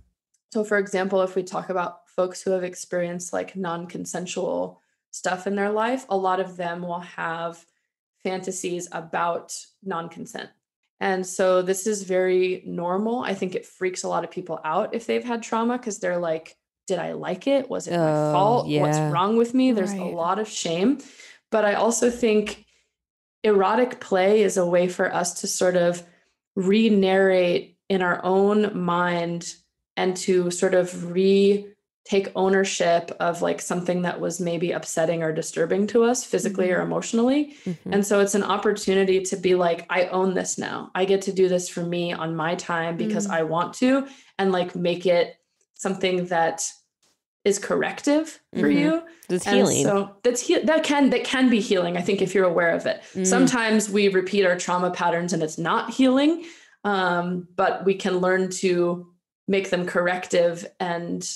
[0.53, 4.81] so, for example, if we talk about folks who have experienced like non consensual
[5.11, 7.65] stuff in their life, a lot of them will have
[8.25, 10.51] fantasies about non consent.
[11.01, 13.21] And so, this is very normal.
[13.21, 16.19] I think it freaks a lot of people out if they've had trauma because they're
[16.19, 16.57] like,
[16.87, 17.69] did I like it?
[17.71, 18.69] Was it my Oh, fault?
[18.69, 19.73] What's wrong with me?
[19.73, 20.99] There's a lot of shame.
[21.51, 22.65] But I also think
[23.43, 26.03] erotic play is a way for us to sort of
[26.57, 29.55] re narrate in our own mind
[29.97, 31.67] and to sort of re
[32.05, 36.83] take ownership of like something that was maybe upsetting or disturbing to us physically or
[36.83, 37.57] emotionally.
[37.65, 37.77] Mhm.
[37.93, 40.91] And so it's an opportunity to be like, I own this now.
[40.95, 43.31] I get to do this for me on my time because Mm.
[43.35, 44.07] I want to,
[44.39, 45.37] and like make it
[45.75, 46.71] something that
[47.45, 48.79] is corrective for Mhm.
[48.79, 49.03] you.
[49.31, 49.85] And healing.
[49.85, 51.97] so that's he- that can that can be healing.
[51.97, 53.03] I think if you're aware of it.
[53.15, 53.27] Mm.
[53.27, 56.45] Sometimes we repeat our trauma patterns and it's not healing,
[56.85, 59.07] um, but we can learn to
[59.49, 61.27] make them corrective and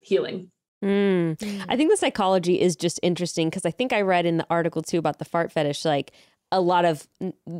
[0.00, 0.50] healing.
[0.82, 1.36] Mm.
[1.68, 4.80] I think the psychology is just interesting because I think I read in the article
[4.80, 6.12] too about the fart fetish, like
[6.52, 7.06] a lot of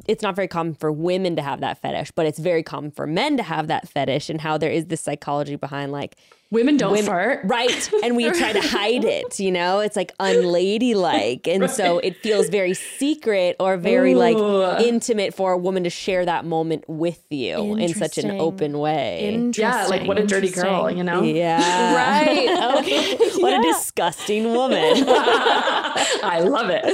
[0.08, 3.06] it's not very common for women to have that fetish, but it's very common for
[3.06, 6.16] men to have that fetish, and how there is this psychology behind like
[6.52, 7.40] Women don't Women- fart.
[7.44, 9.38] right, and we try to hide it.
[9.38, 14.36] You know, it's like unladylike, and so it feels very secret or very like
[14.82, 19.32] intimate for a woman to share that moment with you in such an open way.
[19.32, 19.62] Interesting.
[19.62, 21.22] Yeah, like what a dirty girl, you know?
[21.22, 21.60] Yeah.
[22.00, 22.78] Right.
[22.80, 23.16] okay.
[23.40, 25.04] What a disgusting woman.
[25.06, 26.84] I love it.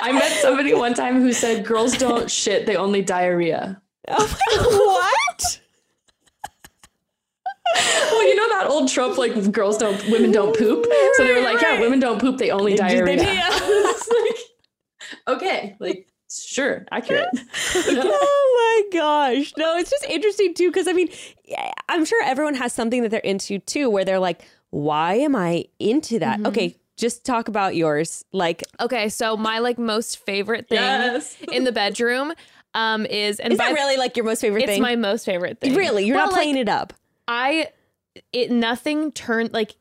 [0.00, 3.80] I met somebody one time who said girls don't shit, they only diarrhea.
[4.08, 5.60] what?
[7.74, 10.86] Well, you know that old trope like girls don't women don't poop.
[11.14, 13.16] So they were like, yeah, women don't poop, they only They diarrhea.
[13.16, 13.58] do, yeah.
[15.26, 17.28] Like, okay, like sure, accurate.
[17.74, 19.52] oh my gosh.
[19.56, 21.08] No, it's just interesting too because I mean,
[21.88, 25.64] I'm sure everyone has something that they're into too where they're like, why am I
[25.78, 26.40] into that?
[26.40, 26.46] Mhm.
[26.48, 28.24] Okay, just talk about yours.
[28.32, 31.36] Like, Okay, so my like most favorite thing Yes.
[31.52, 32.32] in the bedroom
[32.74, 34.82] um is and is by that really like your most favorite it's thing?
[34.82, 35.74] my most favorite thing.
[35.74, 36.92] really, you're Well, not like, playing it up.
[37.28, 37.68] I
[38.32, 39.74] it nothing turned like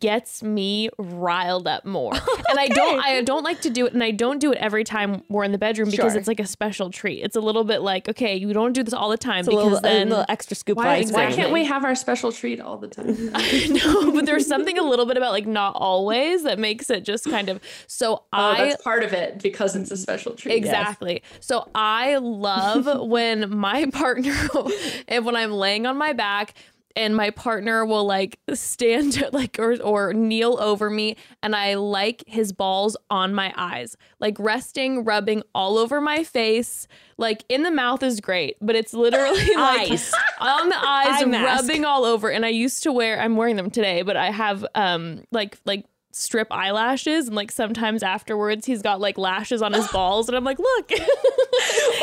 [0.00, 2.12] gets me riled up more.
[2.52, 4.84] And I don't I don't like to do it and I don't do it every
[4.84, 6.18] time we're in the bedroom because Sure.
[6.18, 7.22] it's like a special treat.
[7.22, 9.52] It's a little bit like, okay, you don't do this all the time It's a
[9.52, 11.94] because little, then a little extra scoop Why, of ice why can't we have our
[11.94, 13.16] special treat all the time?
[13.72, 17.24] no, but there's something a little bit about like not always that makes it just
[17.30, 20.54] kind of so Oh, I that's part of it because it's a special treat.
[20.54, 21.22] Exactly.
[21.40, 24.36] So I love when my partner,
[25.08, 26.52] and when I'm laying on my back,
[26.96, 32.24] and my partner will like stand like or or kneel over me, and I like
[32.26, 36.86] his balls on my eyes, like resting, rubbing all over my face.
[37.18, 40.12] Like in the mouth is great, but it's literally like Eyes.
[40.40, 42.30] on the eyes, Eye rubbing all over.
[42.30, 45.84] And I used to wear, I'm wearing them today, but I have um like like
[46.14, 50.44] strip eyelashes and like sometimes afterwards he's got like lashes on his balls and I'm
[50.44, 50.90] like, look.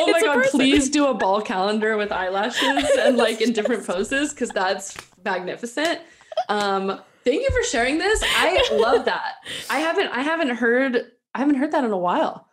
[0.02, 0.60] Oh my god, person.
[0.60, 4.96] please do a ball calendar with eyelashes and like in different poses because that's
[5.26, 6.00] magnificent.
[6.48, 8.22] Um, thank you for sharing this.
[8.24, 9.34] I love that.
[9.70, 12.48] I haven't I haven't heard I haven't heard that in a while.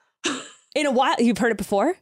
[0.75, 1.95] In a while, you've heard it before?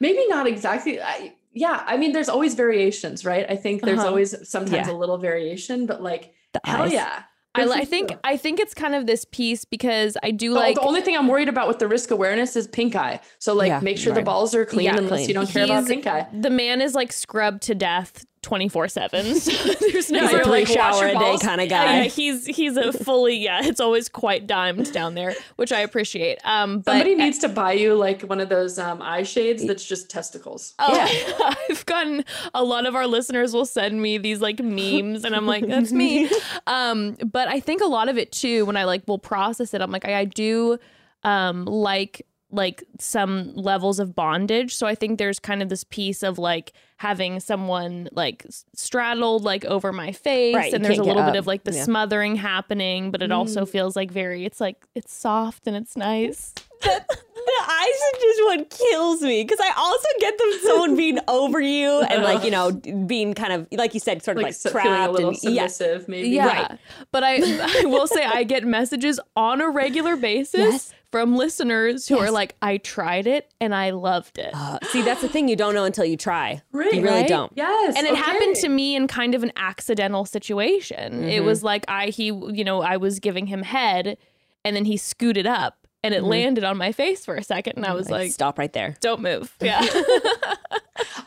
[0.00, 1.00] Maybe not exactly.
[1.00, 3.46] I, yeah, I mean, there's always variations, right?
[3.48, 4.08] I think there's Uh-huh.
[4.08, 4.92] always sometimes Yeah.
[4.94, 6.92] a little variation, but like, The hell eyes.
[6.92, 7.22] yeah.
[7.56, 8.18] I, Good li- for I think you.
[8.24, 11.16] I think it's kind of this piece because I do The- like the only thing
[11.16, 13.20] I'm worried about with the risk awareness is pink eye.
[13.38, 15.28] So like, Yeah, make sure the balls are clean Yeah, unless clean.
[15.28, 16.26] you don't care about He's- pink eye.
[16.32, 20.44] the man is like scrubbed to death 24 7 so there's no He's He's a
[20.44, 22.02] three like, shower a day kind of guy.
[22.02, 23.60] yeah, he's he's a fully yeah.
[23.64, 26.38] It's always quite dimed down there, which I appreciate.
[26.44, 29.84] Um, but Somebody needs to buy you like one of those um, eye shades that's
[29.84, 30.74] just testicles.
[30.78, 32.24] Oh, I've gotten
[32.54, 35.90] a lot of our listeners will send me these like memes, and I'm like, that's
[35.92, 36.30] me.
[36.68, 39.80] Um, but I think a lot of it too, when I like will process it,
[39.80, 40.78] I'm like, I, I do
[41.24, 44.76] um like like some levels of bondage.
[44.76, 49.64] So I think there's kind of this piece of like having someone like straddled like
[49.66, 51.84] over my face, Right, and there's a little bit of like the Yeah.
[51.84, 54.44] smothering happening, but it also feels like very.
[54.44, 56.54] It's like it's soft and it's nice.
[56.82, 61.60] The eyes are just what kills me because I also get them someone being over
[61.60, 64.54] you and like you know being kind of like you said sort of Like, like,
[64.54, 66.28] so- trapped feeling a little and yeah submissive, maybe.
[66.30, 66.46] Yeah.
[66.46, 66.78] Right.
[67.12, 70.94] But I I will say I get messages on a regular basis Yes.
[71.12, 74.50] from listeners who are like, I tried it and I loved it.
[74.52, 77.28] Uh, see that's the thing you don't know until you try Right, you really right?
[77.28, 77.94] don't Yes.
[77.96, 81.24] and it happened to me in kind of an accidental situation.
[81.24, 81.46] It Mm-hmm.
[81.46, 84.18] was like I he you know, I was giving him head
[84.64, 87.84] and then he scooted up and it landed on my face for a second and
[87.86, 88.12] I was Mm-hmm.
[88.12, 89.54] like, like, stop right there don't move.
[89.62, 89.84] Yeah.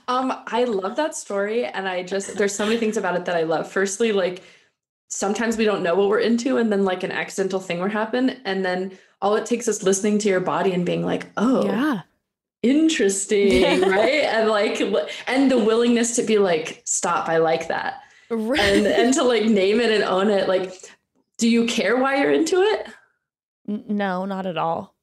[0.08, 3.36] Um, I love that story, and I just there's so many things about it that
[3.36, 3.72] I love.
[3.72, 4.42] Firstly, like
[5.10, 8.42] sometimes we don't know what we're into, and then like an accidental thing will happen,
[8.44, 12.02] and then all it takes is listening to your body and being like, oh, yeah.
[12.64, 14.24] interesting, right?
[14.24, 14.82] And like,
[15.28, 18.02] and the willingness to be like, stop, I like that,
[18.32, 18.60] Right.
[18.60, 20.48] and and to like name it and own it.
[20.48, 20.74] Like,
[21.38, 22.88] do you care why you're into it?
[23.70, 24.96] N- no, not at all.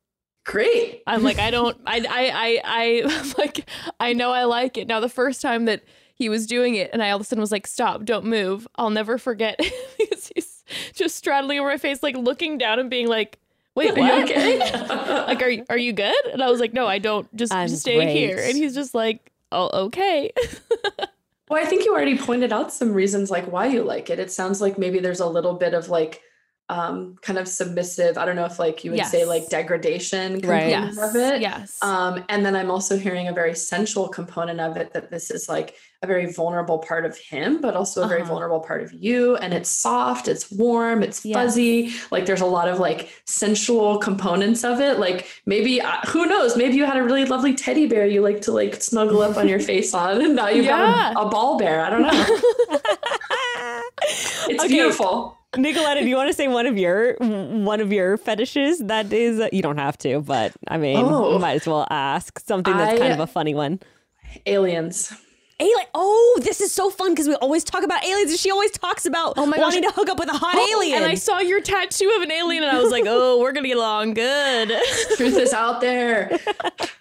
[0.45, 1.03] Great.
[1.07, 3.69] I'm like, I don't, I, I, I, I, like,
[3.99, 4.87] I know I like it.
[4.87, 5.83] Now, the first time that
[6.15, 8.67] he was doing it, and I all of a sudden was like, stop, don't move.
[8.77, 9.59] I'll never forget
[9.99, 10.65] because he's
[10.95, 13.39] just straddling over my face, like looking down and being like,
[13.75, 14.25] wait, Are you what?
[14.25, 14.59] okay?
[15.27, 16.27] like, are you, are you good?
[16.33, 17.35] And I was like, no, I don't.
[17.37, 18.39] Just, I'm just stay here.
[18.39, 20.33] And he's just like, oh, okay.
[21.49, 24.19] Well, I think you already pointed out some reasons like why you like it.
[24.19, 26.23] It sounds like maybe there's a little bit of like
[26.69, 28.19] um kind of submissive.
[28.19, 30.41] I don't know if like you would say like degradation Right.
[30.73, 31.11] component yes.
[31.11, 31.41] of it.
[31.41, 31.79] Yes.
[31.83, 35.49] Um, and then I'm also hearing a very sensual component of it that this is
[35.49, 38.31] like a very vulnerable part of him, but also a very Uh-huh.
[38.33, 39.37] vulnerable part of you.
[39.37, 41.35] And it's soft, it's warm, it's Yes.
[41.37, 41.93] fuzzy.
[42.11, 44.99] Like there's a lot of like sensual components of it.
[44.99, 48.41] Like maybe, uh, who knows, maybe you had a really lovely teddy bear you like
[48.43, 51.13] to like snuggle up on your face on, and now you've Yeah.
[51.15, 51.85] got a, a ball bear.
[51.85, 52.39] I don't know.
[54.49, 54.69] It's Okay.
[54.75, 55.36] beautiful.
[55.57, 58.79] Nicoletta, do you want to say one of your one of your fetishes?
[58.81, 61.39] That is, you don't have to, but I mean, Oh.
[61.39, 63.81] might as well ask something that's kind of a funny one.
[64.47, 65.13] Aliens.
[65.59, 65.87] Alien.
[65.95, 69.07] Oh, this is so fun because we always talk about aliens, and she always talks
[69.07, 69.63] about Oh my gosh.
[69.63, 70.97] wanting to hook up with a hot alien.
[71.03, 73.69] and I saw your tattoo of an alien, and I was like, oh, we're gonna
[73.69, 74.69] get along good.
[75.17, 76.39] Truth is out there.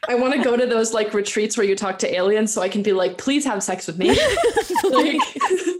[0.07, 2.69] I want to go to those like retreats where you talk to aliens so I
[2.69, 4.09] can be like, please have sex with me.
[4.89, 5.19] like,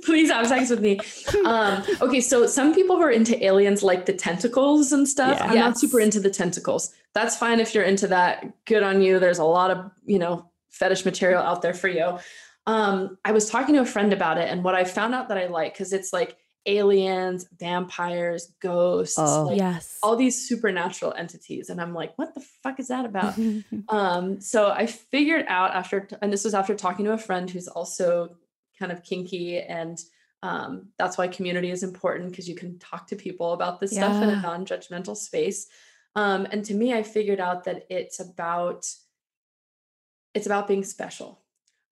[0.03, 0.99] please have sex with me.
[1.45, 5.37] Um, okay, so some people who are into aliens like the tentacles and stuff.
[5.39, 5.45] Yeah.
[5.47, 6.93] I'm not super into the tentacles.
[7.13, 8.65] That's fine if you're into that.
[8.65, 9.19] Good on you.
[9.19, 12.17] There's a lot of, you know, fetish material out there for you.
[12.67, 15.37] Um, I was talking to a friend about it, and what I found out that
[15.37, 19.43] I like, because it's like aliens, vampires, ghosts, Oh.
[19.43, 19.97] like, yes.
[20.01, 21.69] all these supernatural entities.
[21.69, 23.35] And I'm like, what the fuck is that about?
[23.89, 27.67] um, so I figured out after, and this was after talking to a friend who's
[27.67, 28.35] also
[28.79, 29.99] kind of kinky and
[30.43, 34.21] um, that's why community is important because you can talk to people about this stuff
[34.21, 35.67] in a non-judgmental space.
[36.15, 38.85] Um, and to me, I figured out that it's about
[40.35, 41.41] it's about being special.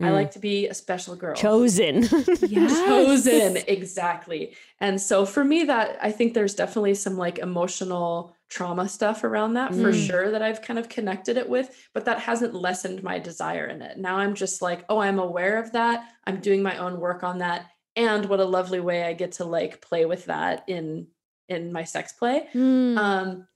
[0.02, 0.14] I Mm.
[0.14, 1.36] like to be a special girl.
[1.36, 2.04] Chosen.
[2.42, 2.78] Yes.
[2.86, 4.56] Chosen, exactly.
[4.80, 9.54] And so for me, that I think there's definitely some like emotional trauma stuff around
[9.54, 10.08] that for Mm.
[10.08, 13.82] sure that I've kind of connected it with, but that hasn't lessened my desire in
[13.82, 13.98] it.
[13.98, 16.06] Now I'm just like, oh, I'm aware of that.
[16.26, 17.68] I'm doing my own work on that.
[17.96, 21.08] And what a lovely way I get to like play with that in
[21.50, 22.48] in my sex play.
[22.54, 22.98] Mm.
[22.98, 23.48] Um,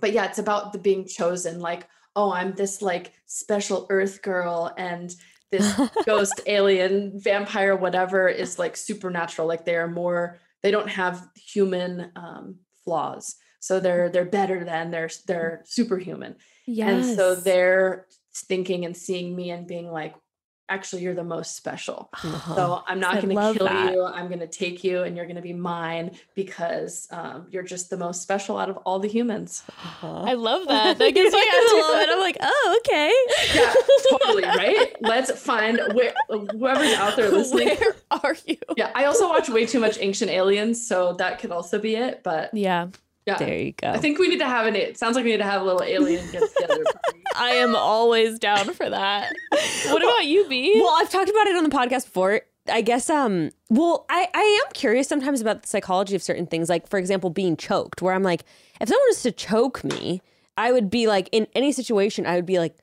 [0.00, 1.60] but yeah, it's about the being chosen.
[1.60, 1.86] Like,
[2.16, 5.14] oh, I'm this like special Earth girl, and
[5.52, 9.46] this ghost, alien, vampire, whatever is like supernatural.
[9.46, 10.40] Like they are more.
[10.62, 16.34] They don't have human um, flaws, so they're they're better than they're they're superhuman.
[16.66, 17.06] yes.
[17.06, 20.14] And so they're thinking and seeing me and being like,
[20.72, 22.08] actually, you're the most special.
[22.14, 22.54] Uh-huh.
[22.54, 23.92] So I'm not going to kill that.
[23.92, 24.04] you.
[24.04, 27.90] I'm going to take you, and you're going to be mine because um, you're just
[27.90, 29.62] the most special out of all the humans.
[30.02, 30.98] I love that.
[30.98, 32.08] That gives me a little bit.
[32.10, 33.12] I'm like, oh, okay.
[33.54, 33.72] Yeah,
[34.10, 34.42] totally.
[34.62, 34.96] Right.
[35.00, 37.76] Let's find where, whoever's out there listening.
[37.78, 38.56] Where are you?
[38.76, 42.22] Yeah, I also watch way too much Ancient Aliens, so that could also be it.
[42.22, 42.88] But Yeah.
[43.26, 43.88] yeah, There you go.
[43.90, 44.76] I think we need to have an.
[44.76, 46.84] It sounds like we need to have a little alien get together.
[47.36, 49.32] I am always down for that.
[49.86, 50.72] What about you, B?
[50.76, 52.42] well, I've talked about it on the podcast before.
[52.68, 56.68] I guess um well, I I am curious sometimes about the psychology of certain things
[56.68, 58.44] like for example being choked where I'm like
[58.80, 60.22] if someone was to choke me,
[60.56, 62.76] I would be like in any situation I would be like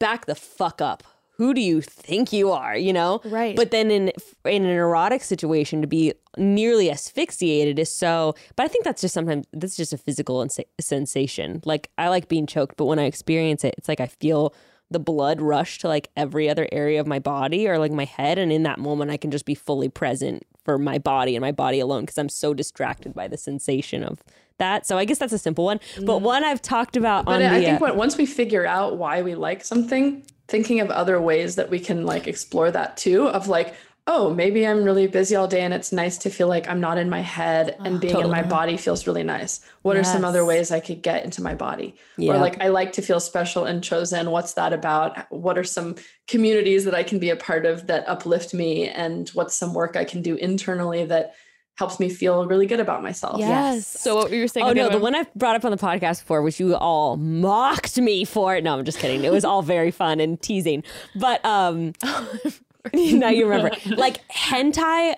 [0.00, 1.02] back the fuck up.
[1.36, 3.20] Who do you think you are, you know?
[3.24, 3.54] Right.
[3.54, 4.12] But then in
[4.44, 9.14] in an erotic situation to be nearly asphyxiated is so but I think that's just
[9.14, 10.46] sometimes that's just a physical
[10.80, 11.60] sensation.
[11.64, 14.54] Like I like being choked, but when I experience it, it's like I feel
[14.90, 18.38] the blood rush to like every other area of my body or like my head
[18.38, 21.52] and in that moment I can just be fully present for my body and my
[21.52, 24.22] body alone because I'm so distracted by the sensation of
[24.58, 24.86] that.
[24.86, 25.80] So I guess that's a simple one.
[25.96, 26.24] But mm-hmm.
[26.24, 29.22] one I've talked about But on I the think when, once we figure out why
[29.22, 33.28] we like something, thinking of other ways that we can like explore that too.
[33.28, 33.74] Of like,
[34.08, 36.96] oh, maybe I'm really busy all day, and it's nice to feel like I'm not
[36.96, 39.60] in my head, and ah, being in my body feels really nice.
[39.82, 41.96] What are some other ways I could get into my body?
[42.16, 42.34] Yeah.
[42.34, 44.30] Or like, I like to feel special and chosen.
[44.30, 45.30] What's that about?
[45.32, 45.96] What are some
[46.28, 48.88] communities that I can be a part of that uplift me?
[48.88, 51.34] And what's some work I can do internally that
[51.76, 53.38] helps me feel really good about myself?
[53.38, 53.86] yes.
[53.86, 54.66] So what were you saying?
[54.66, 56.74] Oh Okay, no, the I'm- one I brought up on the podcast before, which you
[56.74, 58.60] all mocked me for.
[58.60, 59.24] No, I'm just kidding.
[59.24, 60.82] It was all very fun and teasing.
[61.14, 61.92] But um
[62.94, 63.76] now you remember.
[63.96, 65.14] Like hentai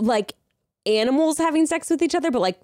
[0.00, 0.32] like
[0.86, 2.58] animals having sex with each other, but like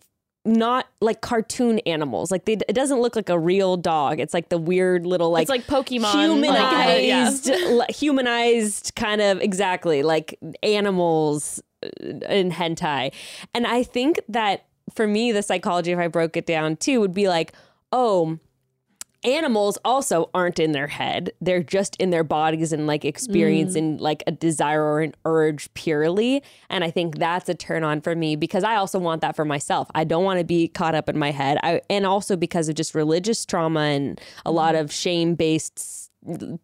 [0.47, 2.31] not like cartoon animals.
[2.31, 4.21] Like they, it doesn't look like a real dog.
[4.21, 6.41] It's like the weird little like it's like Pokemon.
[6.47, 7.31] like, uh, yeah.
[7.31, 7.51] humanized,
[7.97, 11.63] humanized kind of exactly like animals
[12.01, 13.13] in hentai.
[13.55, 17.15] And I think that for me, the psychology, if I broke it down too, would
[17.15, 17.53] be like,
[17.93, 18.39] oh,
[19.25, 21.33] animals also aren't in their head.
[21.41, 24.01] They're just in their bodies and like experiencing mm.
[24.01, 26.43] like a desire or an urge purely.
[26.69, 29.45] And I think that's a turn on for me because I also want that for
[29.45, 29.91] myself.
[29.95, 31.59] I don't want to be caught up in my head.
[31.63, 34.55] I, and also because of just religious trauma and a mm.
[34.55, 36.11] lot of shame based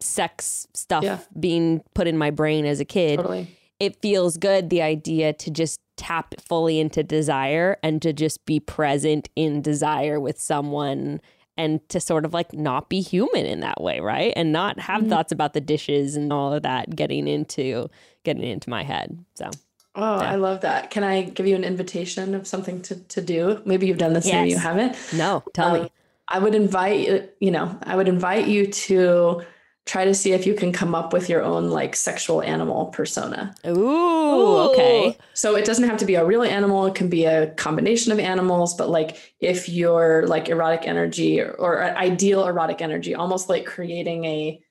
[0.00, 1.18] sex stuff Yeah.
[1.38, 3.56] being put in my brain as a kid Totally.
[3.80, 8.60] It feels good the idea to just tap fully into desire and to just be
[8.60, 11.20] present in desire with someone
[11.56, 15.06] and to sort of like not be human in that way right and not have
[15.08, 17.88] thoughts about the dishes and all of that getting into
[18.24, 19.50] getting into my head so
[19.96, 20.90] Oh, I love that.
[20.92, 23.60] Can I give you an invitation of something to, to do?
[23.64, 24.96] Maybe you've done this, maybe you haven't.
[25.12, 25.92] no tell Uh, me
[26.28, 29.42] I would invite you, you know, I would invite you to
[29.90, 33.52] try to see if you can come up with your own like sexual animal persona.
[33.66, 37.50] ooh, okay So it doesn't have to be a real animal, it can be a
[37.54, 43.16] combination of animals, but like if your like erotic energy or, or ideal erotic energy,
[43.16, 44.62] almost like creating a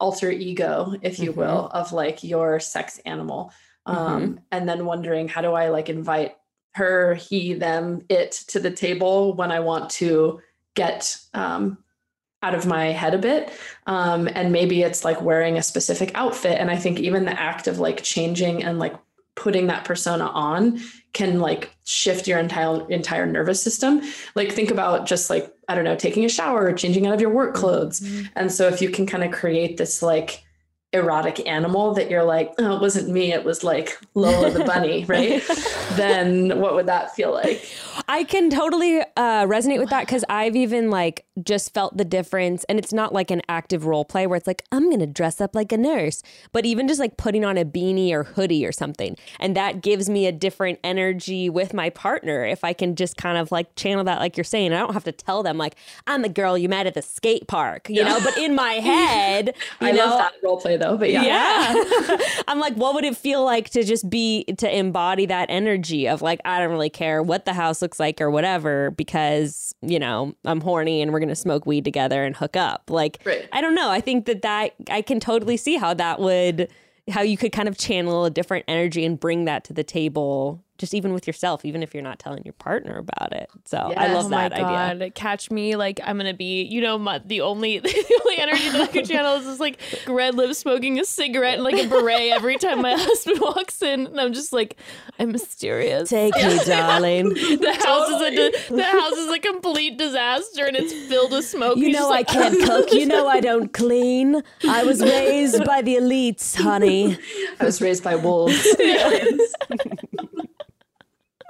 [0.00, 1.36] alter ego, if you Mhm.
[1.36, 3.52] will, of like your sex animal.
[3.86, 6.34] Um, and then wondering how do I like invite
[6.74, 10.40] her, he, them, it to the table when I want to
[10.74, 11.83] get um,
[12.44, 13.50] out of my head a bit.
[13.86, 16.58] Um, and maybe it's like wearing a specific outfit.
[16.60, 18.94] And I think even the act of like changing and like
[19.34, 20.78] putting that persona on
[21.12, 24.02] can like shift your entire entire nervous system.
[24.34, 27.20] Like think about just like, I don't know, taking a shower or changing out of
[27.20, 28.06] your work clothes.
[28.36, 30.44] And so if you can kind of create this like
[30.94, 35.04] erotic animal that you're like, oh, it wasn't me, it was like Lola the bunny,
[35.08, 35.42] right?
[35.96, 37.68] then what would that feel like?
[38.08, 42.64] I can totally uh, resonate with that because I've even like just felt the difference.
[42.64, 45.40] And it's not like an active role play where it's like, I'm going to dress
[45.40, 48.72] up like a nurse, but even just like putting on a beanie or hoodie or
[48.72, 49.16] something.
[49.40, 53.36] And that gives me a different energy with my partner if I can just kind
[53.36, 54.72] of like channel that, like you're saying.
[54.72, 55.74] I don't have to tell them, like,
[56.06, 59.54] I'm the girl you met at the skate park, you know, but in my head,
[59.80, 61.22] I know, love that role play though, but yeah.
[61.22, 62.16] yeah.
[62.48, 66.22] I'm like, what would it feel like to just be, to embody that energy of
[66.22, 70.34] like, I don't really care what the house looks like or whatever because, you know,
[70.44, 72.90] I'm horny and we're going to smoke weed together and hook up.
[72.90, 73.48] Like, Right.
[73.52, 73.90] I don't know.
[73.90, 76.68] I think that that, I can totally see how that would,
[77.10, 80.63] how you could kind of channel a different energy and bring that to the table
[80.76, 83.48] just even with yourself, even if you're not telling your partner about it.
[83.64, 84.98] So I love Oh my that idea.
[85.06, 85.14] god!
[85.14, 88.80] Catch me like I'm gonna be, you know, my, the only the only energy that
[88.80, 92.32] I could channel is just like red lips smoking a cigarette and like a beret
[92.32, 94.76] every time my husband walks in, and I'm just like,
[95.18, 96.10] I'm mysterious.
[96.10, 97.28] Take me, darling.
[97.30, 101.78] the house is a the house is a complete disaster, and it's filled with smoke.
[101.78, 102.92] You know I like, can't cook.
[102.92, 104.42] You know I don't clean.
[104.68, 107.16] I was raised by the elites, honey.
[107.60, 108.66] I was raised by wolves.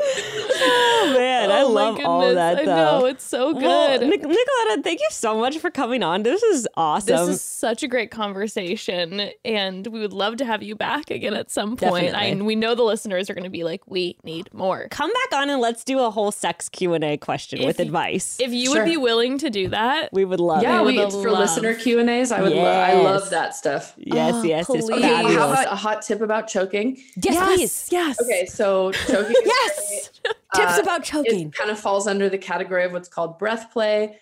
[0.07, 3.01] Oh man, I Oh my love all goodness, that I though.
[3.01, 3.63] know it's so good.
[3.63, 6.23] Well, Nic- Nicoletta, thank you so much for coming on.
[6.23, 7.07] This is awesome.
[7.27, 11.35] This is such a great conversation, and we would love to have you back again
[11.35, 12.15] at some point.
[12.15, 14.89] I, we know the listeners are going to be like, we need more.
[14.91, 17.79] Come back on and let's do a whole sex Q and A question If with
[17.79, 18.39] y- advice.
[18.41, 18.83] If you Sure.
[18.85, 20.85] would be willing to do that, we would love yeah, it.
[20.85, 21.41] we would for love.
[21.41, 22.33] listener Q and A's.
[22.33, 22.53] I would.
[22.53, 23.93] Lo- I love that stuff.
[23.97, 24.91] Yes, Oh, yes, it's please.
[24.91, 26.97] Okay, how about a hot tip about choking?
[27.17, 27.89] yes, please.
[27.91, 28.21] yes.
[28.23, 29.33] Okay, so choking.
[29.37, 29.94] is Yes.
[30.55, 31.49] Tips Uh, about choking.
[31.49, 34.19] It kind of falls under the category of what's called breath play.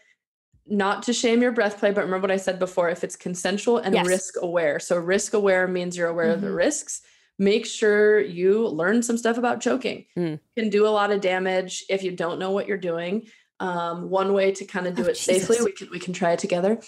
[0.66, 3.78] Not to shame your breath play, but remember what I said before if it's consensual
[3.78, 4.06] and Yes.
[4.06, 4.78] risk aware.
[4.78, 6.56] So, risk aware means you're aware of the Mhm.
[6.56, 7.02] risks.
[7.38, 10.06] Make sure you learn some stuff about choking.
[10.16, 10.38] Mm.
[10.56, 13.26] Can do a lot of damage if you don't know what you're doing.
[13.58, 16.32] Um, one way to kind of do Oh, it safely, we can we can try
[16.32, 16.78] it together.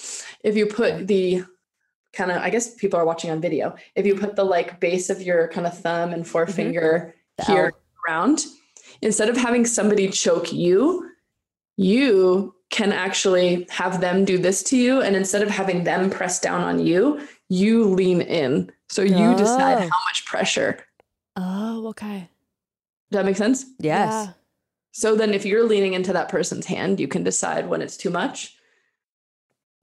[0.43, 1.05] If you put Okay.
[1.05, 1.45] the
[2.13, 3.75] kind of, I guess people are watching on video.
[3.97, 7.53] If you put the like base of your kind of thumb and forefinger Mm-hmm.
[7.53, 7.81] Here L.
[8.09, 8.45] around,
[9.05, 11.09] instead of having somebody choke you,
[11.77, 15.01] you can actually have them do this to you.
[15.01, 18.73] And instead of having them press down on you, you lean in.
[18.89, 19.81] So you decide Oh.
[19.81, 20.79] how much pressure.
[21.37, 22.29] Oh, okay.
[23.11, 23.65] Does that make sense?
[23.79, 24.11] Yes.
[24.11, 24.33] Yeah.
[24.93, 28.11] So then if you're leaning into that person's hand, you can decide when it's too
[28.11, 28.57] much.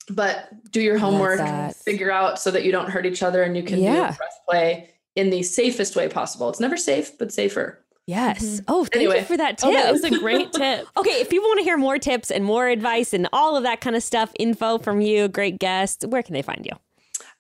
[0.09, 1.39] But do your homework,
[1.75, 4.11] figure out so that you don't hurt each other and you can Yeah.
[4.11, 6.49] do breath play in the safest way possible.
[6.49, 7.85] It's never safe, but safer.
[8.11, 8.61] Yes.
[8.67, 9.19] Oh, thank Anyway.
[9.19, 9.69] you for that tip.
[9.69, 10.85] Oh, that was a great tip.
[10.97, 13.79] Okay, if people want to hear more tips and more advice and all of that
[13.79, 16.73] kind of stuff, info from you, great guest, where can they find you?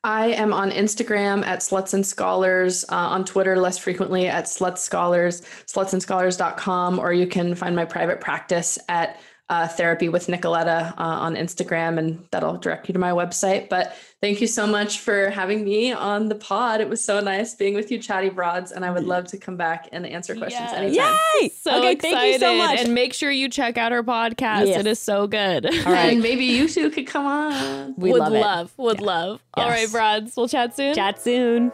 [0.03, 4.79] I am on Instagram at Sluts and Scholars, uh, on Twitter less frequently at Sluts
[4.79, 9.19] Scholars, slutsandscholars.com, or you can find my private practice at
[9.51, 13.67] uh, Therapy with Nicoletta uh, on Instagram, and that'll direct you to my website.
[13.67, 16.79] But thank you so much for having me on the pod.
[16.79, 19.57] It was so nice being with you, Chatty Broads, and I would love to come
[19.57, 20.73] back and answer questions Yes.
[20.73, 21.17] anytime.
[21.41, 21.49] Yay!
[21.49, 22.15] So okay, excited.
[22.15, 22.79] thank you so much.
[22.79, 24.67] And make sure you check out her podcast.
[24.67, 24.79] Yes.
[24.79, 25.65] It is so good.
[25.65, 26.13] all right.
[26.13, 27.93] And maybe you two could come on.
[27.97, 28.39] We would love it.
[28.39, 29.43] love, would love.
[29.53, 29.91] All right, Yes.
[29.91, 30.33] Broads.
[30.37, 30.95] We'll chat soon.
[30.95, 31.73] Chat soon.